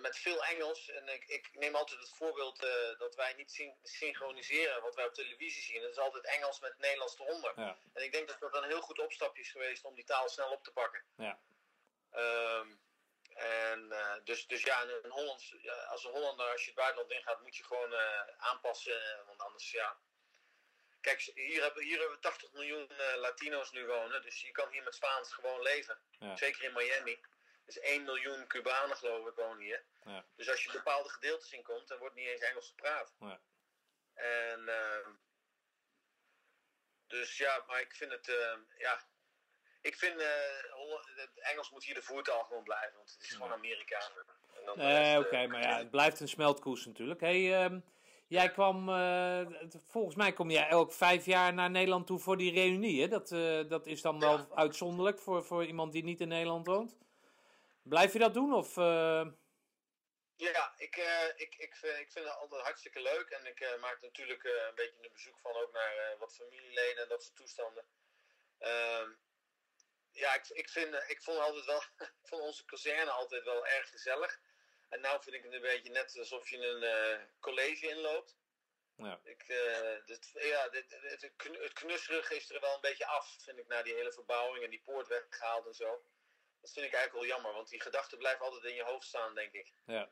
met 0.00 0.16
veel 0.16 0.44
Engels. 0.44 0.88
En 0.88 1.08
ik, 1.08 1.24
ik 1.26 1.48
neem 1.52 1.74
altijd 1.74 2.00
het 2.00 2.14
voorbeeld 2.14 2.66
dat 2.98 3.14
wij 3.14 3.32
niet 3.32 3.50
syn- 3.52 3.78
synchroniseren 3.82 4.82
wat 4.82 4.94
wij 4.94 5.06
op 5.06 5.14
televisie 5.14 5.62
zien. 5.62 5.82
Dat 5.82 5.90
is 5.90 5.98
altijd 5.98 6.24
Engels 6.24 6.60
met 6.60 6.78
Nederlands 6.78 7.18
eronder. 7.18 7.52
Ja. 7.60 7.78
En 7.92 8.02
ik 8.04 8.12
denk 8.12 8.28
dat 8.28 8.40
dat 8.40 8.62
een 8.62 8.68
heel 8.68 8.80
goed 8.80 8.98
opstapje 8.98 9.42
is 9.42 9.50
geweest 9.50 9.84
om 9.84 9.94
die 9.94 10.04
taal 10.04 10.28
snel 10.28 10.50
op 10.50 10.64
te 10.64 10.72
pakken. 10.72 11.04
Ja. 11.16 11.40
Dus, 14.24 14.46
dus 14.46 14.62
ja, 14.62 14.82
een 14.82 15.10
Hollands, 15.10 15.54
als 15.88 16.04
een 16.04 16.10
Hollander, 16.10 16.50
als 16.50 16.60
je 16.60 16.66
het 16.66 16.76
buitenland 16.78 17.10
ingaat, 17.12 17.40
moet 17.40 17.56
je 17.56 17.64
gewoon 17.64 17.94
eh, 17.94 18.20
aanpassen. 18.36 19.02
eh, 19.18 19.26
Want 19.26 19.40
anders, 19.40 19.70
ja. 19.70 19.98
Kijk, 21.00 21.20
hier 21.20 21.62
hebben, 21.62 21.82
hier 21.82 21.98
hebben 21.98 22.16
we 22.16 22.22
80 22.22 22.52
miljoen 22.52 22.88
eh, 22.90 23.16
Latino's 23.16 23.70
nu 23.70 23.86
wonen. 23.86 24.22
Dus 24.22 24.40
je 24.40 24.50
kan 24.50 24.70
hier 24.70 24.82
met 24.82 24.94
Spaans 24.94 25.32
gewoon 25.32 25.62
leven. 25.62 26.00
Ja. 26.18 26.36
Zeker 26.36 26.62
in 26.62 26.72
Miami. 26.72 27.20
Dus 27.64 27.78
1 27.78 28.04
miljoen 28.04 28.46
Cubanen, 28.46 28.96
geloof 28.96 29.28
ik, 29.28 29.34
wonen 29.34 29.62
hier. 29.62 29.84
Ja. 30.04 30.24
Dus 30.36 30.48
als 30.48 30.64
je 30.64 30.72
bepaalde 30.72 31.08
gedeeltes 31.08 31.52
in 31.52 31.62
komt, 31.62 31.88
dan 31.88 31.98
wordt 31.98 32.14
niet 32.14 32.26
eens 32.28 32.40
Engels 32.40 32.68
gepraat. 32.68 33.14
Ja. 33.20 33.40
En. 34.14 34.68
ehm, 34.68 35.10
dus 37.06 37.36
ja, 37.36 37.64
maar 37.66 37.80
ik 37.80 37.94
vind 37.94 38.12
het. 38.12 38.28
ehm, 38.28 38.60
ja. 38.78 39.10
Ik 39.82 39.96
vind. 39.96 40.20
eh, 40.20 40.26
het 41.16 41.30
Engels 41.40 41.70
moet 41.70 41.84
hier 41.84 41.94
de 41.94 42.02
voertaal 42.02 42.44
gewoon 42.44 42.62
blijven. 42.62 42.96
Want 42.96 43.10
het 43.12 43.22
is 43.22 43.30
gewoon 43.32 43.52
Amerika. 43.52 44.10
Nee, 44.74 45.18
oké, 45.18 45.36
eh, 45.36 45.48
maar 45.48 45.62
ja, 45.62 45.78
het 45.78 45.90
blijft 45.90 46.20
een 46.20 46.28
smeltkoers 46.28 46.86
natuurlijk. 46.86 47.20
Hey, 47.20 47.54
ehm, 47.64 47.80
jij 48.26 48.50
kwam, 48.50 48.88
eh, 48.88 49.46
volgens 49.88 50.14
mij 50.16 50.32
kom 50.32 50.50
jij 50.50 50.68
elk 50.68 50.92
vijf 50.92 51.24
jaar 51.26 51.54
naar 51.54 51.70
Nederland 51.70 52.06
toe 52.06 52.18
voor 52.18 52.36
die 52.36 52.52
reunie. 52.52 53.00
Hè? 53.02 53.08
Dat, 53.08 53.30
eh, 53.32 53.68
dat 53.68 53.86
is 53.86 54.02
dan 54.02 54.20
wel 54.20 54.38
Ja. 54.38 54.46
uitzonderlijk 54.54 55.18
voor, 55.18 55.44
voor 55.44 55.64
iemand 55.64 55.92
die 55.92 56.04
niet 56.04 56.20
in 56.20 56.28
Nederland 56.28 56.66
woont. 56.66 56.96
Blijf 57.82 58.12
je 58.12 58.18
dat 58.18 58.34
doen? 58.34 58.54
Of, 58.54 58.76
eh, 58.76 59.26
Ja, 60.36 60.72
ik, 60.76 60.96
eh, 60.96 61.26
ik, 61.36 61.54
ik, 61.56 61.74
vind, 61.76 61.98
ik 61.98 62.10
vind 62.10 62.24
het 62.24 62.36
altijd 62.36 62.62
hartstikke 62.62 63.00
leuk. 63.02 63.30
En 63.30 63.46
ik 63.46 63.60
eh, 63.60 63.80
maak 63.80 64.02
natuurlijk 64.02 64.44
eh, 64.44 64.52
een 64.68 64.74
beetje 64.74 64.96
een 65.02 65.12
bezoek 65.12 65.38
van 65.38 65.52
ook 65.54 65.72
naar 65.72 65.96
eh, 65.96 66.18
wat 66.18 66.34
familieleden 66.34 67.02
en 67.02 67.08
dat 67.08 67.22
soort 67.22 67.36
toestanden. 67.36 67.84
Ja, 70.12 70.34
ik, 70.34 70.48
ik, 70.48 70.68
vind, 70.68 70.94
eh, 70.94 71.10
ik 71.10 71.22
vond 71.22 71.38
altijd 71.38 71.64
wel, 71.64 71.82
ik 72.22 72.28
vond 72.28 72.42
onze 72.42 72.64
kazerne 72.64 73.10
altijd 73.10 73.44
wel 73.44 73.66
erg 73.66 73.90
gezellig. 73.90 74.40
En 74.88 75.00
nu 75.00 75.08
vind 75.20 75.36
ik 75.36 75.42
het 75.42 75.52
een 75.52 75.60
beetje 75.60 75.90
net 75.90 76.18
alsof 76.18 76.48
je 76.48 76.66
een 76.66 76.82
eh, 76.82 77.24
college 77.40 77.88
inloopt. 77.88 78.36
ja. 78.96 79.20
Ik, 79.24 79.42
eh, 79.42 80.04
dit, 80.04 80.30
ja, 80.32 80.68
dit, 80.68 80.98
het, 81.00 81.32
het 81.42 81.72
knusserige 81.72 82.36
is 82.36 82.50
er 82.50 82.60
wel 82.60 82.74
een 82.74 82.80
beetje 82.80 83.06
af, 83.06 83.36
vind 83.44 83.58
ik, 83.58 83.66
na 83.66 83.82
die 83.82 83.94
hele 83.94 84.12
verbouwing 84.12 84.64
en 84.64 84.70
die 84.70 84.82
poort 84.84 85.08
weggehaald 85.08 85.66
en 85.66 85.74
zo. 85.74 86.04
Dat 86.60 86.72
vind 86.72 86.86
ik 86.86 86.92
eigenlijk 86.94 87.24
wel 87.24 87.36
jammer, 87.36 87.52
want 87.52 87.68
die 87.68 87.80
gedachten 87.80 88.18
blijven 88.18 88.44
altijd 88.44 88.64
in 88.64 88.74
je 88.74 88.84
hoofd 88.84 89.06
staan, 89.06 89.34
denk 89.34 89.52
ik. 89.52 89.72
Ja. 89.86 90.10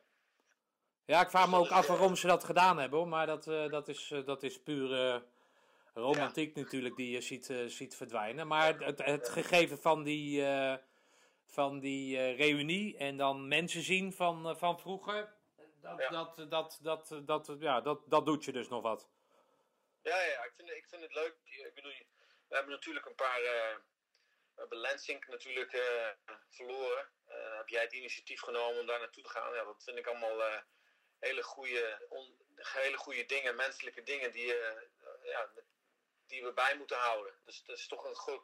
ja, 1.04 1.20
ik 1.20 1.30
vraag 1.30 1.46
me 1.48 1.58
Dus 1.58 1.66
ook 1.66 1.72
af 1.72 1.86
waarom 1.86 2.16
ze 2.16 2.26
dat 2.26 2.44
gedaan 2.44 2.78
hebben, 2.78 2.98
hoor. 2.98 3.08
maar 3.08 3.26
dat, 3.26 3.44
dat, 3.44 3.88
is, 3.88 4.08
dat 4.24 4.42
is 4.42 4.62
puur 4.62 5.22
romantiek 5.94 6.54
natuurlijk 6.54 6.96
die 6.96 7.10
je 7.10 7.20
ziet, 7.20 7.50
eh, 7.50 7.64
ziet 7.66 7.96
verdwijnen. 7.96 8.46
Maar 8.46 8.78
het, 8.78 9.04
het 9.04 9.28
gegeven 9.28 9.78
van 9.78 10.02
die, 10.02 10.44
eh, 10.44 10.76
van 11.46 11.80
die 11.80 12.18
eh, 12.18 12.36
reunie 12.36 12.96
en 12.96 13.16
dan 13.16 13.48
mensen 13.48 13.82
zien 13.82 14.12
van, 14.12 14.58
van 14.58 14.80
vroeger, 14.80 15.34
dat, 15.80 15.98
Ja. 15.98 16.08
dat, 16.08 16.50
dat, 16.50 16.78
dat, 16.82 17.20
dat, 17.24 17.56
ja, 17.58 17.80
dat, 17.80 18.02
dat 18.06 18.26
doet 18.26 18.44
je 18.44 18.52
dus 18.52 18.68
nog 18.68 18.82
wat. 18.82 19.08
Ja, 20.02 20.22
ja, 20.22 20.44
ik 20.44 20.52
vind, 20.56 20.70
ik 20.70 20.86
vind 20.88 21.02
het 21.02 21.14
leuk. 21.14 21.36
Ik 21.44 21.74
bedoel, 21.74 21.92
we 22.48 22.54
hebben 22.54 22.72
natuurlijk 22.72 23.06
een 23.06 23.14
paar. 23.14 23.40
we 24.54 24.60
hebben 24.60 24.80
natuurlijk 25.28 25.70
verloren. 26.48 27.08
Heb 27.56 27.68
jij 27.68 27.82
het 27.82 27.92
initiatief 27.92 28.40
genomen 28.40 28.80
om 28.80 28.86
daar 28.86 28.98
naartoe 28.98 29.22
te 29.22 29.28
gaan? 29.28 29.54
Ja, 29.54 29.64
dat 29.64 29.84
vind 29.84 29.98
ik 29.98 30.06
allemaal 30.06 30.62
hele, 31.20 31.42
goede, 31.42 32.06
hele 32.54 32.96
goede 32.96 33.26
dingen, 33.26 33.56
menselijke 33.56 34.02
dingen 34.02 34.32
die, 34.32 34.54
eh, 34.54 34.82
ja, 35.22 35.50
die 36.30 36.42
we 36.42 36.52
bij 36.52 36.76
moeten 36.76 36.96
houden. 36.96 37.34
Dus 37.44 37.62
dat 37.64 37.78
is 37.78 37.86
toch 37.86 38.04
een 38.04 38.14
goed. 38.14 38.40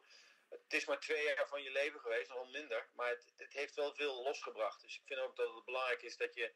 Het 0.49 0.73
is 0.73 0.85
maar 0.85 0.99
twee 0.99 1.23
jaar 1.23 1.47
van 1.47 1.63
je 1.63 1.71
leven 1.71 1.99
geweest, 1.99 2.29
nog 2.29 2.51
minder. 2.51 2.89
Maar 2.95 3.09
het, 3.09 3.33
het 3.37 3.53
heeft 3.53 3.75
wel 3.75 3.93
veel 3.93 4.23
losgebracht. 4.23 4.81
Dus 4.81 4.95
ik 4.95 5.01
vind 5.05 5.19
ook 5.19 5.35
dat 5.35 5.53
het 5.55 5.65
belangrijk 5.65 6.01
is 6.01 6.17
dat 6.17 6.35
je 6.35 6.53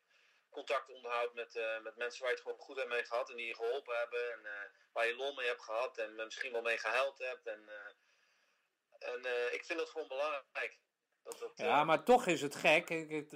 contact 0.50 0.90
onderhoudt 0.90 1.34
met, 1.34 1.56
eh, 1.56 1.80
met 1.82 1.96
mensen 1.96 2.22
waar 2.22 2.30
je 2.30 2.36
het 2.36 2.46
gewoon 2.46 2.60
goed 2.60 2.78
hebt 2.78 2.90
mee 2.90 3.04
gehad. 3.06 3.30
En 3.30 3.36
die 3.36 3.48
je 3.48 3.56
geholpen 3.56 3.98
hebben. 3.98 4.32
En 4.34 4.46
eh, 4.46 4.70
waar 4.94 5.08
je 5.08 5.16
lol 5.16 5.34
mee 5.34 5.48
hebt 5.48 5.62
gehad. 5.64 5.98
En 5.98 6.16
misschien 6.16 6.52
wel 6.52 6.62
mee 6.62 6.78
gehuild 6.78 7.18
hebt. 7.18 7.48
En, 7.48 7.70
eh, 7.70 9.10
en 9.14 9.54
ik 9.54 9.66
vind 9.66 9.80
dat 9.80 9.90
gewoon 9.90 10.08
belangrijk. 10.08 10.80
Dat, 11.24 11.40
dat, 11.40 11.52
Ja, 11.56 11.84
maar 11.84 12.04
toch 12.04 12.28
is 12.28 12.42
het 12.42 12.56
gek. 12.56 12.90
Het- 12.90 13.32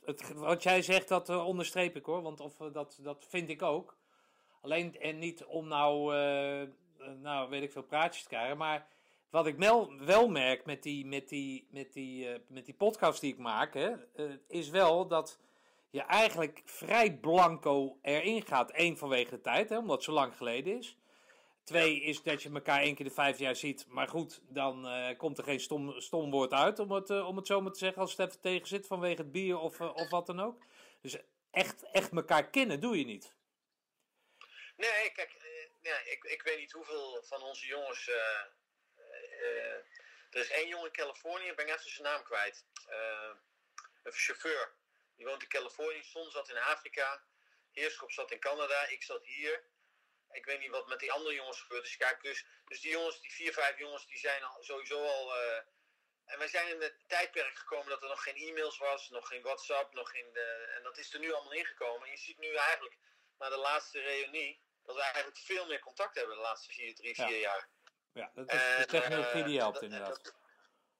het- 0.00 0.32
wat 0.32 0.62
jij 0.62 0.82
zegt, 0.82 1.08
dat 1.08 1.28
onderstreep 1.28 1.96
ik 1.96 2.04
hoor. 2.04 2.22
Want 2.22 2.40
of, 2.40 2.56
dat, 2.56 2.98
dat 3.00 3.26
vind 3.28 3.48
ik 3.50 3.62
ook. 3.62 3.96
Alleen 4.60 5.00
en 5.00 5.18
niet 5.18 5.44
om 5.44 5.68
nou, 5.68 6.14
nou, 7.20 7.50
weet 7.50 7.62
ik 7.62 7.72
veel, 7.72 7.82
praatjes 7.82 8.22
te 8.22 8.28
krijgen. 8.28 8.56
Maar 8.56 8.86
wat 9.30 9.46
ik 9.46 9.56
wel, 9.56 9.98
wel 9.98 10.28
merk 10.28 10.64
met 10.64 10.82
die, 10.82 11.06
met, 11.06 11.28
die, 11.28 11.66
met, 11.70 11.92
die, 11.92 12.28
eh, 12.28 12.40
met 12.48 12.64
die 12.64 12.74
podcast 12.74 13.20
die 13.20 13.32
ik 13.32 13.38
maak, 13.38 13.74
hè, 13.74 13.90
eh, 14.14 14.24
is 14.48 14.68
wel 14.68 15.06
dat 15.06 15.38
je 15.90 16.02
eigenlijk 16.02 16.62
vrij 16.64 17.16
blanco 17.16 17.98
erin 18.02 18.42
gaat. 18.42 18.70
Eén, 18.74 18.96
vanwege 18.96 19.30
de 19.30 19.40
tijd, 19.40 19.68
hè, 19.68 19.78
omdat 19.78 19.94
het 19.96 20.04
zo 20.04 20.12
lang 20.12 20.36
geleden 20.36 20.78
is. 20.78 20.96
Twee 21.64 22.00
is 22.00 22.22
dat 22.22 22.42
je 22.42 22.50
elkaar 22.50 22.80
één 22.80 22.94
keer 22.94 23.06
de 23.06 23.12
vijf 23.12 23.38
jaar 23.38 23.56
ziet. 23.56 23.86
Maar 23.88 24.08
goed, 24.08 24.40
dan 24.48 24.88
eh, 24.88 25.18
komt 25.18 25.38
er 25.38 25.44
geen 25.44 25.60
stom, 25.60 26.00
stom 26.00 26.30
woord 26.30 26.52
uit, 26.52 26.78
om 26.78 26.92
het, 26.92 27.10
eh, 27.10 27.28
om 27.28 27.36
het 27.36 27.46
zo 27.46 27.60
maar 27.60 27.72
te 27.72 27.78
zeggen, 27.78 28.00
als 28.00 28.16
het 28.16 28.28
even 28.28 28.40
tegen 28.40 28.66
zit 28.66 28.86
vanwege 28.86 29.22
het 29.22 29.32
bier 29.32 29.58
of, 29.58 29.80
eh, 29.80 29.94
of 29.94 30.10
wat 30.10 30.26
dan 30.26 30.40
ook. 30.40 30.64
Dus 31.00 31.16
echt, 31.50 31.82
echt 31.90 32.12
elkaar 32.12 32.50
kennen 32.50 32.80
doe 32.80 32.98
je 32.98 33.04
niet. 33.04 33.34
Nee, 34.76 35.12
kijk, 35.14 35.36
nee, 35.82 36.10
ik, 36.10 36.24
ik 36.24 36.42
weet 36.42 36.58
niet 36.58 36.72
hoeveel 36.72 37.22
van 37.22 37.42
onze 37.42 37.66
jongens. 37.66 38.08
eh, 38.08 38.40
eh, 39.40 39.76
er 40.30 40.40
is 40.40 40.50
één 40.50 40.68
jongen 40.68 40.86
in 40.86 40.92
Californië, 40.92 41.48
ik 41.48 41.56
ben 41.56 41.66
even 41.68 41.90
zijn 41.90 42.02
naam 42.02 42.22
kwijt. 42.22 42.64
Eh, 42.86 43.34
een 44.02 44.12
chauffeur. 44.12 44.74
Die 45.16 45.26
woont 45.26 45.42
in 45.42 45.48
Californië, 45.48 46.02
Son 46.02 46.30
zat 46.30 46.48
in 46.48 46.56
Afrika. 46.56 47.24
Heerschop 47.72 48.12
zat 48.12 48.30
in 48.30 48.40
Canada, 48.40 48.86
ik 48.86 49.02
zat 49.02 49.24
hier. 49.24 49.64
Ik 50.30 50.44
weet 50.44 50.58
niet 50.58 50.70
wat 50.70 50.88
met 50.88 51.00
die 51.00 51.12
andere 51.12 51.34
jongens 51.34 51.60
gebeurd 51.60 51.84
is. 51.84 51.96
Kijk, 51.96 52.22
dus, 52.22 52.46
dus 52.64 52.80
die 52.80 52.90
jongens, 52.90 53.20
die 53.20 53.32
vier, 53.32 53.52
vijf 53.52 53.78
jongens, 53.78 54.06
die 54.06 54.18
zijn 54.18 54.42
al, 54.42 54.62
sowieso 54.62 55.04
al. 55.06 55.36
en 56.24 56.38
wij 56.38 56.48
zijn 56.48 56.68
in 56.68 56.80
het 56.80 57.08
tijdperk 57.08 57.56
gekomen 57.56 57.88
dat 57.88 58.02
er 58.02 58.08
nog 58.08 58.22
geen 58.22 58.36
e-mails 58.36 58.78
was, 58.78 59.08
nog 59.08 59.28
geen 59.28 59.42
WhatsApp, 59.42 59.94
nog 59.94 60.10
geen. 60.10 60.36
en 60.76 60.82
dat 60.82 60.98
is 60.98 61.14
er 61.14 61.20
nu 61.20 61.32
allemaal 61.32 61.52
ingekomen. 61.52 62.06
En 62.06 62.10
je 62.12 62.18
ziet 62.18 62.38
nu 62.38 62.54
eigenlijk, 62.54 62.96
na 63.38 63.48
de 63.48 63.56
laatste 63.56 64.00
reunie, 64.00 64.62
dat 64.84 64.96
we 64.96 65.02
eigenlijk 65.02 65.36
veel 65.38 65.66
meer 65.66 65.80
contact 65.80 66.14
hebben 66.14 66.36
de 66.36 66.42
laatste 66.42 66.72
vier, 66.72 66.94
drie, 66.94 67.16
Ja. 67.20 67.26
vier 67.26 67.38
jaar. 67.40 67.68
Ja, 68.12 68.30
dat 68.34 68.52
is 68.52 68.58
de 68.58 68.64
En, 68.64 68.88
technologie 68.88 69.40
eh, 69.40 69.46
die 69.46 69.58
helpt 69.58 69.74
dat- 69.74 69.82
inderdaad. 69.82 70.24
dat- 70.24 70.34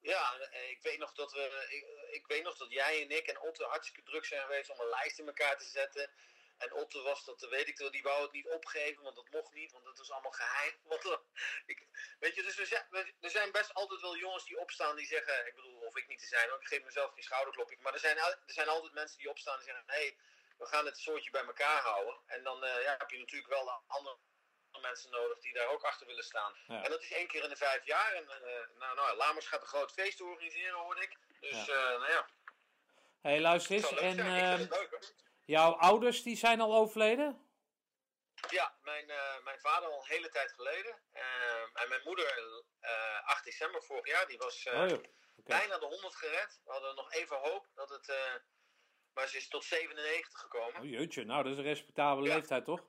ja, 0.00 0.32
ik 0.68 0.78
weet 0.82 0.98
nog 0.98 1.12
dat 1.12 1.32
we. 1.32 1.66
Ik, 1.68 2.14
ik 2.14 2.26
weet 2.26 2.42
nog 2.42 2.56
dat 2.56 2.70
jij 2.72 3.02
en 3.02 3.10
ik 3.10 3.26
en 3.26 3.40
Otto 3.40 3.68
hartstikke 3.68 4.02
druk 4.10 4.24
zijn 4.24 4.42
geweest 4.42 4.70
om 4.70 4.80
een 4.80 4.88
lijst 4.88 5.18
in 5.18 5.26
elkaar 5.26 5.58
te 5.58 5.64
zetten. 5.64 6.10
En 6.58 6.72
Otto 6.72 7.02
was 7.02 7.24
dat, 7.24 7.40
weet 7.40 7.68
ik 7.68 7.78
wel, 7.78 7.90
die 7.90 8.02
wou 8.02 8.22
het 8.22 8.32
niet 8.32 8.48
opgeven, 8.48 9.02
want 9.02 9.16
dat 9.16 9.28
mocht 9.30 9.52
niet, 9.52 9.72
want 9.72 9.84
dat 9.84 9.98
was 9.98 10.10
allemaal 10.10 10.30
geheim. 10.32 10.74
Want, 10.88 11.04
eh, 11.04 11.16
ik, 11.66 11.86
weet 12.18 12.34
je, 12.34 12.42
dus 12.42 12.56
we 12.56 12.66
zijn, 12.66 13.14
er 13.20 13.30
zijn 13.30 13.52
best 13.52 13.74
altijd 13.74 14.00
wel 14.00 14.16
jongens 14.16 14.44
die 14.44 14.58
opstaan 14.58 14.96
die 14.96 15.06
zeggen, 15.06 15.46
ik 15.46 15.54
bedoel, 15.54 15.80
of 15.80 15.96
ik 15.96 16.08
niet 16.08 16.18
te 16.18 16.26
zijn, 16.26 16.48
hoor, 16.48 16.60
ik 16.60 16.66
geef 16.66 16.82
mezelf 16.84 17.12
die 17.14 17.22
schouderklopje. 17.24 17.76
Maar 17.80 17.92
er 17.92 17.98
zijn, 17.98 18.16
er 18.18 18.38
zijn 18.46 18.68
altijd 18.68 18.92
mensen 18.92 19.18
die 19.18 19.30
opstaan 19.30 19.58
en 19.58 19.64
zeggen, 19.64 19.84
hé, 19.86 19.94
hey, 19.94 20.16
we 20.62 20.68
gaan 20.68 20.86
het 20.86 20.98
soortje 20.98 21.30
bij 21.30 21.44
elkaar 21.44 21.80
houden. 21.82 22.20
En 22.26 22.42
dan 22.44 22.64
eh, 22.64 22.82
ja, 22.82 22.94
heb 22.98 23.10
je 23.10 23.18
natuurlijk 23.18 23.50
wel 23.52 23.64
de 23.64 23.78
andere 23.86 24.16
mensen 24.80 25.10
nodig 25.10 25.38
die 25.38 25.52
daar 25.52 25.68
ook 25.68 25.82
achter 25.82 26.06
willen 26.06 26.24
staan. 26.24 26.54
Ja. 26.66 26.82
En 26.84 26.90
dat 26.90 27.02
is 27.02 27.12
één 27.12 27.26
keer 27.26 27.42
in 27.42 27.48
de 27.48 27.56
vijf 27.56 27.84
jaar. 27.84 28.12
En 28.12 28.28
eh, 28.28 28.78
nou, 28.78 28.94
nou, 28.94 29.16
Lamers 29.16 29.46
gaat 29.46 29.60
een 29.60 29.66
groot 29.66 29.92
feest 29.92 30.20
organiseren, 30.20 30.78
hoorde 30.78 31.00
ik. 31.02 31.18
Dus 31.40 31.66
Ja. 31.66 31.74
eh, 31.74 31.98
nou 32.00 32.10
ja, 32.10 32.28
hey, 33.22 33.40
luister 33.40 33.76
eens. 33.76 33.92
En 33.94 34.16
leuk 34.16 34.90
hoor. 34.90 35.00
jouw 35.44 35.72
ouders 35.72 36.22
die 36.22 36.36
zijn 36.36 36.60
al 36.60 36.74
overleden? 36.74 37.46
Ja, 38.48 38.74
mijn, 38.82 39.06
mijn 39.44 39.60
vader 39.60 39.88
al 39.88 39.98
een 39.98 40.06
hele 40.10 40.28
tijd 40.28 40.52
geleden. 40.52 41.02
En 41.74 41.88
mijn 41.88 42.02
moeder, 42.04 42.62
eh 42.80 43.26
8 43.28 43.44
december 43.44 43.82
vorig 43.82 44.06
jaar, 44.06 44.26
die 44.26 44.38
was 44.38 44.66
Oh, 44.66 44.88
bijna 45.36 45.78
de 45.78 45.86
100 45.86 46.14
gered. 46.16 46.60
We 46.64 46.72
hadden 46.72 46.94
nog 46.94 47.12
even 47.12 47.36
hoop 47.38 47.68
dat 47.74 47.88
het. 47.90 48.06
Maar 49.14 49.28
ze 49.28 49.36
is 49.36 49.48
tot 49.48 49.64
97 49.64 50.40
gekomen. 50.40 50.80
Oh, 50.80 50.88
jeetje, 50.88 51.24
nou, 51.24 51.42
dat 51.42 51.52
is 51.52 51.58
een 51.58 51.64
respectabele 51.64 52.28
Ja. 52.28 52.34
leeftijd, 52.34 52.64
toch? 52.64 52.84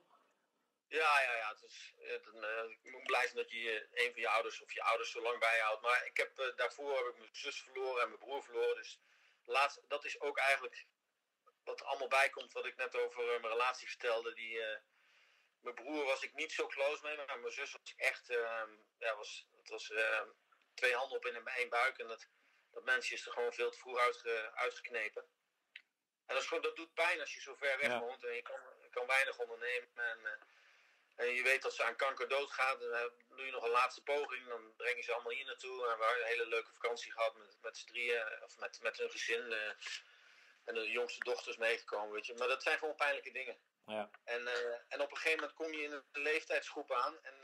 Ja, 0.88 1.20
ja, 1.22 1.36
ja. 1.36 1.48
Het 1.48 1.62
is, 1.62 1.94
het, 1.96 2.26
eh, 2.34 2.70
ik 2.82 2.92
moet 2.92 3.02
blij 3.02 3.22
zijn 3.24 3.36
dat 3.36 3.50
je 3.50 3.70
eh, 3.92 4.04
een 4.04 4.12
van 4.12 4.20
je 4.20 4.28
ouders 4.28 4.62
of 4.62 4.72
je 4.72 4.82
ouders 4.82 5.10
zo 5.10 5.22
lang 5.22 5.38
bij 5.38 5.56
je 5.56 5.62
houdt. 5.62 5.82
Maar 5.82 6.06
ik 6.06 6.16
heb, 6.16 6.38
eh, 6.38 6.56
daarvoor 6.56 6.96
heb 6.96 7.06
ik 7.06 7.18
mijn 7.18 7.34
zus 7.34 7.62
verloren 7.62 8.02
en 8.02 8.08
mijn 8.08 8.20
broer 8.20 8.42
verloren. 8.42 8.76
Dus 8.76 9.00
laatst, 9.44 9.80
dat 9.88 10.04
is 10.04 10.20
ook 10.20 10.38
eigenlijk 10.38 10.86
wat 11.64 11.80
er 11.80 11.86
allemaal 11.86 12.08
bij 12.08 12.30
komt. 12.30 12.52
Wat 12.52 12.66
ik 12.66 12.76
net 12.76 12.96
over 12.96 13.24
mijn 13.26 13.52
relatie 13.52 13.88
vertelde. 13.88 14.34
Die, 14.34 14.60
mijn 15.60 15.74
broer 15.74 16.04
was 16.04 16.22
ik 16.22 16.34
niet 16.34 16.52
zo 16.52 16.66
close 16.66 17.02
mee, 17.02 17.16
maar 17.16 17.38
mijn 17.40 17.52
zus 17.52 17.72
was 17.72 17.94
echt. 17.96 18.30
eh, 18.30 18.62
ja, 18.98 19.16
was, 19.16 19.46
het 19.56 19.68
was 19.68 19.90
eh, 19.90 20.22
twee 20.74 20.94
handen 20.94 21.16
op 21.16 21.26
in 21.26 21.46
één 21.46 21.68
buik. 21.68 21.98
En 21.98 22.08
dat, 22.08 22.28
dat 22.70 22.84
mensje 22.84 23.14
is 23.14 23.26
er 23.26 23.32
gewoon 23.32 23.52
veel 23.52 23.70
te 23.70 23.78
vroeg 23.78 23.98
uitge, 23.98 24.50
uitgeknepen. 24.54 25.24
En 26.26 26.34
dat, 26.34 26.42
is 26.42 26.48
gewoon, 26.48 26.62
dat 26.62 26.76
doet 26.76 26.94
pijn 26.94 27.20
als 27.20 27.34
je 27.34 27.40
zo 27.40 27.54
ver 27.54 27.78
weg 27.78 27.86
Ja. 27.86 28.00
woont 28.00 28.24
en 28.24 28.34
je 28.34 28.42
kan, 28.90 29.06
weinig 29.06 29.38
ondernemen. 29.38 29.88
En, 29.94 30.18
eh, 30.26 30.32
en 31.26 31.34
je 31.34 31.42
weet 31.42 31.62
dat 31.62 31.74
ze 31.74 31.84
aan 31.84 31.96
kanker 31.96 32.28
doodgaat. 32.28 32.80
Dan 32.80 33.10
doe 33.36 33.46
je 33.46 33.52
nog 33.52 33.64
een 33.64 33.70
laatste 33.70 34.02
poging. 34.02 34.48
Dan 34.48 34.76
breng 34.76 34.96
je 34.96 35.02
ze 35.02 35.12
allemaal 35.12 35.32
hier 35.32 35.44
naartoe. 35.46 35.72
En 35.90 35.98
we 35.98 36.04
hebben 36.04 36.20
een 36.22 36.28
hele 36.28 36.46
leuke 36.46 36.70
vakantie 36.72 37.12
gehad 37.12 37.34
met, 37.36 37.56
met 37.62 37.76
z'n 37.76 37.86
drieën. 37.86 38.42
Of 38.42 38.58
met, 38.58 38.80
met 38.82 38.98
hun 38.98 39.10
gezin. 39.10 39.52
eh, 39.52 39.70
en 40.64 40.74
de 40.74 40.90
jongste 40.90 41.24
dochter 41.24 41.50
is 41.52 41.56
meegekomen. 41.58 42.12
Weet 42.12 42.26
je. 42.26 42.34
Maar 42.34 42.48
dat 42.48 42.62
zijn 42.62 42.78
gewoon 42.78 42.94
pijnlijke 42.94 43.32
dingen. 43.32 43.58
Ja. 43.86 44.10
En, 44.24 44.46
eh, 44.48 44.74
en 44.88 45.00
op 45.00 45.10
een 45.10 45.16
gegeven 45.16 45.38
moment 45.40 45.56
kom 45.56 45.72
je 45.72 45.82
in 45.82 45.92
een 45.92 46.04
leeftijdsgroep 46.12 46.92
aan. 46.92 47.24
En 47.24 47.34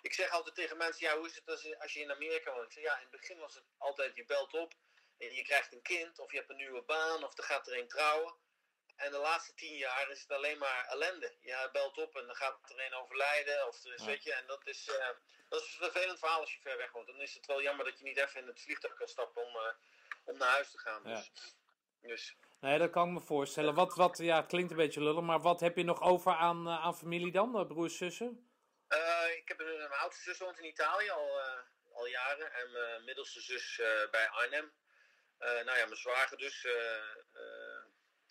ik 0.00 0.12
zeg 0.14 0.30
altijd 0.30 0.54
tegen 0.54 0.76
mensen: 0.76 1.06
ja, 1.06 1.16
hoe 1.16 1.26
is 1.26 1.34
het 1.34 1.48
als, 1.48 1.62
je- 1.62 1.80
als 1.80 1.92
je 1.92 2.00
in 2.00 2.10
Amerika 2.10 2.52
woont? 2.54 2.66
Ik 2.66 2.72
zeg, 2.72 2.82
ja, 2.82 2.94
in 2.94 3.00
het 3.02 3.10
begin 3.10 3.38
was 3.38 3.54
het 3.54 3.64
altijd: 3.78 4.16
je 4.16 4.24
belt 4.24 4.52
op. 4.54 4.74
En 5.20 5.34
je 5.34 5.42
krijgt 5.42 5.72
een 5.72 5.82
kind. 5.82 6.18
Of 6.18 6.30
je 6.30 6.36
hebt 6.36 6.50
een 6.50 6.56
nieuwe 6.56 6.82
baan. 6.82 7.24
Of 7.24 7.38
er 7.38 7.44
gaat 7.44 7.66
er 7.66 7.78
een 7.78 7.88
trouwen. 7.88 8.34
En 8.96 9.10
de 9.10 9.18
laatste 9.18 9.54
tien 9.54 9.76
jaar 9.76 10.10
is 10.10 10.20
het 10.22 10.30
alleen 10.30 10.58
maar 10.58 10.86
ellende. 10.88 11.36
Je 11.40 11.68
belt 11.72 11.98
op 11.98 12.16
en 12.16 12.26
dan 12.26 12.34
gaat 12.36 12.70
er 12.70 12.86
een 12.86 12.94
overlijden. 12.94 13.66
Of 13.66 13.84
er 13.84 13.94
is, 13.94 14.00
Ja. 14.00 14.06
weet 14.06 14.22
je, 14.22 14.32
en 14.32 14.46
dat 14.46 14.66
is, 14.66 14.88
eh, 14.88 15.08
dat 15.48 15.62
is 15.62 15.66
een 15.72 15.90
vervelend 15.90 16.18
verhaal 16.18 16.40
als 16.40 16.54
je 16.54 16.60
ver 16.60 16.76
weg 16.76 16.92
woont. 16.92 17.06
Dan 17.06 17.20
is 17.20 17.34
het 17.34 17.46
wel 17.46 17.62
jammer 17.62 17.84
dat 17.84 17.98
je 17.98 18.04
niet 18.04 18.16
even 18.16 18.40
in 18.40 18.46
het 18.46 18.60
vliegtuig 18.60 18.94
kan 18.94 19.08
stappen 19.08 19.42
om, 19.46 19.56
eh, 19.56 19.72
om 20.24 20.36
naar 20.36 20.48
huis 20.48 20.70
te 20.70 20.78
gaan. 20.78 21.02
Ja. 21.04 21.14
Dus, 21.14 21.30
dus 22.00 22.36
Nee, 22.60 22.78
dat 22.78 22.90
kan 22.90 23.06
ik 23.08 23.12
me 23.14 23.20
voorstellen. 23.20 23.74
Wat, 23.74 23.94
wat, 23.94 24.18
ja, 24.18 24.36
het 24.36 24.46
klinkt 24.46 24.70
een 24.70 24.76
beetje 24.76 25.02
lullig, 25.02 25.22
maar 25.22 25.40
wat 25.40 25.60
heb 25.60 25.76
je 25.76 25.84
nog 25.84 26.02
over 26.02 26.32
aan, 26.32 26.66
eh, 26.66 26.84
aan 26.84 26.96
familie 26.96 27.32
dan? 27.32 27.66
Broers, 27.66 27.96
zussen? 27.96 28.44
Ik 29.36 29.48
heb 29.48 29.60
een, 29.60 29.76
mijn 29.76 29.92
oudste 29.92 30.22
zus 30.22 30.38
woont 30.38 30.58
in 30.58 30.64
Italië 30.66 31.10
al, 31.10 31.40
al 31.92 32.06
jaren. 32.06 32.52
En 32.52 32.70
mijn 32.72 33.04
middelste 33.04 33.40
zus 33.40 33.80
bij 34.10 34.28
Arnhem. 34.28 34.72
Eh, 35.40 35.64
nou 35.64 35.78
ja, 35.78 35.84
mijn 35.86 35.96
zwager 35.96 36.38
dus. 36.38 36.64
eh, 36.64 36.96
eh, 37.32 37.82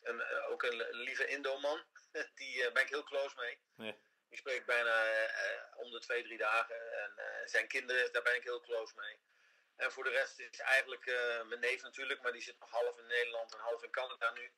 een, 0.01 0.23
ook 0.49 0.63
een 0.63 0.85
lieve 0.91 1.27
Indo-man. 1.27 1.83
Die 2.35 2.65
eh, 2.65 2.73
ben 2.73 2.83
ik 2.83 2.89
heel 2.89 3.03
close 3.03 3.35
mee. 3.37 3.59
Nee. 3.75 3.95
Die 4.29 4.37
spreek 4.37 4.59
ik 4.59 4.65
bijna 4.65 5.03
om 5.75 5.91
de 5.91 5.99
twee, 5.99 6.23
drie 6.23 6.37
dagen. 6.37 6.75
En 7.03 7.11
eh, 7.17 7.47
zijn 7.47 7.67
kinderen, 7.67 8.13
daar 8.13 8.21
ben 8.21 8.35
ik 8.35 8.43
heel 8.43 8.59
close 8.61 8.93
mee. 8.95 9.19
En 9.75 9.91
voor 9.91 10.03
de 10.03 10.09
rest 10.09 10.39
is 10.39 10.59
eigenlijk 10.59 11.05
eh, 11.05 11.43
mijn 11.43 11.59
neef 11.59 11.81
natuurlijk. 11.81 12.21
Maar 12.21 12.31
die 12.31 12.41
zit 12.41 12.59
nog 12.59 12.69
half 12.71 12.97
in 12.97 13.07
Nederland 13.07 13.53
en 13.53 13.59
half 13.59 13.83
in 13.83 13.91
Canada 13.91 14.31
nu. 14.31 14.51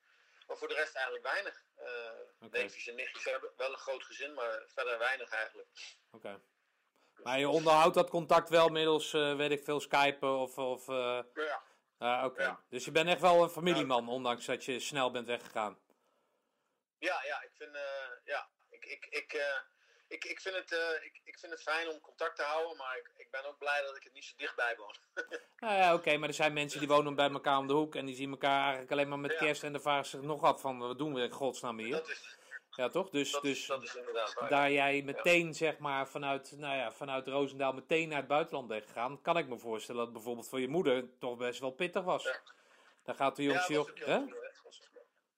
Maar 0.48 0.58
voor 0.58 0.68
de 0.68 0.74
rest 0.74 0.96
eigenlijk 0.96 1.26
weinig. 1.26 1.64
Eh. 1.76 2.50
Neefjes 2.50 2.88
en 2.88 2.96
nichtjes 2.96 3.24
hebben 3.24 3.52
wel 3.58 3.72
een 3.72 3.78
groot 3.78 4.04
gezin, 4.04 4.34
maar 4.34 4.64
verder 4.68 4.98
weinig 4.98 5.30
eigenlijk. 5.32 5.70
Oké. 6.12 6.42
Maar 7.24 7.40
je 7.40 7.50
onderhoudt 7.50 7.96
dat 7.96 8.10
contact 8.10 8.50
wel 8.50 8.68
middels, 8.70 9.14
eh, 9.14 9.36
weet 9.36 9.52
ik 9.52 9.64
veel, 9.64 9.80
Skype 9.80 10.26
of... 10.26 10.58
of 10.58 10.88
eh, 10.88 11.20
Ja. 11.34 11.64
Ah, 12.02 12.26
Oké. 12.26 12.42
Ja. 12.42 12.64
Dus 12.70 12.86
je 12.86 12.92
bent 12.92 13.10
echt 13.10 13.22
wel 13.22 13.44
een 13.44 13.50
familieman, 13.50 14.10
ondanks 14.10 14.46
dat 14.46 14.66
je 14.66 14.80
snel 14.80 15.12
bent 15.12 15.28
weggegaan. 15.28 15.78
Ja, 16.98 17.22
ja, 17.26 17.42
ik 17.42 17.52
vind, 17.54 17.76
eh, 17.76 17.82
ja, 18.24 18.48
ik, 18.70 18.86
ik, 18.86 19.06
ik, 19.10 19.34
eh, 19.34 19.60
ik, 20.08 20.26
ik, 20.26 20.42
vind 20.42 20.56
het, 20.56 20.72
eh, 20.72 21.06
ik, 21.06 21.22
ik 21.24 21.40
vind 21.40 21.52
het 21.52 21.62
fijn 21.62 21.90
om 21.90 22.00
contact 22.02 22.36
te 22.36 22.44
houden, 22.44 22.78
maar 22.78 22.98
ik, 22.98 23.12
ik 23.18 23.32
ben 23.32 23.46
ook 23.46 23.58
blij 23.58 23.82
dat 23.82 23.96
ik 23.96 24.04
het 24.04 24.14
niet 24.14 24.26
zo 24.26 24.34
dichtbij 24.38 24.76
woon. 24.78 24.96
Nou 25.60 25.74
ja, 25.74 25.94
oké, 25.94 26.18
maar 26.18 26.28
er 26.28 26.36
zijn 26.36 26.54
mensen 26.54 26.80
die 26.80 26.88
wonen 26.88 27.16
bij 27.16 27.30
elkaar 27.30 27.58
om 27.58 27.68
de 27.68 27.74
hoek 27.74 27.96
en 27.96 28.06
die 28.06 28.16
zien 28.16 28.32
elkaar 28.32 28.62
eigenlijk 28.62 28.92
alleen 28.92 29.10
maar 29.10 29.20
met 29.20 29.32
Ja. 29.32 29.38
kerst 29.38 29.64
en 29.64 29.72
dan 29.72 29.82
vragen 29.82 30.06
zich 30.06 30.22
nog 30.22 30.44
af 30.44 30.62
van, 30.62 30.80
wat 30.80 30.98
doen 30.98 31.14
we 31.14 31.22
in 31.22 31.32
godsnaam 31.32 31.78
hier? 31.80 31.92
dat 31.92 32.10
is, 32.10 32.38
Ja, 32.76 32.90
toch? 32.90 33.10
Dus, 33.10 33.32
dat, 33.32 33.42
dus 33.42 33.66
dat 33.66 33.84
is 33.84 33.94
waar. 34.34 34.50
daar 34.50 34.72
jij 34.72 35.02
meteen, 35.02 35.54
zeg 35.54 35.78
maar, 35.78 36.08
vanuit, 36.08 36.52
nou 36.58 36.78
ja, 36.78 36.92
vanuit 36.92 37.28
Roosendaal 37.28 37.74
meteen 37.74 38.10
naar 38.10 38.18
het 38.18 38.28
buitenland 38.28 38.68
bent 38.68 38.86
gegaan, 38.86 39.22
kan 39.22 39.38
ik 39.38 39.48
me 39.48 39.58
voorstellen 39.58 39.98
dat 39.98 40.06
het 40.06 40.16
bijvoorbeeld 40.16 40.50
voor 40.50 40.60
je 40.60 40.68
moeder 40.68 41.18
toch 41.20 41.38
best 41.38 41.60
wel 41.60 41.72
pittig 41.72 42.04
was. 42.04 42.24
Ja. 42.24 42.42
Dan 43.04 43.16
gaat 43.16 43.36
de 43.36 43.44
jongste 43.44 43.74
joch... 43.74 43.92
heel 43.94 44.06
hè? 44.06 44.20
goed, 44.20 44.90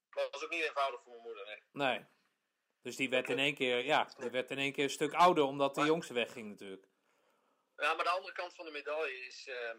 was, 0.10 0.30
was 0.32 0.44
ook 0.44 0.50
niet 0.50 0.64
eenvoudig 0.64 1.02
voor 1.02 1.12
mijn 1.12 1.24
moeder, 1.24 1.46
nee. 1.46 1.88
Nee. 1.88 2.06
Dus 2.82 2.96
die 2.96 3.10
werd 3.10 3.30
in 3.30 3.40
één 3.40 3.56
keer, 3.56 3.86
ja, 3.86 4.10
die 4.18 4.30
werd 4.30 4.52
in 4.52 4.58
één 4.58 4.74
keer 4.74 4.84
een 4.84 4.90
stuk 4.90 5.14
ouder 5.14 5.44
omdat 5.44 5.76
de 5.76 5.86
jongste 5.86 6.14
wegging 6.14 6.50
natuurlijk. 6.50 6.88
Ja, 7.76 7.94
maar 7.94 8.04
de 8.04 8.12
andere 8.12 8.34
kant 8.34 8.56
van 8.56 8.66
de 8.66 8.72
medaille 8.72 9.26
is, 9.26 9.48
ehm, 9.48 9.78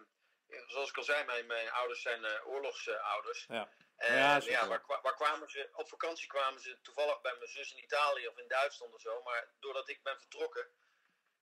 zoals 0.66 0.88
ik 0.88 0.96
al 0.96 1.02
zei, 1.02 1.24
mijn, 1.24 1.46
mijn 1.46 1.70
ouders 1.70 2.02
zijn 2.02 2.24
eh, 2.24 2.46
oorlogsouders. 2.46 3.44
Ja. 3.48 3.72
En 3.97 4.12
Ja, 4.14 4.18
ja, 4.18 4.40
zeker. 4.40 4.68
waar, 4.68 4.80
kwa- 4.80 5.01
waar 5.03 5.14
kwamen 5.14 5.49
ze? 5.49 5.68
Op 5.72 5.88
vakantie 5.88 6.26
kwamen 6.28 6.61
ze 6.61 6.80
toevallig 6.82 7.20
bij 7.20 7.34
mijn 7.34 7.51
zus 7.51 7.72
in 7.72 7.82
Italië 7.82 8.28
of 8.28 8.38
in 8.38 8.49
Duitsland 8.49 8.95
of 8.95 9.01
zo. 9.01 9.22
Maar 9.22 9.49
doordat 9.61 9.88
ik 9.88 10.03
ben 10.03 10.18
vertrokken, 10.18 10.68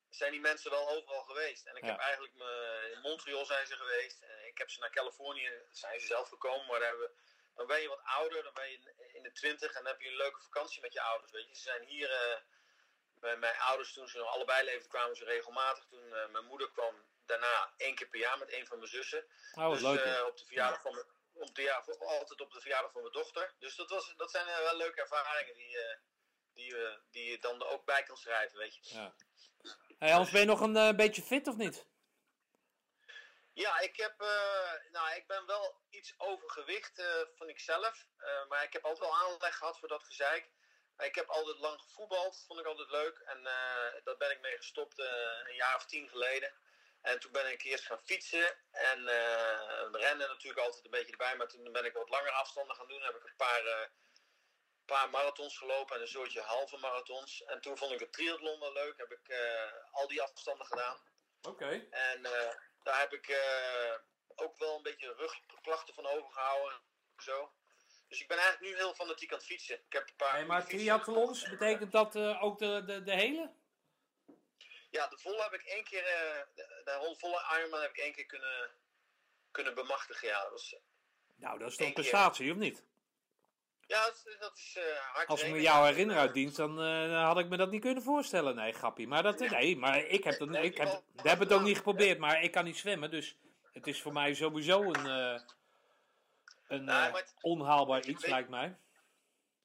zijn 0.08 0.32
die 0.32 0.40
mensen 0.40 0.70
wel 0.70 0.88
overal 0.88 1.22
geweest. 1.22 1.66
En 1.66 1.76
ik 1.76 1.84
Ja. 1.84 1.90
heb 1.90 1.98
eigenlijk 1.98 2.34
me, 2.34 2.90
in 2.94 3.00
Montreal 3.00 3.44
zijn 3.44 3.66
ze 3.66 3.76
geweest. 3.76 4.22
En 4.22 4.46
ik 4.46 4.58
heb 4.58 4.70
ze 4.70 4.80
naar 4.80 4.90
Californië, 4.90 5.52
zijn 5.70 6.00
ze 6.00 6.06
zelf 6.06 6.28
gekomen. 6.28 6.66
Maar 6.66 6.80
hebben, 6.82 7.10
dan 7.54 7.66
ben 7.66 7.80
je 7.80 7.88
wat 7.88 8.02
ouder, 8.04 8.42
dan 8.42 8.54
ben 8.54 8.70
je 8.70 8.94
in 9.12 9.22
de 9.22 9.32
twintig 9.32 9.68
en 9.72 9.82
dan 9.82 9.92
heb 9.92 10.00
je 10.00 10.08
een 10.08 10.16
leuke 10.16 10.40
vakantie 10.42 10.80
met 10.82 10.92
je 10.92 11.00
ouders. 11.02 11.32
Weet 11.32 11.48
je. 11.48 11.54
Ze 11.54 11.62
zijn 11.62 11.82
hier, 11.84 12.10
eh, 12.10 12.40
bij 13.14 13.36
mijn 13.36 13.56
ouders 13.58 13.92
toen 13.92 14.08
ze 14.08 14.18
nog 14.18 14.28
allebei 14.28 14.64
leefden, 14.64 14.88
kwamen 14.88 15.16
ze 15.16 15.24
regelmatig. 15.24 15.84
Toen 15.86 16.14
eh, 16.14 16.28
mijn 16.28 16.44
moeder 16.44 16.70
kwam 16.70 17.06
daarna 17.26 17.72
één 17.76 17.94
keer 17.94 18.08
per 18.08 18.18
jaar 18.20 18.38
met 18.38 18.52
een 18.52 18.66
van 18.66 18.78
mijn 18.78 18.90
zussen. 18.90 19.26
Oh, 19.54 19.70
Dus 19.72 19.80
leuk. 19.80 20.00
eh, 20.00 20.24
op 20.26 20.36
de 20.38 20.44
verjaardag 20.44 20.80
van 20.80 20.94
mijn, 20.94 21.06
op 21.32 21.54
de, 21.54 21.62
ja, 21.62 21.84
altijd 21.98 22.40
op 22.40 22.52
de 22.52 22.60
verjaardag 22.60 22.92
van 22.92 23.00
mijn 23.00 23.12
dochter. 23.12 23.54
Dus 23.58 23.76
dat, 23.76 23.90
was, 23.90 24.14
dat 24.16 24.30
zijn 24.30 24.46
eh, 24.46 24.58
wel 24.58 24.76
leuke 24.76 25.00
ervaringen 25.00 25.54
die, 25.54 25.78
eh, 25.78 25.96
die, 26.54 26.76
eh, 26.76 26.96
die 27.10 27.30
je 27.30 27.38
dan 27.38 27.62
ook 27.62 27.84
bij 27.84 28.02
kan 28.02 28.16
schrijven, 28.16 28.58
weet 28.58 28.74
je. 28.74 28.94
Ja. 28.94 29.14
Hey, 29.98 30.10
Hans, 30.10 30.30
ben 30.30 30.40
je 30.40 30.46
nog 30.46 30.60
een 30.60 30.96
beetje 30.96 31.22
fit 31.22 31.46
of 31.46 31.56
niet? 31.56 31.86
Ja, 33.54 33.78
ik, 33.78 33.96
heb, 33.96 34.14
nou, 34.90 35.14
ik 35.16 35.26
ben 35.26 35.46
wel 35.46 35.80
iets 35.90 36.14
overgewicht 36.16 36.98
eh 36.98 37.22
van 37.34 37.48
ikzelf. 37.48 38.06
Eh, 38.16 38.46
maar 38.48 38.62
ik 38.62 38.72
heb 38.72 38.84
altijd 38.84 39.08
wel 39.08 39.18
aanleg 39.18 39.56
gehad 39.56 39.78
voor 39.78 39.88
dat 39.88 40.04
gezeik. 40.04 40.50
Ik 40.98 41.14
heb 41.14 41.28
altijd 41.28 41.58
lang 41.58 41.80
gevoetbald, 41.80 42.44
vond 42.46 42.60
ik 42.60 42.66
altijd 42.66 42.90
leuk. 42.90 43.18
En 43.18 43.42
daar 44.04 44.16
ben 44.16 44.30
ik 44.30 44.40
mee 44.40 44.56
gestopt 44.56 44.98
een 44.98 45.54
jaar 45.54 45.76
of 45.76 45.86
tien 45.86 46.08
geleden. 46.08 46.54
En 47.02 47.20
toen 47.20 47.32
ben 47.32 47.52
ik 47.52 47.62
eerst 47.62 47.86
gaan 47.86 48.00
fietsen 48.04 48.56
en 48.70 49.08
eh, 49.08 49.88
rennen 49.92 50.28
natuurlijk 50.28 50.64
altijd 50.64 50.84
een 50.84 50.90
beetje 50.90 51.10
erbij. 51.10 51.36
Maar 51.36 51.48
toen 51.48 51.72
ben 51.72 51.84
ik 51.84 51.92
wat 51.92 52.08
langere 52.08 52.32
afstanden 52.32 52.76
gaan 52.76 52.88
doen. 52.88 52.98
Dan 52.98 53.06
heb 53.06 53.16
ik 53.16 53.28
een 53.28 53.36
paar, 53.36 53.66
eh, 53.66 53.88
paar 54.84 55.10
marathons 55.10 55.58
gelopen 55.58 55.96
en 55.96 56.02
een 56.02 56.08
soortje 56.08 56.40
halve 56.40 56.76
marathons. 56.76 57.44
En 57.44 57.60
toen 57.60 57.76
vond 57.76 57.92
ik 57.92 58.00
het 58.00 58.12
triathlon 58.12 58.60
wel 58.60 58.72
leuk. 58.72 58.96
Heb 58.96 59.10
ik 59.10 59.28
eh, 59.28 59.72
al 59.90 60.08
die 60.08 60.22
afstanden 60.22 60.66
gedaan. 60.66 61.00
Oké. 61.42 61.86
En 61.90 62.22
daar 62.82 63.00
heb 63.00 63.12
ik 63.12 63.40
ook 64.34 64.58
wel 64.58 64.76
een 64.76 64.82
beetje 64.82 65.14
rugklachten 65.14 65.94
van 65.94 66.06
overgehouden. 66.06 66.80
Zo. 67.16 67.52
Dus 68.08 68.20
ik 68.20 68.28
ben 68.28 68.38
eigenlijk 68.38 68.72
nu 68.72 68.78
heel 68.78 68.94
fanatiek 68.94 69.32
aan 69.32 69.38
het 69.38 69.46
fietsen. 69.46 69.74
Ik 69.74 69.92
heb 69.92 70.08
een 70.08 70.16
paar 70.16 70.32
Hey, 70.32 70.44
maar 70.44 70.66
triathlons, 70.66 71.48
betekent 71.48 71.92
dat 71.92 72.16
ook 72.16 72.58
de, 72.58 72.82
de, 72.84 73.02
de 73.02 73.14
hele? 73.14 73.54
Ja, 74.92 75.06
de 75.08 75.18
volle 75.18 75.42
heb 75.42 75.52
ik 75.52 75.62
één 75.62 75.84
keer, 75.84 76.04
eh, 76.04 76.40
de, 76.54 76.80
de 76.84 77.14
volle 77.18 77.42
Ironman 77.58 77.80
heb 77.80 77.90
ik 77.90 77.96
één 77.98 78.12
keer 78.12 78.26
kunnen, 78.26 78.70
kunnen 79.50 79.74
bemachtigen. 79.74 80.28
Ja, 80.28 80.42
dat 80.42 80.50
was, 80.50 80.76
Nou, 81.36 81.58
dat 81.58 81.68
is 81.70 81.76
toch 81.76 81.86
een 81.86 81.92
keer. 81.94 82.02
prestatie, 82.02 82.50
of 82.52 82.56
niet? 82.56 82.84
ja 83.86 84.04
dat, 84.04 84.14
is- 84.26 84.36
dat 84.38 84.56
is 84.56 84.76
eh 84.76 84.96
hard 84.98 85.28
Als 85.28 85.42
ik 85.42 85.52
me 85.52 85.60
jou 85.60 85.86
herinner 85.86 86.16
uit 86.18 86.34
dienst, 86.34 86.56
dan 86.56 86.80
eh, 86.82 87.24
had 87.26 87.38
ik 87.38 87.48
me 87.48 87.56
dat 87.56 87.70
niet 87.70 87.80
kunnen 87.80 88.02
voorstellen. 88.02 88.54
Nee, 88.54 88.72
grappie. 88.72 89.06
Maar, 89.08 89.22
dat, 89.22 89.38
nee, 89.38 89.76
maar 89.76 89.98
ik 89.98 90.24
heb, 90.24 90.38
dat, 90.38 90.54
ik 90.54 90.76
heb, 90.76 91.02
ik 91.16 91.22
heb 91.24 91.38
het 91.38 91.52
ook 91.52 91.62
niet 91.62 91.76
geprobeerd, 91.76 92.18
maar 92.18 92.42
ik 92.42 92.50
kan 92.52 92.64
niet 92.64 92.78
zwemmen. 92.78 93.10
Dus 93.10 93.36
het 93.72 93.86
is 93.86 94.02
voor 94.02 94.12
mij 94.12 94.34
sowieso 94.34 94.82
een, 94.82 95.06
eh, 95.06 95.40
een 96.68 96.88
eh, 96.88 97.12
het- 97.14 97.34
onhaalbaar 97.40 98.04
iets, 98.04 98.22
weet- 98.22 98.30
lijkt 98.30 98.48
mij. 98.48 98.76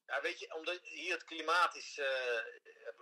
Ja, 0.08 0.22
weet 0.22 0.40
je, 0.40 0.54
omdat 0.54 0.80
hier 0.82 1.14
het 1.14 1.24
klimaat 1.24 1.76
is. 1.76 1.98
eh, 1.98 2.40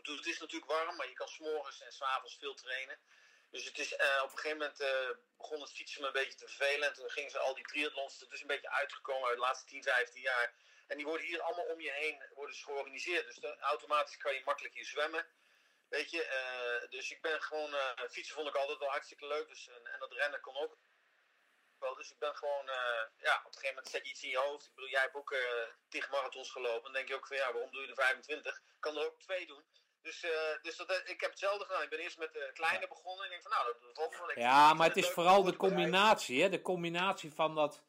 het 0.03 0.25
is 0.25 0.39
natuurlijk 0.39 0.71
warm, 0.71 0.95
maar 0.95 1.07
je 1.07 1.13
kan 1.13 1.27
s'morgens 1.27 1.81
en 1.81 1.91
s'avonds 1.91 2.37
veel 2.37 2.53
trainen. 2.53 2.99
Dus 3.51 3.65
het 3.65 3.79
is, 3.79 3.95
eh, 3.95 4.21
op 4.23 4.31
een 4.31 4.37
gegeven 4.37 4.57
moment 4.57 4.79
eh, 4.79 5.09
begon 5.37 5.61
het 5.61 5.71
fietsen 5.71 6.01
me 6.01 6.07
een 6.07 6.13
beetje 6.13 6.35
te 6.35 6.47
vervelen. 6.47 6.87
En 6.87 6.93
toen 6.93 7.09
gingen 7.09 7.31
ze 7.31 7.39
al 7.39 7.55
die 7.55 7.63
triathlons. 7.63 8.19
Het 8.19 8.31
is 8.31 8.41
een 8.41 8.47
beetje 8.47 8.69
uitgekomen 8.69 9.27
uit 9.27 9.35
de 9.35 9.41
laatste 9.41 9.65
10, 9.65 9.83
15 9.83 10.21
jaar. 10.21 10.53
En 10.87 10.97
die 10.97 11.05
worden 11.05 11.25
hier 11.25 11.41
allemaal 11.41 11.65
om 11.65 11.81
je 11.81 11.91
heen 11.91 12.23
worden 12.33 12.55
georganiseerd. 12.55 13.25
Dus 13.25 13.35
dan, 13.35 13.59
automatisch 13.59 14.17
kan 14.17 14.33
je 14.33 14.41
makkelijk 14.45 14.73
hier 14.73 14.85
zwemmen. 14.85 15.27
Weet 15.89 16.11
je, 16.11 16.87
dus 16.89 17.11
ik 17.11 17.21
ben 17.21 17.41
gewoon, 17.41 17.75
fietsen 18.09 18.35
vond 18.35 18.47
ik 18.47 18.55
altijd 18.55 18.79
wel 18.79 18.89
hartstikke 18.89 19.27
leuk. 19.27 19.47
Dus, 19.47 19.67
en 19.67 19.99
dat 19.99 20.13
rennen 20.13 20.41
kon 20.41 20.55
ook 20.55 20.77
wel. 21.79 21.95
Dus 21.95 22.11
ik 22.11 22.19
ben 22.19 22.35
gewoon, 22.35 22.69
eh, 22.69 23.03
ja, 23.17 23.35
op 23.45 23.45
een 23.45 23.59
gegeven 23.59 23.75
moment 23.75 23.89
zet 23.89 24.03
je 24.05 24.11
iets 24.11 24.23
in 24.23 24.29
je 24.29 24.37
hoofd. 24.37 24.65
Ik 24.65 24.73
bedoel, 24.75 24.89
jij 24.89 25.01
hebt 25.01 25.15
ook 25.15 25.31
eh 25.31 25.39
tig 25.89 26.09
marathons 26.11 26.51
gelopen. 26.51 26.83
Dan 26.83 26.93
denk 26.93 27.07
je 27.07 27.15
ook 27.15 27.27
van, 27.27 27.37
ja, 27.37 27.51
waarom 27.53 27.71
doe 27.71 27.81
je 27.81 27.87
er 27.87 27.95
25? 27.95 28.55
Ik 28.57 28.79
kan 28.79 28.97
er 28.97 29.05
ook 29.05 29.19
twee 29.19 29.45
doen. 29.47 29.63
Dus, 30.01 30.23
eh, 30.23 30.31
dus 30.61 30.77
dat, 30.77 31.01
ik 31.05 31.21
heb 31.21 31.29
hetzelfde 31.29 31.65
gedaan. 31.65 31.81
Ik 31.81 31.89
ben 31.89 31.99
eerst 31.99 32.17
met 32.17 32.33
de 32.33 32.49
kleine 32.53 32.87
begonnen. 32.87 33.25
En 33.25 33.25
ik 33.25 33.31
denk 33.31 33.41
van, 33.41 33.51
nou, 33.51 33.65
dat 33.65 33.93
valt 33.93 34.17
wel. 34.17 34.43
Ja, 34.43 34.73
maar 34.73 34.87
het 34.87 34.97
is 34.97 35.09
vooral 35.09 35.43
de 35.43 35.55
combinatie, 35.55 36.41
hè? 36.41 36.49
De 36.49 36.61
combinatie 36.61 37.33
van, 37.33 37.55
dat, 37.55 37.83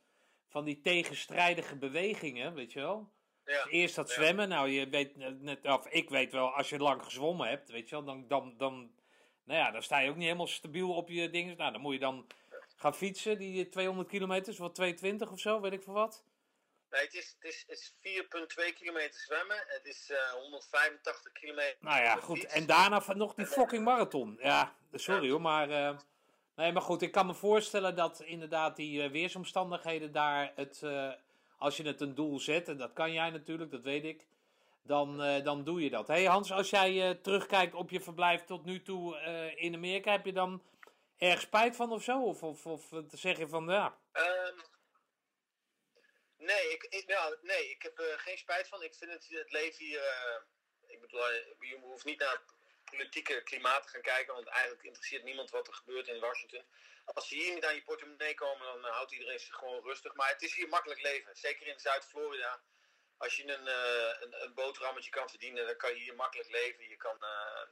van 0.49 0.65
die 0.65 0.81
tegenstrijdige 0.81 1.77
bewegingen, 1.77 2.55
weet 2.55 2.73
je 2.73 2.81
wel? 2.81 3.13
Ja. 3.45 3.63
Dus 3.63 3.73
eerst 3.73 3.95
dat 3.95 4.09
Ja. 4.09 4.15
zwemmen, 4.15 4.49
nou, 4.49 4.69
je 4.69 4.89
weet 4.89 5.17
net, 5.17 5.65
of 5.67 5.87
ik 5.87 6.09
weet 6.09 6.33
wel, 6.33 6.55
als 6.55 6.69
je 6.69 6.79
lang 6.79 7.03
gezwommen 7.03 7.49
hebt, 7.49 7.71
weet 7.71 7.89
je 7.89 7.95
wel, 7.95 8.05
dan, 8.05 8.29
dan, 8.29 8.57
dan, 8.57 8.95
nou 9.45 9.61
ja, 9.61 9.71
dan 9.71 9.83
sta 9.83 9.99
je 9.99 10.09
ook 10.11 10.17
niet 10.17 10.25
helemaal 10.25 10.47
stabiel 10.47 10.95
op 10.95 11.09
je 11.09 11.31
dingen. 11.31 11.57
Nou, 11.57 11.73
dan 11.73 11.81
moet 11.81 11.93
je 11.93 11.99
dan 12.01 12.27
gaan 12.77 12.95
fietsen, 12.95 13.39
die 13.39 13.69
200 13.69 14.09
kilometer, 14.09 14.55
wat 14.59 14.75
220 14.75 15.31
of 15.31 15.39
zo, 15.41 15.61
weet 15.61 15.73
ik 15.73 15.83
veel 15.83 15.93
wat. 15.93 16.25
Nee, 16.91 17.03
het 17.05 17.15
is, 17.15 17.37
het 17.41 17.53
is, 17.53 17.65
het 17.67 17.79
is 18.03 18.23
4,2 18.71 18.75
kilometer 18.75 19.21
zwemmen. 19.21 19.57
Het 19.67 19.87
is 19.87 20.11
eh 20.11 20.19
185 20.43 21.33
kilometer. 21.33 21.77
Nou 21.81 22.03
ja, 22.03 22.17
goed. 22.17 22.39
fiets. 22.39 22.53
En 22.53 22.67
daarna 22.67 23.01
van 23.01 23.17
nog 23.19 23.35
die 23.35 23.47
fucking 23.47 23.85
marathon. 23.85 24.39
Ja, 24.41 24.75
sorry 24.93 25.31
hoor, 25.31 25.41
maar. 25.41 25.71
eh, 25.71 25.97
nee, 26.57 26.73
maar 26.73 26.83
goed, 26.83 27.03
ik 27.03 27.13
kan 27.13 27.27
me 27.27 27.35
voorstellen 27.35 27.97
dat 27.97 28.21
inderdaad 28.21 28.77
die 28.77 29.03
eh, 29.03 29.11
weersomstandigheden 29.11 30.13
daar 30.13 30.53
het. 30.55 30.83
eh, 30.83 31.13
als 31.59 31.77
je 31.77 31.83
het 31.83 32.01
een 32.01 32.15
doel 32.15 32.41
zet, 32.41 32.69
en 32.69 32.77
dat 32.77 32.93
kan 32.93 33.13
jij 33.13 33.31
natuurlijk, 33.31 33.71
dat 33.71 33.83
weet 33.83 34.05
ik. 34.05 34.27
Dan, 34.83 35.23
eh, 35.23 35.45
dan 35.45 35.65
doe 35.65 35.83
je 35.83 35.91
dat. 35.91 36.07
Hé 36.07 36.15
hey 36.15 36.25
Hans, 36.25 36.53
als 36.53 36.71
jij 36.71 37.09
eh, 37.09 37.17
terugkijkt 37.23 37.75
op 37.75 37.91
je 37.91 38.01
verblijf 38.01 38.45
tot 38.45 38.65
nu 38.65 38.83
toe 38.83 39.17
eh, 39.17 39.63
in 39.65 39.75
Amerika, 39.75 40.11
heb 40.11 40.25
je 40.25 40.33
dan 40.33 40.63
erg 41.19 41.41
spijt 41.41 41.77
van 41.77 41.93
of 41.93 42.03
zo? 42.03 42.23
Of, 42.23 42.43
of, 42.43 42.67
of 42.67 42.93
eh, 42.93 42.99
zeg 43.11 43.39
je 43.39 43.49
van 43.49 43.69
ja. 43.69 44.01
Ehm, 44.13 44.59
nee, 46.37 46.71
ik, 46.71 47.05
nou, 47.07 47.37
nee, 47.43 47.71
ik 47.71 47.83
heb 47.83 47.99
er 47.99 48.19
geen 48.19 48.39
spijt 48.39 48.69
van. 48.69 48.83
Ik 48.83 48.95
vind 48.95 49.11
het, 49.13 49.27
het 49.29 49.53
leven 49.53 49.85
hier. 49.85 50.03
eh, 50.03 50.41
ik 50.87 51.01
bedoel, 51.01 51.29
eh, 51.29 51.35
je 51.61 51.79
hoeft 51.81 52.05
niet 52.05 52.19
naar 52.19 52.43
politieke 52.85 53.43
klimaat 53.43 53.83
te 53.83 53.89
gaan 53.89 54.01
kijken, 54.03 54.35
want 54.35 54.47
eigenlijk 54.47 54.83
interesseert 54.85 55.23
niemand 55.25 55.51
wat 55.51 55.67
er 55.69 55.75
gebeurt 55.75 56.09
in 56.09 56.21
Washington. 56.21 56.65
Als 57.05 57.29
ze 57.29 57.35
hier 57.35 57.55
niet 57.55 57.65
aan 57.65 57.75
je 57.75 57.83
portemonnee 57.83 58.35
komen, 58.35 58.67
dan 58.67 58.85
eh, 58.87 58.93
houdt 58.93 59.13
iedereen 59.13 59.41
zich 59.41 59.55
gewoon 59.55 59.83
rustig. 59.83 60.15
Maar 60.15 60.29
het 60.29 60.43
is 60.43 60.55
hier 60.55 60.69
makkelijk 60.69 61.01
leven. 61.03 61.37
Zeker 61.37 61.67
in 61.67 61.79
Zuid-Florida. 61.81 62.61
Als 63.17 63.37
je 63.37 63.43
een, 63.53 63.67
eh, 63.69 64.23
een, 64.23 64.43
een 64.43 64.55
boterhammetje 64.55 65.11
kan 65.11 65.29
verdienen, 65.31 65.67
dan 65.67 65.77
kan 65.77 65.91
je 65.95 66.01
hier 66.01 66.15
makkelijk 66.15 66.51
leven. 66.51 66.89
Je 66.89 66.97
kan. 66.97 67.23
eh, 67.23 67.69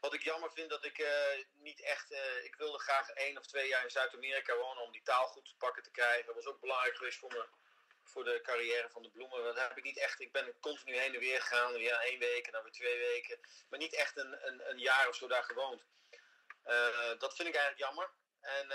wat 0.00 0.14
ik 0.14 0.22
jammer 0.22 0.52
vind, 0.52 0.70
dat 0.70 0.84
ik 0.84 0.98
eh, 0.98 1.44
niet 1.52 1.80
echt. 1.80 2.10
eh, 2.10 2.44
ik 2.44 2.54
wilde 2.56 2.78
graag 2.78 3.10
één 3.10 3.38
of 3.38 3.46
twee 3.46 3.68
jaar 3.68 3.82
in 3.84 3.90
Zuid-Amerika 3.90 4.56
wonen 4.56 4.82
om 4.82 4.92
die 4.92 5.02
taal 5.02 5.26
goed 5.26 5.44
te 5.44 5.56
pakken 5.56 5.82
te 5.82 5.90
krijgen. 5.90 6.26
Dat 6.26 6.34
was 6.34 6.46
ook 6.46 6.60
belangrijk 6.60 6.96
geweest 6.96 7.18
voor, 7.18 7.32
me, 7.32 7.46
voor 8.02 8.24
de 8.24 8.40
carrière 8.42 8.90
van 8.90 9.02
de 9.02 9.10
bloemen. 9.10 9.44
Dat 9.44 9.58
heb 9.58 9.76
ik 9.76 9.84
niet 9.84 9.98
echt. 9.98 10.20
Ik 10.20 10.32
ben 10.32 10.60
continu 10.60 10.98
heen 10.98 11.14
en 11.14 11.20
weer 11.20 11.40
gegaan. 11.40 11.72
Weer 11.72 11.92
één 11.92 12.18
week 12.18 12.46
en 12.46 12.52
dan 12.52 12.62
weer 12.62 12.72
twee 12.72 12.98
weken. 12.98 13.38
Maar 13.68 13.78
niet 13.78 13.94
echt 13.94 14.16
een, 14.16 14.46
een, 14.46 14.70
een 14.70 14.78
jaar 14.78 15.08
of 15.08 15.14
zo 15.14 15.28
daar 15.28 15.44
gewoond. 15.44 15.84
Eh, 16.62 17.18
dat 17.18 17.36
vind 17.36 17.48
ik 17.48 17.54
eigenlijk 17.54 17.78
jammer. 17.78 18.10
En, 18.40 18.72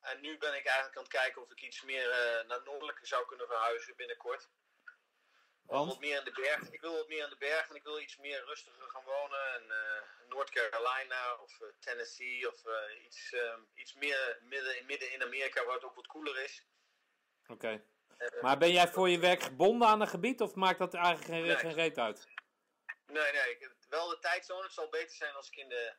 en 0.00 0.20
nu 0.20 0.38
ben 0.38 0.54
ik 0.54 0.66
eigenlijk 0.66 0.96
aan 0.96 1.02
het 1.02 1.12
kijken 1.12 1.42
of 1.42 1.50
ik 1.50 1.62
iets 1.62 1.82
meer 1.82 2.08
naar 2.46 2.62
noordelijke 2.62 3.06
zou 3.06 3.26
kunnen 3.26 3.46
verhuizen 3.46 3.96
binnenkort. 3.96 4.48
Want? 5.66 5.88
Wat 5.90 6.00
meer 6.00 6.18
in 6.18 6.24
de 6.24 6.30
berg. 6.32 6.70
Ik 6.70 6.80
wil 6.80 6.96
wat 6.96 7.08
meer 7.08 7.24
in 7.24 7.30
de 7.30 7.36
berg 7.36 7.68
en 7.68 7.74
ik 7.74 7.82
wil 7.82 7.98
iets 8.00 8.16
meer 8.16 8.44
rustiger 8.44 8.90
gaan 8.90 9.04
wonen. 9.04 9.54
En 9.54 9.70
eh 9.70 10.28
North 10.28 10.50
Carolina 10.50 11.34
of 11.34 11.60
eh, 11.60 11.68
Tennessee 11.80 12.48
of 12.52 12.64
eh, 12.66 13.04
iets, 13.04 13.32
eh, 13.32 13.54
iets 13.74 13.94
meer 13.94 14.38
midden, 14.42 14.86
midden 14.86 15.12
in 15.12 15.22
Amerika 15.22 15.64
waar 15.64 15.74
het 15.74 15.84
ook 15.84 15.94
wat 15.94 16.06
koeler 16.06 16.38
is. 16.42 16.66
Oké. 17.46 17.84
Maar 18.40 18.58
ben 18.58 18.72
jij 18.72 18.88
voor 18.88 19.08
je 19.08 19.18
werk 19.18 19.42
gebonden 19.42 19.88
aan 19.88 20.00
een 20.00 20.08
gebied 20.08 20.40
of 20.40 20.54
maakt 20.54 20.78
dat 20.78 20.94
eigenlijk 20.94 21.24
geen, 21.26 21.42
Nee. 21.42 21.56
geen 21.56 21.72
reet 21.72 21.98
uit? 21.98 22.26
Nee, 23.06 23.32
nee, 23.32 23.50
ik, 23.50 23.70
wel 23.88 24.08
de 24.08 24.18
tijdzone. 24.18 24.62
Het 24.62 24.72
zal 24.72 24.88
beter 24.88 25.16
zijn 25.16 25.34
als 25.34 25.48
ik 25.48 25.56
in 25.56 25.68
de, 25.68 25.94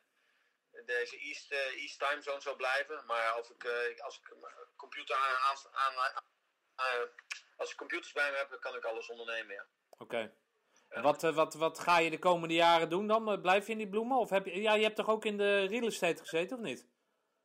deze 0.84 1.18
East, 1.18 1.52
East 1.52 1.98
Time 1.98 2.22
Zone 2.22 2.40
zou 2.40 2.56
blijven. 2.56 3.06
Maar 3.06 3.28
als 3.30 3.50
ik, 3.50 3.64
als 3.98 4.18
ik 4.18 4.36
mijn 4.40 4.54
computer 4.76 5.16
aan- 5.16 5.58
aan- 5.74 6.22
als 7.56 7.70
ik 7.70 7.76
computers 7.76 8.12
bij 8.12 8.30
me 8.30 8.36
heb, 8.36 8.50
dan 8.50 8.58
kan 8.58 8.76
ik 8.76 8.84
alles 8.84 9.08
ondernemen. 9.08 9.54
Ja. 9.54 9.66
Oké. 9.98 10.34
En 10.88 11.02
Wat, 11.02 11.24
eh, 11.24 11.34
wat, 11.34 11.54
wat 11.54 11.78
ga 11.78 11.98
je 11.98 12.10
de 12.10 12.18
komende 12.18 12.54
jaren 12.54 12.88
doen 12.88 13.06
dan? 13.06 13.30
Eh, 13.30 13.40
Blijf 13.40 13.66
je 13.66 13.72
in 13.72 13.78
die 13.78 13.88
bloemen? 13.88 14.18
Of 14.18 14.30
heb 14.30 14.46
je, 14.46 14.60
ja, 14.60 14.74
je 14.74 14.82
hebt 14.82 14.96
toch 14.96 15.08
ook 15.08 15.24
in 15.24 15.36
de 15.36 15.64
real 15.66 15.86
estate 15.86 16.22
gezeten, 16.22 16.56
of 16.56 16.62
niet? 16.62 16.86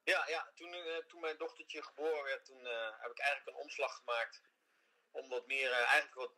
Ja, 0.03 0.23
ja 0.27 0.51
toen, 0.55 0.73
eh, 0.73 0.97
toen 1.07 1.19
mijn 1.21 1.37
dochtertje 1.37 1.83
geboren 1.83 2.23
werd, 2.23 2.45
toen 2.45 2.65
eh, 2.67 2.89
heb 2.99 3.11
ik 3.11 3.19
eigenlijk 3.19 3.57
een 3.57 3.63
omslag 3.63 3.95
gemaakt. 3.95 4.41
Om 5.11 5.29
wat 5.29 5.47
meer, 5.47 5.71
eh, 5.71 5.77
eigenlijk 5.77 6.13
wat 6.13 6.33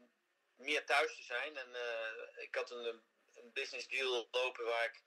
meer 0.56 0.86
thuis 0.86 1.16
te 1.16 1.24
zijn. 1.24 1.58
En 1.58 1.76
eh, 1.76 2.44
ik 2.44 2.56
had 2.56 2.72
een, 2.72 3.02
een 3.34 3.52
business 3.54 3.88
deal 3.88 4.28
lopen 4.32 4.66
waar 4.66 4.86
ik 4.86 5.02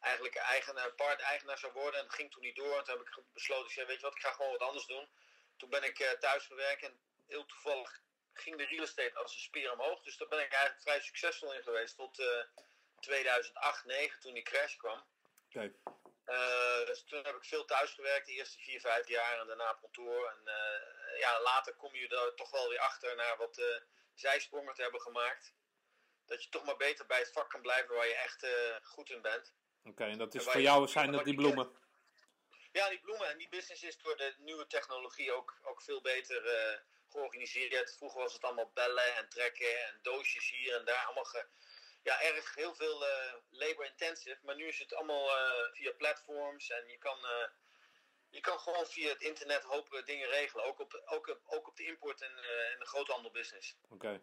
eigenlijk 0.00 0.36
eigenaar, 0.36 0.92
part-eigenaar 0.94 1.58
zou 1.58 1.72
worden. 1.72 2.00
En 2.00 2.06
dat 2.06 2.14
ging 2.14 2.30
toen 2.30 2.42
niet 2.42 2.56
door. 2.56 2.78
En 2.78 2.84
toen 2.84 2.98
heb 2.98 3.06
ik 3.06 3.22
besloten, 3.32 3.66
ik 3.66 3.72
zei, 3.72 3.86
weet 3.86 3.96
je 3.96 4.02
wat, 4.02 4.14
ik 4.14 4.22
ga 4.22 4.32
gewoon 4.32 4.50
wat 4.50 4.62
anders 4.68 4.86
doen. 4.86 5.08
Toen 5.56 5.70
ben 5.70 5.82
ik 5.82 5.98
eh, 5.98 6.10
thuis 6.10 6.46
gewerkt 6.46 6.82
en 6.82 7.00
heel 7.28 7.46
toevallig 7.46 8.00
ging 8.32 8.56
de 8.56 8.64
real 8.64 8.82
estate 8.82 9.18
als 9.18 9.34
een 9.34 9.40
speer 9.40 9.72
omhoog. 9.72 10.02
Dus 10.02 10.16
daar 10.16 10.28
ben 10.28 10.44
ik 10.44 10.52
eigenlijk 10.52 10.82
vrij 10.82 11.00
succesvol 11.00 11.54
in 11.54 11.62
geweest 11.62 11.96
tot 11.96 12.18
eh 12.18 12.26
2008, 13.00 13.82
2009 13.82 14.20
toen 14.20 14.34
die 14.34 14.42
crash 14.42 14.76
kwam. 14.76 15.04
Oké. 15.46 15.72
Eh, 16.24 16.86
dus 16.86 17.04
toen 17.04 17.24
heb 17.24 17.34
ik 17.34 17.44
veel 17.44 17.64
thuis 17.64 17.90
gewerkt, 17.90 18.26
de 18.26 18.32
eerste 18.32 18.58
vier, 18.58 18.80
vijf 18.80 19.08
jaar 19.08 19.40
en 19.40 19.46
daarna 19.46 19.70
op 19.70 19.80
kantoor. 19.80 20.28
En 20.28 20.40
eh, 20.44 21.20
ja, 21.20 21.42
later 21.42 21.74
kom 21.74 21.94
je 21.94 22.08
er 22.08 22.34
toch 22.34 22.50
wel 22.50 22.68
weer 22.68 22.78
achter 22.78 23.16
naar 23.16 23.36
wat 23.36 23.58
eh, 23.58 23.80
zijsprongen 24.14 24.74
te 24.74 24.82
hebben 24.82 25.00
gemaakt. 25.00 25.54
Dat 26.26 26.42
je 26.42 26.48
toch 26.48 26.64
maar 26.64 26.76
beter 26.76 27.06
bij 27.06 27.18
het 27.18 27.32
vak 27.32 27.50
kan 27.50 27.60
blijven 27.60 27.94
waar 27.94 28.06
je 28.06 28.14
echt 28.14 28.42
eh, 28.42 28.76
goed 28.82 29.10
in 29.10 29.22
bent. 29.22 29.54
Oké, 29.84 30.04
en 30.04 30.18
dat 30.18 30.34
is 30.34 30.46
En 30.46 30.52
voor 30.52 30.60
jou 30.60 30.88
zijn 30.88 31.12
dat 31.12 31.24
die 31.24 31.34
bloemen. 31.34 31.76
Ja, 32.72 32.88
die 32.88 33.00
bloemen 33.00 33.28
en 33.28 33.38
die 33.38 33.48
business 33.48 33.82
is 33.82 33.98
door 33.98 34.16
de 34.16 34.34
nieuwe 34.38 34.66
technologie 34.66 35.32
ook, 35.32 35.58
ook 35.62 35.82
veel 35.82 36.00
beter 36.00 36.46
eh, 36.46 36.78
georganiseerd. 37.10 37.96
Vroeger 37.96 38.20
was 38.20 38.32
het 38.32 38.42
allemaal 38.42 38.70
bellen 38.74 39.14
en 39.16 39.28
trekken 39.28 39.84
en 39.86 39.98
doosjes 40.02 40.50
hier 40.50 40.74
en 40.76 40.84
daar. 40.84 41.04
Allemaal 41.04 41.24
ge- 41.24 41.46
ja, 42.02 42.22
erg 42.22 42.54
heel 42.54 42.74
veel 42.74 43.06
eh, 43.06 43.34
labor 43.50 43.84
intensive. 43.84 44.38
Maar 44.42 44.56
nu 44.56 44.66
is 44.66 44.78
het 44.78 44.94
allemaal 44.94 45.36
eh, 45.36 45.72
via 45.72 45.92
platforms 45.92 46.70
en 46.70 46.88
je 46.88 46.98
kan, 46.98 47.24
eh, 47.24 47.48
je 48.30 48.40
kan 48.40 48.58
gewoon 48.60 48.86
via 48.86 49.08
het 49.08 49.22
internet 49.22 49.62
hopen 49.62 50.04
dingen 50.04 50.28
regelen. 50.28 50.64
Ook 50.64 50.78
op, 50.78 51.02
ook, 51.06 51.26
op- 51.28 51.42
ook 51.46 51.68
op 51.68 51.76
de 51.76 51.84
import 51.84 52.20
en, 52.22 52.38
eh, 52.38 52.72
en 52.72 52.78
de 52.78 52.86
groothandelbusiness. 52.86 53.76
Oké. 53.88 54.20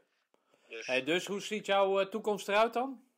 Dus, 0.67 0.85
Hey, 0.87 1.03
dus 1.03 1.25
hoe 1.25 1.41
ziet 1.41 1.65
jouw 1.65 1.99
eh, 1.99 2.05
toekomst 2.07 2.47
eruit 2.47 2.73
dan? 2.73 3.09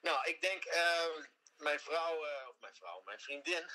nou, 0.00 0.28
ik 0.28 0.40
denk 0.40 0.64
ehm, 0.64 1.24
mijn 1.56 1.80
vrouw, 1.80 2.24
eh, 2.24 2.48
of 2.48 2.56
mijn 2.60 2.74
vrouw, 2.74 3.02
mijn 3.04 3.20
vriendin. 3.20 3.66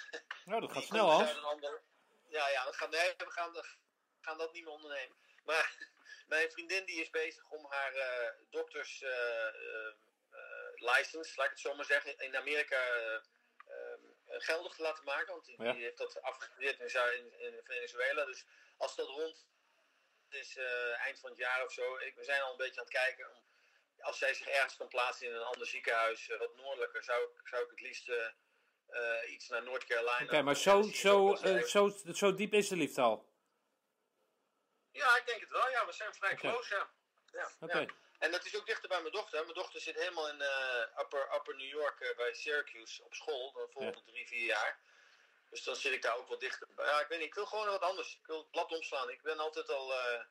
Nou, 0.46 0.62
dat 0.62 0.72
gaat 0.72 0.84
snel, 0.84 1.12
ander- 1.44 1.84
Ja, 2.30 2.50
ja, 2.50 2.64
dat 2.64 2.76
gaat, 2.76 2.90
nee, 2.90 3.14
we 3.18 3.32
gaan, 3.32 3.54
gaan 4.28 4.38
dat 4.38 4.54
niet 4.54 4.64
meer 4.64 4.74
ondernemen. 4.74 5.16
Maar 5.44 5.78
mijn 6.34 6.52
vriendin 6.52 6.86
die 6.86 7.02
is 7.02 7.10
bezig 7.10 7.50
om 7.50 7.66
haar 7.70 7.94
eh, 7.94 8.30
dokters 8.50 9.02
eh, 9.02 9.48
eh, 9.48 10.94
license, 10.96 11.34
laat 11.36 11.46
ik 11.46 11.52
het 11.52 11.60
zo 11.60 11.76
maar 11.76 11.86
zeggen, 11.86 12.18
in 12.18 12.36
Amerika 12.36 12.82
eh, 12.96 13.16
eh, 13.16 13.22
geldig 14.26 14.76
te 14.76 14.82
laten 14.82 15.04
maken. 15.04 15.34
Want 15.34 15.46
die, 15.46 15.64
Ja. 15.64 15.72
die 15.72 15.84
heeft 15.84 15.98
dat 15.98 16.22
afgestudeerd 16.22 16.80
in, 16.80 17.40
in, 17.40 17.60
Venezuela. 17.64 18.26
Dus 18.26 18.46
als 18.78 18.96
dat 18.96 19.08
rond 19.08 19.46
is, 20.30 20.58
eind 20.98 21.20
van 21.20 21.30
het 21.30 21.40
jaar 21.40 21.66
of 21.66 21.72
zo, 21.72 21.98
ik, 21.98 22.16
we 22.16 22.24
zijn 22.24 22.42
al 22.42 22.52
een 22.52 22.58
beetje 22.58 22.80
aan 22.80 22.86
het 22.86 22.94
kijken. 22.94 23.30
Om, 23.30 23.44
als 24.00 24.18
zij 24.18 24.34
zich 24.34 24.48
ergens 24.48 24.76
kan 24.78 24.88
plaatsen 24.88 25.28
in 25.28 25.34
een 25.34 25.42
ander 25.42 25.68
ziekenhuis, 25.68 26.28
wat 26.28 26.56
noordelijker, 26.56 27.04
zou 27.04 27.24
ik, 27.24 27.48
zou 27.48 27.64
ik 27.64 27.70
het 27.70 27.82
liefst 27.82 28.12
iets 29.28 29.48
naar 29.48 29.64
North 29.64 29.86
Carolina. 29.86 30.24
Oké, 30.24 30.42
maar 30.42 30.56
zo, 30.56 30.82
zo, 30.82 31.36
zo, 31.66 31.90
zo 32.14 32.34
diep 32.34 32.54
is 32.54 32.68
de 32.68 32.76
liefde 32.76 33.02
al. 33.02 33.27
Ja, 34.98 35.18
ik 35.18 35.26
denk 35.26 35.42
het 35.42 35.50
wel. 35.50 35.70
Ja, 35.70 35.86
we 35.86 35.92
zijn 35.92 36.14
vrij 36.14 36.32
Oké. 36.32 36.40
close, 36.40 36.76
ja. 36.76 37.50
ja. 37.68 37.86
En 38.20 38.32
dat 38.32 38.46
is 38.46 38.56
ook 38.58 38.66
dichter 38.66 38.90
bij 38.90 39.02
mijn 39.02 39.14
dochter. 39.14 39.42
Mijn 39.42 39.54
dochter 39.54 39.82
zit 39.82 39.96
helemaal 39.96 40.30
in 40.30 40.42
eh, 40.42 41.02
upper, 41.02 41.36
upper 41.36 41.56
New 41.56 41.70
York 41.70 42.00
eh, 42.00 42.16
bij 42.18 42.34
Syracuse 42.34 43.04
op 43.04 43.14
school. 43.14 43.52
De 43.52 43.68
volgende 43.70 44.04
drie, 44.06 44.28
vier 44.28 44.46
jaar. 44.46 44.80
Dus 45.50 45.64
dan 45.64 45.76
zit 45.76 45.94
ik 45.94 46.02
daar 46.02 46.18
ook 46.18 46.28
wat 46.28 46.40
dichter 46.40 46.68
bij. 46.76 46.86
Ja, 46.86 47.00
ik 47.00 47.08
weet 47.08 47.20
niet. 47.20 47.28
Ik 47.28 47.34
wil 47.34 47.46
gewoon 47.46 47.68
wat 47.68 47.82
anders. 47.82 48.16
Ik 48.16 48.26
wil 48.26 48.38
het 48.38 48.52
blad 48.52 48.72
omslaan. 48.72 49.10
Ik 49.10 49.22
ben 49.22 49.40
altijd 49.40 49.70
al 49.70 49.94
eh, 49.94 50.22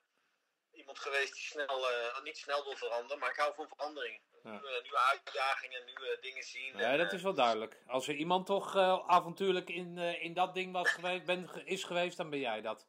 iemand 0.73 0.99
geweest 0.99 1.33
die 1.33 1.43
snel, 1.43 1.87
niet 2.23 2.39
snel 2.39 2.65
wil 2.65 2.77
veranderen. 2.77 3.19
Maar 3.19 3.31
ik 3.31 3.37
hou 3.37 3.55
van 3.55 3.69
verandering. 3.69 4.21
Ja. 4.43 4.51
Nieuwe, 4.51 4.81
nieuwe 4.83 4.99
uitdagingen, 4.99 5.85
nieuwe 5.85 6.19
dingen 6.21 6.43
zien. 6.43 6.77
Ja, 6.77 6.91
En, 6.91 6.99
dat 6.99 7.13
is 7.13 7.23
wel 7.23 7.35
duidelijk. 7.35 7.77
Als 7.87 8.09
er 8.09 8.15
iemand 8.15 8.47
toch 8.47 8.77
avontuurlijk 9.07 9.71
in, 9.71 9.99
in 9.99 10.35
dat 10.35 10.55
ding 10.55 10.73
was 10.73 10.91
geweest, 10.91 11.25
ben, 11.25 11.65
is 11.65 11.85
geweest, 11.85 12.17
dan 12.17 12.31
ben 12.31 12.39
jij 12.39 12.61
dat. 12.61 12.87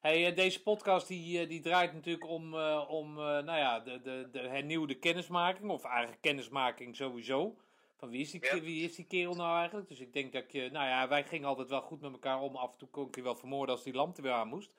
Hey, 0.00 0.26
eh, 0.26 0.36
deze 0.36 0.62
podcast 0.62 1.08
die, 1.08 1.40
eh, 1.40 1.48
die 1.48 1.60
draait 1.60 1.92
natuurlijk 1.92 2.26
om, 2.26 2.54
eh, 2.54 2.84
om 2.88 3.14
nou 3.14 3.44
ja, 3.58 3.80
de, 3.80 4.00
de, 4.00 4.28
de 4.32 4.38
hernieuwde 4.38 4.94
kennismaking. 4.94 5.70
Of 5.70 5.84
eigenlijk 5.84 6.20
kennismaking 6.20 6.96
sowieso. 6.96 7.56
Van 7.96 8.08
wie 8.08 8.20
is, 8.20 8.30
die, 8.30 8.44
Ja. 8.44 8.60
wie 8.60 8.84
is 8.84 8.94
die 8.94 9.06
kerel 9.06 9.34
nou 9.34 9.58
eigenlijk? 9.58 9.88
Dus 9.88 10.00
ik 10.00 10.12
denk 10.12 10.32
dat 10.32 10.52
je... 10.52 10.68
Nou 10.72 10.86
ja, 10.86 11.08
wij 11.08 11.24
gingen 11.24 11.48
altijd 11.48 11.68
wel 11.68 11.80
goed 11.80 12.00
met 12.00 12.12
elkaar 12.12 12.40
om. 12.40 12.56
Af 12.56 12.72
en 12.72 12.78
toe 12.78 12.88
kon 12.88 13.06
ik 13.06 13.16
je 13.16 13.22
wel 13.22 13.36
vermoorden 13.36 13.74
als 13.74 13.84
die 13.84 13.94
lamp 13.94 14.16
er 14.16 14.22
weer 14.22 14.32
aan 14.32 14.48
moest. 14.48 14.70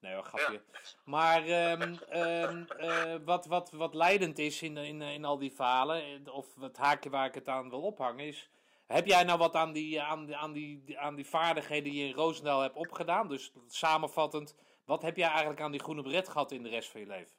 Nee 0.00 0.14
hoor, 0.14 0.22
grapje. 0.24 0.62
Maar 1.04 1.44
ehm, 1.46 1.94
ehm, 2.08 2.64
eh, 2.78 3.14
wat, 3.24 3.46
wat, 3.46 3.70
wat 3.70 3.94
leidend 3.94 4.38
is 4.38 4.62
in, 4.62 4.76
in, 4.76 5.02
in 5.02 5.24
al 5.24 5.38
die 5.38 5.52
verhalen, 5.52 6.32
of 6.32 6.46
het 6.60 6.76
haakje 6.76 7.10
waar 7.10 7.26
ik 7.26 7.34
het 7.34 7.48
aan 7.48 7.70
wil 7.70 7.82
ophangen, 7.82 8.26
is... 8.26 8.48
Heb 8.86 9.06
jij 9.06 9.22
nou 9.24 9.38
wat 9.38 9.54
aan 9.54 9.72
die, 9.72 10.02
aan, 10.02 10.26
die- 10.26 10.36
aan, 10.36 10.52
die, 10.52 10.98
aan 10.98 11.14
die 11.14 11.26
vaardigheden 11.26 11.84
die 11.90 12.02
je 12.02 12.08
in 12.08 12.14
Roosendaal 12.14 12.60
hebt 12.60 12.74
opgedaan? 12.76 13.28
Dus 13.28 13.52
samenvattend, 13.68 14.54
wat 14.84 15.02
heb 15.02 15.16
jij 15.16 15.28
eigenlijk 15.28 15.60
aan 15.60 15.70
die 15.70 15.80
groene 15.82 16.02
bret 16.02 16.28
gehad 16.28 16.52
in 16.52 16.62
de 16.62 16.68
rest 16.68 16.90
van 16.90 17.00
je 17.00 17.06
leven? 17.06 17.32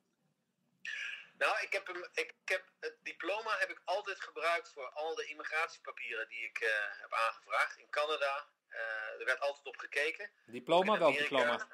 Nou, 1.38 1.56
ik 1.62 1.74
heb, 1.74 1.88
hem, 1.88 2.08
ik, 2.14 2.34
heb 2.46 2.64
het 2.80 2.98
diploma 3.04 3.56
heb 3.58 3.70
ik 3.70 3.82
altijd 3.86 4.22
gebruikt 4.22 4.70
voor 4.74 4.90
al 4.90 5.16
de 5.16 5.26
immigratiepapieren 5.26 6.28
die 6.28 6.44
ik 6.44 6.58
eh, 6.60 6.70
heb 7.02 7.14
aangevraagd 7.14 7.78
in 7.78 7.90
Canada. 7.90 8.48
Eh, 8.68 9.20
er 9.20 9.26
werd 9.26 9.40
altijd 9.40 9.66
op 9.66 9.78
gekeken. 9.78 10.30
Diploma? 10.46 10.98
Welk 10.98 11.18
diploma? 11.18 11.68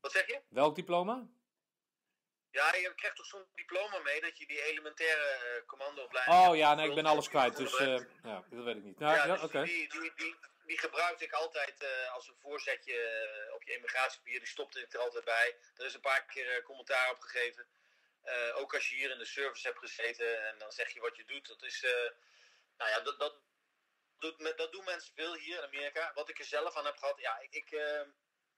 Wat 0.00 0.12
zeg 0.12 0.26
je? 0.26 0.40
Welk 0.48 0.74
diploma? 0.74 1.26
Ja, 2.50 2.74
je 2.74 2.94
krijgt 2.94 3.16
toch 3.16 3.26
zo'n 3.26 3.46
diploma 3.54 3.98
mee 3.98 4.20
dat 4.20 4.38
je 4.38 4.46
die 4.46 4.62
elementaire 4.62 5.22
eh, 5.22 5.66
commandoopleiding. 5.66 6.36
Oh 6.36 6.56
ja, 6.56 6.74
nee, 6.74 6.88
ik 6.88 6.94
ben 6.94 7.06
alles 7.06 7.28
kwijt, 7.28 7.56
dus 7.56 7.76
eh, 7.76 8.00
ja, 8.22 8.44
dat 8.50 8.64
weet 8.64 8.76
ik 8.76 8.82
niet. 8.82 8.98
Nou, 8.98 9.16
ja, 9.16 9.36
dus 9.36 9.50
die, 9.50 9.88
die, 9.88 10.12
die, 10.16 10.36
die 10.64 10.78
gebruikte 10.78 11.24
ik 11.24 11.32
altijd 11.32 11.82
eh, 11.82 12.12
als 12.14 12.28
een 12.28 12.38
voorzetje 12.40 12.94
op 13.54 13.62
je 13.62 13.74
immigratiepapier. 13.74 14.38
Die 14.38 14.48
stopte 14.48 14.80
ik 14.80 14.92
er 14.92 15.00
altijd 15.00 15.24
bij. 15.24 15.56
Er 15.76 15.84
is 15.84 15.94
een 15.94 16.00
paar 16.00 16.24
keer 16.24 16.62
commentaar 16.62 17.10
op 17.10 17.20
gegeven. 17.20 17.66
Ook 18.54 18.74
als 18.74 18.88
je 18.88 18.96
hier 18.96 19.10
in 19.10 19.18
de 19.18 19.24
service 19.24 19.66
hebt 19.66 19.78
gezeten 19.78 20.46
en 20.46 20.58
dan 20.58 20.72
zeg 20.72 20.92
je 20.92 21.00
wat 21.00 21.16
je 21.16 21.24
doet. 21.24 21.48
Dat 21.48 21.62
is, 21.62 21.86
nou 22.76 22.90
ja, 22.90 23.00
dat, 23.00 23.18
dat, 23.18 23.34
doet, 24.18 24.56
dat 24.56 24.72
doen 24.72 24.84
mensen 24.84 25.14
veel 25.14 25.34
hier 25.34 25.56
in 25.56 25.64
Amerika. 25.64 26.12
Wat 26.14 26.28
ik 26.28 26.38
er 26.38 26.44
zelf 26.44 26.76
aan 26.76 26.84
heb 26.84 26.96
gehad, 26.96 27.20
ja, 27.20 27.38
ik, 27.38 27.54
ik, 27.54 27.80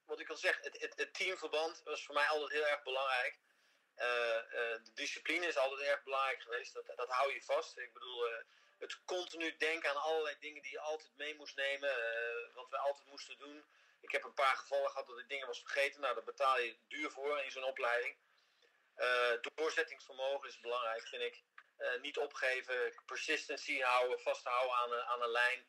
wat 0.05 0.19
ik 0.19 0.29
al 0.29 0.35
zeg, 0.35 0.59
het, 0.61 0.81
het, 0.81 0.93
het 0.95 1.13
teamverband 1.13 1.81
was 1.83 2.05
voor 2.05 2.15
mij 2.15 2.27
altijd 2.27 2.51
heel 2.51 2.67
erg 2.67 2.83
belangrijk. 2.83 3.39
Eh, 3.95 4.37
eh, 4.37 4.83
de 4.83 4.91
discipline 4.93 5.47
is 5.47 5.57
altijd 5.57 5.81
erg 5.81 6.03
belangrijk 6.03 6.41
geweest. 6.41 6.73
Dat, 6.73 6.85
dat 6.95 7.09
hou 7.09 7.33
je 7.33 7.41
vast. 7.41 7.77
Ik 7.77 7.93
bedoel, 7.93 8.27
eh, 8.27 8.43
het 8.79 9.03
continu 9.05 9.57
denken 9.57 9.89
aan 9.89 10.01
allerlei 10.01 10.35
dingen 10.39 10.61
die 10.61 10.71
je 10.71 10.79
altijd 10.79 11.11
mee 11.15 11.35
moest 11.35 11.55
nemen. 11.55 11.89
wat 12.53 12.69
we 12.69 12.77
altijd 12.77 13.07
moesten 13.07 13.37
doen. 13.37 13.65
Ik 14.01 14.11
heb 14.11 14.23
een 14.23 14.33
paar 14.33 14.55
gevallen 14.55 14.89
gehad 14.89 15.07
dat 15.07 15.19
ik 15.19 15.29
dingen 15.29 15.47
was 15.47 15.59
vergeten. 15.59 16.01
Nou, 16.01 16.13
daar 16.13 16.23
betaal 16.23 16.59
je 16.59 16.77
duur 16.87 17.11
voor 17.11 17.39
in 17.39 17.51
zo'n 17.51 17.63
opleiding. 17.63 18.17
Doorzettingsvermogen 19.55 20.49
is 20.49 20.59
belangrijk, 20.59 21.07
vind 21.07 21.21
ik. 21.21 21.43
Niet 22.01 22.17
opgeven, 22.17 22.93
persistency 23.05 23.79
houden, 23.79 24.19
vasthouden 24.19 24.75
aan, 24.75 24.93
aan 24.93 25.21
een 25.21 25.31
lijn. 25.31 25.65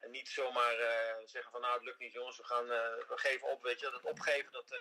En 0.00 0.10
niet 0.10 0.28
zomaar 0.28 0.76
zeggen 1.24 1.50
van 1.50 1.60
nou 1.60 1.74
het 1.74 1.82
lukt 1.82 1.98
niet 1.98 2.12
jongens, 2.12 2.36
we, 2.36 2.44
gaan, 2.44 2.66
we 2.66 3.12
geven 3.14 3.48
op. 3.48 3.62
Weet 3.62 3.80
je, 3.80 3.90
dat 3.90 4.02
opgeven, 4.02 4.52
dat, 4.52 4.78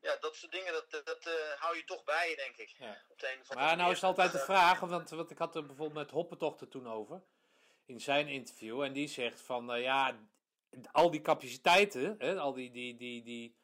ja, 0.00 0.16
dat 0.20 0.36
soort 0.36 0.52
dingen, 0.52 0.72
dat, 0.72 0.90
dat, 1.04 1.26
eh, 1.26 1.60
hou 1.60 1.76
je 1.76 1.84
toch 1.84 2.04
bij 2.04 2.34
denk 2.36 2.56
ik. 2.56 2.74
Ja. 2.78 2.96
Op 3.08 3.18
de 3.18 3.38
Maar 3.48 3.56
nou 3.56 3.76
manier. 3.76 3.92
is 3.92 4.00
het 4.00 4.04
altijd 4.10 4.32
de 4.32 4.38
vraag, 4.38 4.80
want, 4.80 5.10
want 5.10 5.30
ik 5.30 5.38
had 5.38 5.56
er 5.56 5.66
bijvoorbeeld 5.66 5.98
met 5.98 6.10
Hoppentochter 6.10 6.68
toen 6.68 6.88
over. 6.88 7.22
In 7.86 8.00
zijn 8.00 8.28
interview. 8.28 8.82
En 8.82 8.92
die 8.92 9.08
zegt 9.08 9.40
van, 9.40 9.72
eh, 9.72 9.82
ja, 9.82 10.18
al 10.92 11.10
die 11.10 11.20
capaciteiten, 11.20 12.14
hè, 12.18 12.38
al 12.38 12.52
die, 12.52 12.70
die, 12.70 12.96
die, 12.96 13.22
die 13.22 13.56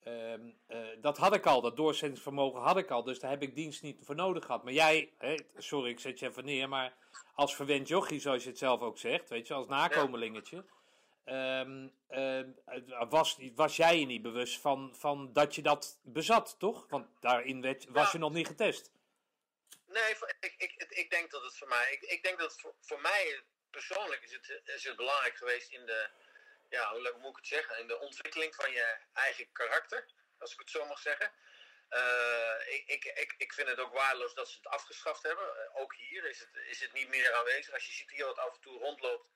ehm, 0.00 0.50
eh, 0.66 0.86
dat 1.00 1.18
had 1.18 1.34
ik 1.34 1.46
al, 1.46 1.60
dat 1.60 1.76
doorzettingsvermogen 1.76 2.60
had 2.60 2.76
ik 2.76 2.90
al. 2.90 3.02
Dus 3.02 3.20
daar 3.20 3.30
heb 3.30 3.42
ik 3.42 3.54
dienst 3.54 3.82
niet 3.82 4.04
voor 4.04 4.14
nodig 4.14 4.44
gehad. 4.44 4.64
Maar 4.64 4.72
jij, 4.72 5.14
hè, 5.18 5.34
sorry 5.56 5.90
ik 5.90 6.00
zet 6.00 6.18
je 6.18 6.28
even 6.28 6.44
neer, 6.44 6.68
maar 6.68 6.96
als 7.34 7.54
verwend 7.54 7.88
jochie, 7.88 8.20
zoals 8.20 8.42
je 8.42 8.48
het 8.48 8.58
zelf 8.58 8.80
ook 8.80 8.98
zegt, 8.98 9.28
weet 9.28 9.46
je, 9.46 9.54
als 9.54 9.66
nakomelingetje. 9.66 10.64
Ehm, 11.28 11.88
ehm, 12.08 13.08
was, 13.08 13.38
was 13.54 13.76
jij 13.76 13.98
je 13.98 14.06
niet 14.06 14.22
bewust 14.22 14.60
van, 14.60 14.96
van 14.96 15.32
dat 15.32 15.54
je 15.54 15.62
dat 15.62 15.98
bezat, 16.02 16.56
toch? 16.58 16.86
Want 16.88 17.06
daarin 17.20 17.62
werd, 17.62 17.86
was 17.88 18.12
je 18.12 18.18
nog 18.18 18.32
niet 18.32 18.46
getest. 18.46 18.90
Nee, 19.86 20.16
ik, 20.40 20.54
ik, 20.56 20.86
ik, 20.88 21.10
denk 21.10 21.30
dat 21.30 21.42
het 21.42 21.56
voor 21.56 21.68
mij. 21.68 21.92
Ik, 21.92 22.02
ik 22.02 22.22
denk 22.22 22.38
dat 22.38 22.50
het 22.50 22.60
voor, 22.60 22.74
voor 22.80 23.00
mij 23.00 23.42
persoonlijk 23.70 24.22
is 24.22 24.32
het, 24.32 24.60
is 24.64 24.84
het 24.84 24.96
belangrijk 24.96 25.36
geweest 25.36 25.70
in 25.70 25.86
de. 25.86 26.08
Ja, 26.68 26.90
hoe 26.92 27.08
hoe 27.08 27.20
moet 27.20 27.30
ik 27.30 27.36
het 27.36 27.46
zeggen? 27.46 27.78
In 27.78 27.86
de 27.86 27.98
ontwikkeling 27.98 28.54
van 28.54 28.72
je 28.72 28.96
eigen 29.12 29.52
karakter, 29.52 30.08
als 30.38 30.52
ik 30.52 30.58
het 30.58 30.70
zo 30.70 30.86
mag 30.86 30.98
zeggen. 30.98 31.32
Eh, 31.88 32.74
ik, 32.74 32.82
ik, 32.86 33.04
ik, 33.04 33.34
ik 33.38 33.52
vind 33.52 33.68
het 33.68 33.78
ook 33.78 33.92
waardeloos 33.92 34.34
dat 34.34 34.48
ze 34.48 34.56
het 34.56 34.66
afgeschaft 34.66 35.22
hebben. 35.22 35.44
Eh, 35.44 35.80
ook 35.80 35.94
hier 35.94 36.24
is 36.24 36.38
het, 36.38 36.48
is 36.66 36.80
het 36.80 36.92
niet 36.92 37.08
meer 37.08 37.32
aanwezig. 37.32 37.74
Als 37.74 37.86
je 37.86 37.92
ziet 37.92 38.10
hier 38.10 38.24
wat 38.24 38.38
af 38.38 38.54
en 38.54 38.60
toe 38.60 38.78
rondloopt. 38.78 39.30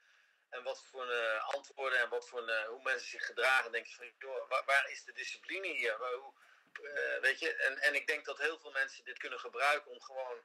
En 0.53 0.63
wat 0.63 0.85
voor 0.91 1.11
eh, 1.11 1.49
antwoorden 1.55 1.99
en 1.99 2.09
wat 2.09 2.29
voor 2.29 2.49
eh, 2.49 2.65
hoe 2.69 2.83
mensen 2.83 3.09
zich 3.09 3.27
gedragen. 3.27 3.73
denk 3.73 3.87
je 3.87 3.95
van, 3.95 4.13
joh, 4.19 4.49
waar, 4.49 4.65
waar 4.65 4.91
is 4.91 5.05
de 5.05 5.13
discipline 5.13 5.67
hier? 5.67 5.99
Waar- 5.99 6.13
hoe, 6.13 6.35
eh, 6.73 7.21
weet 7.21 7.39
je, 7.39 7.55
en, 7.55 7.79
en 7.79 7.95
ik 7.95 8.07
denk 8.07 8.25
dat 8.25 8.39
heel 8.39 8.59
veel 8.59 8.71
mensen 8.71 9.05
dit 9.05 9.19
kunnen 9.19 9.41
gebruiken 9.41 9.91
om 9.91 10.01
gewoon 10.03 10.37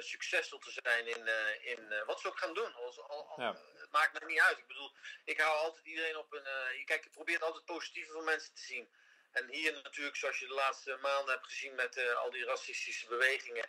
succesvol 0.00 0.58
te 0.58 0.70
zijn 0.82 1.06
in, 1.06 1.28
in 1.60 2.04
wat 2.06 2.20
ze 2.20 2.28
ook 2.28 2.38
gaan 2.38 2.54
doen. 2.54 2.74
Als, 2.74 2.98
al, 3.00 3.28
al- 3.28 3.40
Ja. 3.40 3.56
Het 3.74 3.90
maakt 3.90 4.20
me 4.20 4.26
niet 4.26 4.40
uit. 4.40 4.58
Ik 4.58 4.66
bedoel, 4.66 4.92
ik 5.24 5.40
hou 5.40 5.56
altijd 5.56 5.86
iedereen 5.86 6.16
op 6.16 6.32
een. 6.32 6.42
je, 6.78 6.82
kijk, 6.84 7.04
je 7.04 7.10
probeert 7.10 7.42
altijd 7.42 7.62
het 7.66 7.74
positieve 7.76 8.12
van 8.12 8.24
mensen 8.24 8.54
te 8.54 8.62
zien. 8.62 8.94
En 9.32 9.48
hier 9.48 9.72
natuurlijk, 9.72 10.16
zoals 10.16 10.38
je 10.38 10.46
de 10.46 10.54
laatste 10.54 10.96
maanden 11.00 11.34
hebt 11.34 11.46
gezien 11.46 11.74
met 11.74 12.14
al 12.14 12.30
die 12.30 12.44
racistische 12.44 13.06
bewegingen. 13.06 13.68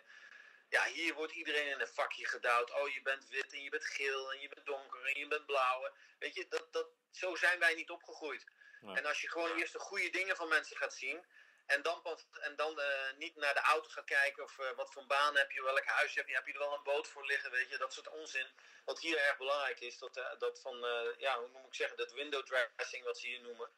Ja, 0.68 0.84
hier 0.84 1.14
wordt 1.14 1.32
iedereen 1.32 1.66
in 1.66 1.80
een 1.80 1.88
vakje 1.88 2.26
gedouwd. 2.26 2.70
Oh, 2.70 2.88
je 2.88 3.02
bent 3.02 3.28
wit 3.28 3.52
en 3.52 3.62
je 3.62 3.70
bent 3.70 3.84
geel 3.84 4.32
en 4.32 4.40
je 4.40 4.48
bent 4.48 4.66
donker 4.66 5.04
en 5.06 5.18
je 5.18 5.28
bent 5.28 5.46
blauw. 5.46 5.90
Weet 6.18 6.34
je, 6.34 6.46
dat, 6.48 6.72
dat, 6.72 6.86
zo 7.10 7.36
zijn 7.36 7.58
wij 7.58 7.74
niet 7.74 7.90
opgegroeid. 7.90 8.44
En 8.80 9.04
als 9.04 9.20
je 9.20 9.30
gewoon 9.30 9.56
eerst 9.56 9.72
de 9.72 9.78
goede 9.78 10.10
dingen 10.10 10.36
van 10.36 10.48
mensen 10.48 10.76
gaat 10.76 10.94
zien. 10.94 11.26
En 11.66 11.82
dan, 11.82 12.18
en 12.40 12.56
dan 12.56 12.80
eh, 12.80 13.12
niet 13.16 13.36
naar 13.36 13.54
de 13.54 13.60
auto 13.60 13.88
gaat 13.88 14.04
kijken 14.04 14.44
of 14.44 14.58
eh, 14.58 14.76
wat 14.76 14.92
voor 14.92 15.06
baan 15.06 15.36
heb 15.36 15.50
je, 15.50 15.62
welk 15.62 15.84
huis 15.84 16.14
heb 16.14 16.28
je, 16.28 16.34
heb 16.34 16.46
je 16.46 16.52
er 16.52 16.58
wel 16.58 16.74
een 16.74 16.82
boot 16.82 17.08
voor 17.08 17.26
liggen, 17.26 17.50
weet 17.50 17.70
je, 17.70 17.78
dat 17.78 17.92
soort 17.92 18.08
onzin. 18.08 18.46
Wat 18.84 19.00
hier 19.00 19.18
erg 19.18 19.36
belangrijk 19.36 19.80
is, 19.80 19.98
dat, 19.98 20.16
eh, 20.16 20.38
dat 20.38 20.60
van, 20.60 20.78
ja, 21.18 21.38
hoe 21.38 21.48
moet 21.48 21.66
ik 21.66 21.74
zeggen, 21.74 21.96
dat 21.96 22.12
window 22.12 22.46
dressing 22.46 23.04
wat 23.04 23.18
ze 23.18 23.26
hier 23.26 23.40
noemen. 23.40 23.70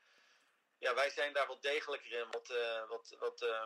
Ja, 0.78 0.94
wij 0.94 1.10
zijn 1.10 1.32
daar 1.32 1.46
wat 1.46 1.62
degelijker 1.62 2.12
in, 2.12 2.30
wat, 2.30 2.48
wat, 2.88 3.16
wat, 3.18 3.42
eh, 3.42 3.62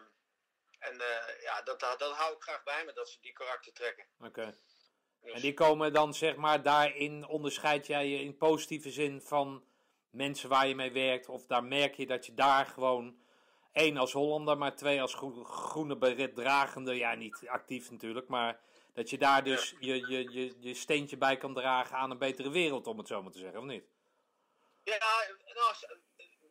en 0.78 1.00
eh, 1.00 1.42
ja, 1.42 1.62
dat, 1.62 1.80
dat, 1.80 2.00
hou 2.00 2.34
ik 2.34 2.42
graag 2.42 2.62
bij 2.62 2.84
me, 2.84 2.92
dat 2.92 3.08
ze 3.08 3.20
die 3.20 3.32
karakter 3.32 3.72
trekken. 3.72 4.06
Oké. 4.18 4.58
Dus- 5.20 5.32
En 5.32 5.40
die 5.40 5.54
komen 5.54 5.92
dan, 5.92 6.14
zeg 6.14 6.36
maar, 6.36 6.62
daarin 6.62 7.26
onderscheid 7.26 7.86
jij 7.86 8.06
je 8.06 8.20
in 8.20 8.36
positieve 8.36 8.90
zin 8.90 9.20
van 9.20 9.64
mensen 10.10 10.48
waar 10.48 10.66
je 10.66 10.74
mee 10.74 10.92
werkt? 10.92 11.28
Of 11.28 11.46
daar 11.46 11.64
merk 11.64 11.94
je 11.94 12.06
dat 12.06 12.26
je 12.26 12.34
daar 12.34 12.66
gewoon, 12.66 13.22
één 13.72 13.96
als 13.96 14.12
Hollander, 14.12 14.58
maar 14.58 14.76
twee 14.76 15.00
als 15.00 15.14
groe- 15.14 15.44
groene 15.44 15.96
beret 15.96 16.34
dragende, 16.34 16.94
ja, 16.94 17.14
niet 17.14 17.48
actief 17.48 17.90
natuurlijk, 17.90 18.28
maar 18.28 18.60
dat 18.92 19.10
je 19.10 19.18
daar 19.18 19.44
dus 19.44 19.74
je, 19.80 20.06
je, 20.08 20.32
je, 20.32 20.54
je 20.60 20.74
steentje 20.74 21.16
bij 21.16 21.36
kan 21.36 21.54
dragen 21.54 21.96
aan 21.96 22.10
een 22.10 22.18
betere 22.18 22.50
wereld, 22.50 22.86
om 22.86 22.98
het 22.98 23.08
zo 23.08 23.22
maar 23.22 23.32
te 23.32 23.38
zeggen, 23.38 23.58
of 23.60 23.64
niet? 23.64 23.84
Ja, 24.82 24.96
nou, 24.98 25.74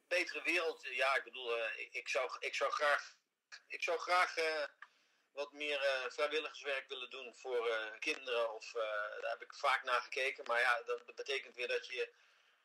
betere 0.08 0.42
wereld. 0.44 0.84
Ja, 0.84 1.16
ik 1.16 1.24
bedoel, 1.24 1.58
eh, 1.58 1.80
ik, 1.92 2.08
zou, 2.08 2.30
ik 2.40 2.56
zou 2.56 2.72
graag, 2.72 3.16
ik 3.68 3.84
zou 3.84 4.00
graag 4.00 4.38
eh, 4.38 4.64
wat 5.34 5.52
meer 5.52 5.82
eh, 5.82 6.12
vrijwilligerswerk 6.12 6.88
willen 6.88 7.10
doen 7.10 7.36
voor 7.36 7.70
eh, 7.70 8.00
kinderen. 8.00 8.54
Of, 8.54 8.72
daar 9.22 9.32
heb 9.32 9.42
ik 9.42 9.54
vaak 9.54 9.84
naar 9.84 10.02
gekeken. 10.02 10.44
Maar 10.48 10.60
ja, 10.60 10.84
dat, 10.84 11.16
betekent 11.16 11.56
weer 11.56 11.68
dat 11.68 11.88
je 11.88 12.14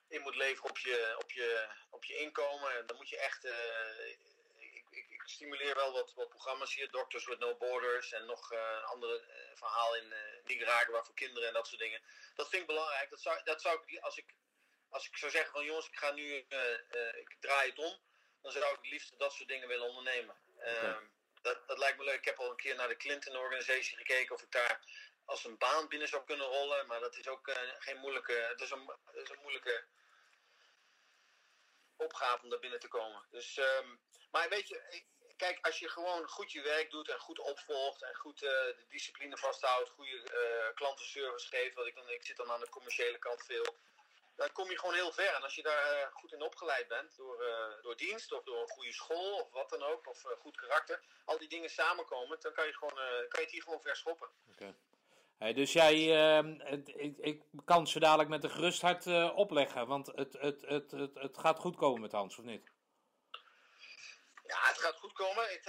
in 0.09 0.21
moet 0.21 0.35
leveren 0.35 0.71
op 0.71 0.79
je, 0.79 1.15
op 1.19 1.31
je, 1.33 1.69
op 1.91 2.05
je 2.05 2.17
inkomen. 2.17 2.77
En 2.77 2.87
dan 2.87 2.97
moet 2.97 3.09
je 3.09 3.19
echt. 3.19 3.45
ik, 3.45 4.85
ik, 4.91 5.11
ik 5.11 5.23
stimuleer 5.25 5.75
wel 5.75 5.93
wat, 5.93 6.15
wat 6.15 6.29
programma's 6.29 6.75
hier, 6.75 6.91
Doctors 6.91 7.27
with 7.27 7.39
No 7.39 7.57
Borders 7.57 8.13
en 8.13 8.27
nog 8.27 8.53
eh, 8.53 8.59
een 8.59 8.85
andere 8.85 9.21
eh, 9.21 9.57
verhaal 9.57 9.97
in 9.97 10.15
Nicaragua 10.45 11.05
voor 11.05 11.15
kinderen 11.15 11.49
en 11.49 11.55
dat 11.55 11.67
soort 11.67 11.81
dingen. 11.81 12.03
Dat 12.35 12.49
vind 12.49 12.63
ik 12.63 12.69
belangrijk. 12.69 13.11
Dat 13.11 13.21
zou, 13.21 13.43
dat 13.45 13.61
zou 13.61 13.83
ik, 13.87 14.01
als 14.01 14.17
ik 14.17 14.35
als 14.91 15.07
ik 15.07 15.17
zou 15.17 15.31
zeggen 15.31 15.53
van 15.53 15.65
jongens, 15.65 15.87
ik 15.87 15.97
ga 15.97 16.11
nu, 16.11 16.35
ik 16.35 17.37
draai 17.41 17.69
het 17.71 17.79
om, 17.79 17.99
dan 18.43 18.53
zou 18.53 18.65
ik 18.65 18.77
het 18.77 18.91
liefst 18.91 19.19
dat 19.19 19.33
soort 19.33 19.49
dingen 19.49 19.69
willen 19.69 19.89
ondernemen. 19.89 20.37
Ehm, 20.59 21.05
dat, 21.43 21.69
dat 21.69 21.79
lijkt 21.79 21.99
me 21.99 22.05
leuk. 22.05 22.19
Ik 22.19 22.25
heb 22.25 22.39
al 22.39 22.51
een 22.51 22.57
keer 22.57 22.75
naar 22.75 22.89
de 22.89 22.97
Clinton 22.97 23.37
Organisatie 23.37 23.97
gekeken 23.97 24.35
of 24.35 24.43
ik 24.43 24.51
daar 24.51 24.81
als 25.25 25.45
een 25.45 25.59
baan 25.59 25.89
binnen 25.89 26.09
zou 26.09 26.25
kunnen 26.25 26.47
rollen, 26.47 26.87
maar 26.87 27.01
dat 27.01 27.17
is 27.17 27.29
ook 27.29 27.49
eh, 27.49 27.57
geen 27.79 27.99
moeilijke, 27.99 28.53
is 28.57 28.71
een, 28.71 28.93
het 29.05 29.23
is 29.23 29.31
een 29.31 29.43
moeilijke 29.43 29.87
opgave 31.97 32.43
om 32.43 32.51
daar 32.51 32.59
binnen 32.59 32.81
te 32.81 32.89
komen. 32.89 33.27
Dus, 33.31 33.57
ehm, 33.57 33.97
maar 34.31 34.49
weet 34.49 34.69
je, 34.69 35.05
kijk, 35.37 35.59
als 35.67 35.79
je 35.79 35.89
gewoon 35.89 36.29
goed 36.29 36.53
je 36.53 36.63
werk 36.63 36.91
doet 36.91 37.09
en 37.09 37.19
goed 37.19 37.39
opvolgt 37.39 38.03
en 38.03 38.15
goed 38.15 38.43
eh, 38.43 38.51
de 38.51 38.85
discipline 38.89 39.37
vasthoudt, 39.37 39.91
goede 39.91 40.23
eh, 40.23 40.75
klantenservice 40.75 41.49
geeft, 41.49 41.75
wat 41.75 41.87
ik 41.87 41.95
dan, 41.95 42.09
ik 42.09 42.27
zit 42.27 42.37
dan 42.37 42.51
aan 42.51 42.61
de 42.61 42.69
commerciële 42.69 43.19
kant 43.19 43.45
veel. 43.45 43.77
Dan 44.39 44.53
kom 44.53 44.71
je 44.71 44.79
gewoon 44.79 44.95
heel 44.95 45.13
ver. 45.13 45.35
En 45.35 45.43
als 45.43 45.55
je 45.55 45.63
daar 45.63 45.93
eh, 45.93 46.13
goed 46.13 46.33
in 46.33 46.43
opgeleid 46.43 46.89
bent, 46.89 47.17
door, 47.17 47.43
eh, 47.43 47.83
door 47.83 47.97
dienst 47.97 48.33
of 48.33 48.43
door 48.45 48.61
een 48.61 48.69
goede 48.69 48.93
school 48.93 49.41
of 49.41 49.51
wat 49.51 49.71
dan 49.71 49.83
ook, 49.83 50.09
of 50.09 50.25
eh, 50.25 50.31
goed 50.41 50.57
karakter, 50.57 51.01
al 51.25 51.39
die 51.39 51.49
dingen 51.49 51.71
samenkomen, 51.71 52.41
dan 52.41 52.53
kan 52.53 52.67
je, 52.67 52.73
gewoon, 52.73 52.95
kan 53.29 53.41
je 53.41 53.41
het 53.41 53.51
hier 53.51 53.63
gewoon 53.63 53.81
ver 53.81 53.97
schoppen. 53.97 54.29
Hey, 55.39 55.53
dus 55.53 55.73
jij, 55.73 55.95
ehm, 56.17 56.51
ik, 56.85 57.19
ik 57.19 57.43
kan 57.65 57.87
ze 57.87 57.99
dadelijk 57.99 58.29
met 58.29 58.45
een 58.45 58.51
gerust 58.51 58.81
hart 58.81 59.07
opleggen, 59.35 59.87
want 59.87 60.07
het, 60.07 60.33
het, 60.33 60.63
het, 60.63 60.91
het, 60.91 61.15
het 61.15 61.39
gaat 61.39 61.59
goed 61.59 61.77
komen 61.77 62.01
met 62.01 62.13
Hans, 62.13 62.39
of 62.39 62.45
niet? 62.45 62.71
Ja, 64.43 64.59
het 64.61 64.79
gaat 64.79 64.99
goed 64.99 65.13
komen. 65.13 65.45
Het, 65.49 65.67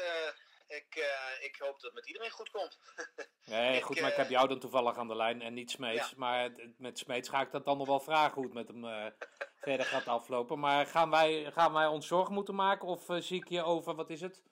ik, 0.70 0.96
eh, 0.96 1.46
ik 1.46 1.56
hoop 1.60 1.72
dat 1.72 1.82
het 1.82 1.94
met 1.94 2.08
iedereen 2.08 2.32
goed 2.32 2.50
komt. 2.50 2.80
Nee, 3.46 3.78
Ik, 3.78 3.84
goed, 3.84 4.00
maar 4.00 4.10
ik 4.10 4.16
eh, 4.16 4.22
heb 4.22 4.30
jou 4.30 4.48
dan 4.48 4.60
toevallig 4.60 4.98
aan 4.98 5.08
de 5.08 5.16
lijn 5.16 5.42
en 5.42 5.54
niet 5.54 5.72
Smeets. 5.72 6.10
Ja. 6.10 6.16
Maar 6.16 6.52
met 6.78 7.00
Smeets 7.00 7.30
ga 7.30 7.42
ik 7.42 7.52
dat 7.52 7.66
dan 7.66 7.78
nog 7.78 7.88
wel 7.88 8.00
vragen 8.00 8.34
hoe 8.34 8.44
het 8.44 8.54
met 8.54 8.68
hem 8.68 8.86
eh, 8.86 9.06
verder 9.68 9.86
gaat 9.86 10.08
aflopen. 10.08 10.60
Maar 10.60 10.86
gaan 10.86 11.10
wij, 11.10 11.52
gaan 11.52 11.74
wij 11.74 11.88
ons 11.88 12.08
zorgen 12.08 12.34
moeten 12.34 12.56
maken 12.56 12.88
of 12.88 13.06
zie 13.08 13.42
ik 13.42 13.50
je 13.50 13.64
over, 13.64 13.96
wat 13.96 14.10
is 14.10 14.22
het? 14.22 14.44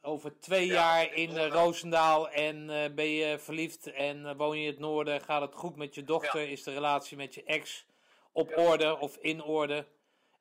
Over 0.00 0.40
twee 0.40 0.66
Ja, 0.66 0.72
jaar 0.72 1.14
in 1.14 1.38
Roosendaal. 1.38 2.28
En 2.28 2.66
ben 2.94 3.08
je 3.08 3.38
verliefd 3.38 3.86
en 3.92 4.36
woon 4.36 4.56
je 4.58 4.64
in 4.64 4.70
het 4.70 4.78
noorden, 4.78 5.20
gaat 5.20 5.40
het 5.40 5.54
goed 5.54 5.76
met 5.76 5.94
je 5.94 6.04
dochter, 6.04 6.40
Ja. 6.40 6.48
is 6.50 6.62
de 6.62 6.72
relatie 6.72 7.16
met 7.16 7.34
je 7.34 7.44
ex 7.44 7.86
op 8.32 8.48
Ja. 8.50 8.56
orde 8.68 8.98
of 8.98 9.16
in 9.16 9.42
orde? 9.42 9.86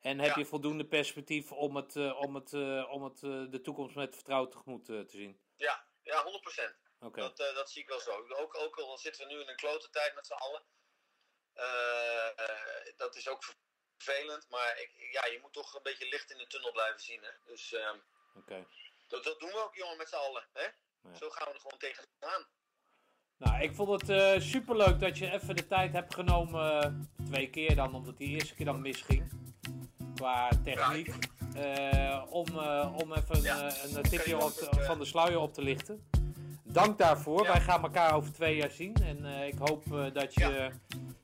En 0.02 0.20
heb 0.20 0.30
Ja. 0.30 0.38
je 0.38 0.45
voldoende 0.45 0.86
perspectief 0.86 1.52
om, 1.52 1.76
het, 1.76 1.95
eh, 1.95 2.20
om, 2.20 2.36
het, 2.36 2.54
eh, 2.54 2.91
om 2.91 3.04
het, 3.04 3.24
eh, 3.24 3.43
de 3.49 3.62
toekomst 3.62 3.95
met 3.95 4.16
vertrouwen 4.16 4.49
tegemoet 4.49 4.86
te 4.86 5.06
zien? 5.08 5.41
Ja, 5.56 5.86
ja 6.04 6.24
100%. 6.24 6.76
Oké. 6.99 7.20
Dat, 7.20 7.38
dat 7.38 7.72
zie 7.72 7.82
ik 7.82 7.88
wel 7.88 7.99
zo. 7.99 8.12
Ook, 8.12 8.56
ook 8.56 8.78
al 8.80 8.97
zitten 8.97 9.28
we 9.28 9.34
nu 9.34 9.39
in 9.41 9.49
een 9.49 9.56
klote 9.56 9.89
tijd 9.89 10.16
met 10.16 10.26
z'n 10.26 10.34
allen. 10.34 10.64
Dat 12.95 13.16
is 13.16 13.28
ook 13.28 13.43
vervelend. 13.97 14.49
Maar 14.49 14.80
ik, 14.82 14.91
ja, 15.12 15.26
je 15.26 15.39
moet 15.41 15.54
toch 15.54 15.74
een 15.76 15.84
beetje 15.84 16.08
licht 16.10 16.32
in 16.32 16.38
de 16.38 16.47
tunnel 16.47 16.72
blijven 16.72 16.99
zien. 16.99 17.22
Hè? 17.24 17.32
Dus 17.45 17.74
ehm, 17.74 17.97
Oké. 18.36 18.68
dat, 19.08 19.24
dat 19.24 19.39
doen 19.39 19.49
we 19.49 19.64
ook, 19.64 19.76
jongen, 19.76 19.97
met 19.97 20.10
z'n 20.10 20.16
allen. 20.16 20.47
Hè? 20.54 20.64
Ja. 20.64 21.16
Zo 21.16 21.30
gaan 21.30 21.47
we 21.47 21.54
er 21.54 21.60
gewoon 21.60 21.80
tegenaan. 21.80 22.47
Nou, 23.38 23.62
ik 23.64 23.76
vond 23.76 24.08
het 24.08 24.43
superleuk 24.43 24.99
dat 24.99 25.18
je 25.18 25.32
even 25.32 25.56
de 25.56 25.68
tijd 25.68 25.91
hebt 25.93 26.14
genomen. 26.14 27.10
twee 27.26 27.49
keer 27.49 27.76
dan, 27.76 27.95
omdat 27.95 28.18
die 28.18 28.30
eerste 28.30 28.56
keer 28.56 28.66
dan 28.66 28.82
misging. 28.82 29.41
Qua 30.22 30.49
techniek. 30.63 31.13
eh, 31.55 32.22
om, 32.30 32.47
eh, 32.47 32.95
om 32.95 33.13
even 33.13 33.41
Ja, 33.41 33.67
eh, 33.67 33.93
een 33.95 34.01
tipje 34.01 34.30
je 34.30 34.43
op, 34.43 34.51
van 34.80 34.99
de 34.99 35.05
sluier 35.05 35.39
op 35.39 35.53
te 35.53 35.61
lichten. 35.61 36.03
Dank 36.63 36.97
daarvoor. 36.97 37.43
Ja. 37.43 37.51
Wij 37.51 37.61
gaan 37.61 37.84
elkaar 37.84 38.13
over 38.13 38.34
twee 38.34 38.55
jaar 38.55 38.72
zien. 38.72 38.93
En 38.93 39.26
ik 39.26 39.57
hoop 39.57 39.84
dat 40.13 40.34
je 40.34 40.72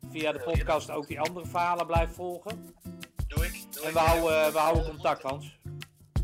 via 0.10 0.32
de 0.32 0.40
podcast 0.40 0.92
ook 0.92 1.08
die 1.08 1.20
andere 1.20 1.46
verhalen 1.46 1.86
blijft 1.86 2.14
volgen. 2.14 2.74
Doe 3.28 3.46
ik. 3.46 3.64
Doe 3.72 3.84
En 3.84 3.94
we 3.94 4.00
houden, 4.00 4.52
we 4.52 4.58
houden 4.58 4.86
contact. 4.86 5.22
Hans. 5.22 5.58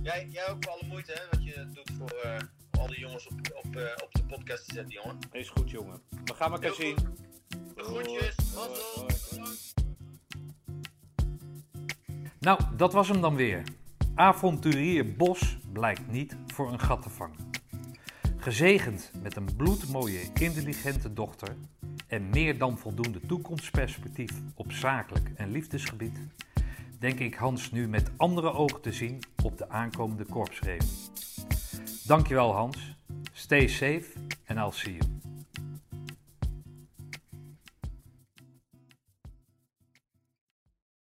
Jij, 0.01 0.27
jij 0.29 0.49
ook 0.49 0.63
voor 0.63 0.73
alle 0.73 0.87
moeite 0.87 1.11
hè, 1.11 1.21
wat 1.31 1.43
je 1.43 1.67
doet 1.73 1.91
voor 1.97 2.49
al 2.79 2.87
die 2.87 2.99
jongens 2.99 3.27
op, 3.27 3.33
op, 3.53 3.65
op 4.03 4.13
de 4.13 4.23
podcast 4.27 4.67
te 4.67 4.73
zetten, 4.73 4.93
jongen. 4.93 5.17
Is 5.31 5.49
goed, 5.49 5.69
jongen. 5.69 6.01
We 6.25 6.33
gaan 6.33 6.51
elkaar 6.51 6.73
zien. 6.73 6.97
goed. 7.75 7.85
Groetjes. 7.85 8.35
Hoi, 8.55 8.69
hoi, 8.95 9.82
Nou, 12.43 12.59
dat 12.77 12.93
was 12.93 13.07
hem 13.07 13.21
dan 13.21 13.35
weer. 13.35 13.63
Avonturier 14.15 15.15
Bos 15.15 15.57
blijkt 15.71 16.11
niet 16.11 16.35
voor 16.47 16.71
een 16.71 16.79
gat 16.79 17.01
te 17.01 17.09
vangen. 17.09 17.51
Gezegend 18.37 19.11
met 19.21 19.35
een 19.35 19.55
bloedmooie, 19.57 20.19
intelligente 20.33 21.13
dochter 21.13 21.55
en 22.07 22.29
meer 22.29 22.57
dan 22.57 22.77
voldoende 22.77 23.19
toekomstperspectief 23.19 24.31
op 24.55 24.71
zakelijk 24.71 25.31
en 25.35 25.51
liefdesgebied, 25.51 26.19
denk 26.99 27.19
ik 27.19 27.35
Hans 27.35 27.71
nu 27.71 27.87
met 27.87 28.11
andere 28.17 28.53
ogen 28.53 28.81
te 28.81 28.91
zien 28.91 29.19
op 29.43 29.57
de 29.57 29.69
aankomende 29.69 30.25
korpsreunie. 30.25 30.87
Dankjewel 32.05 32.53
Hans, 32.53 32.95
stay 33.31 33.67
safe 33.67 34.05
en 34.45 34.57
I'll 34.57 34.71
see 34.71 34.93
you. 34.93 35.12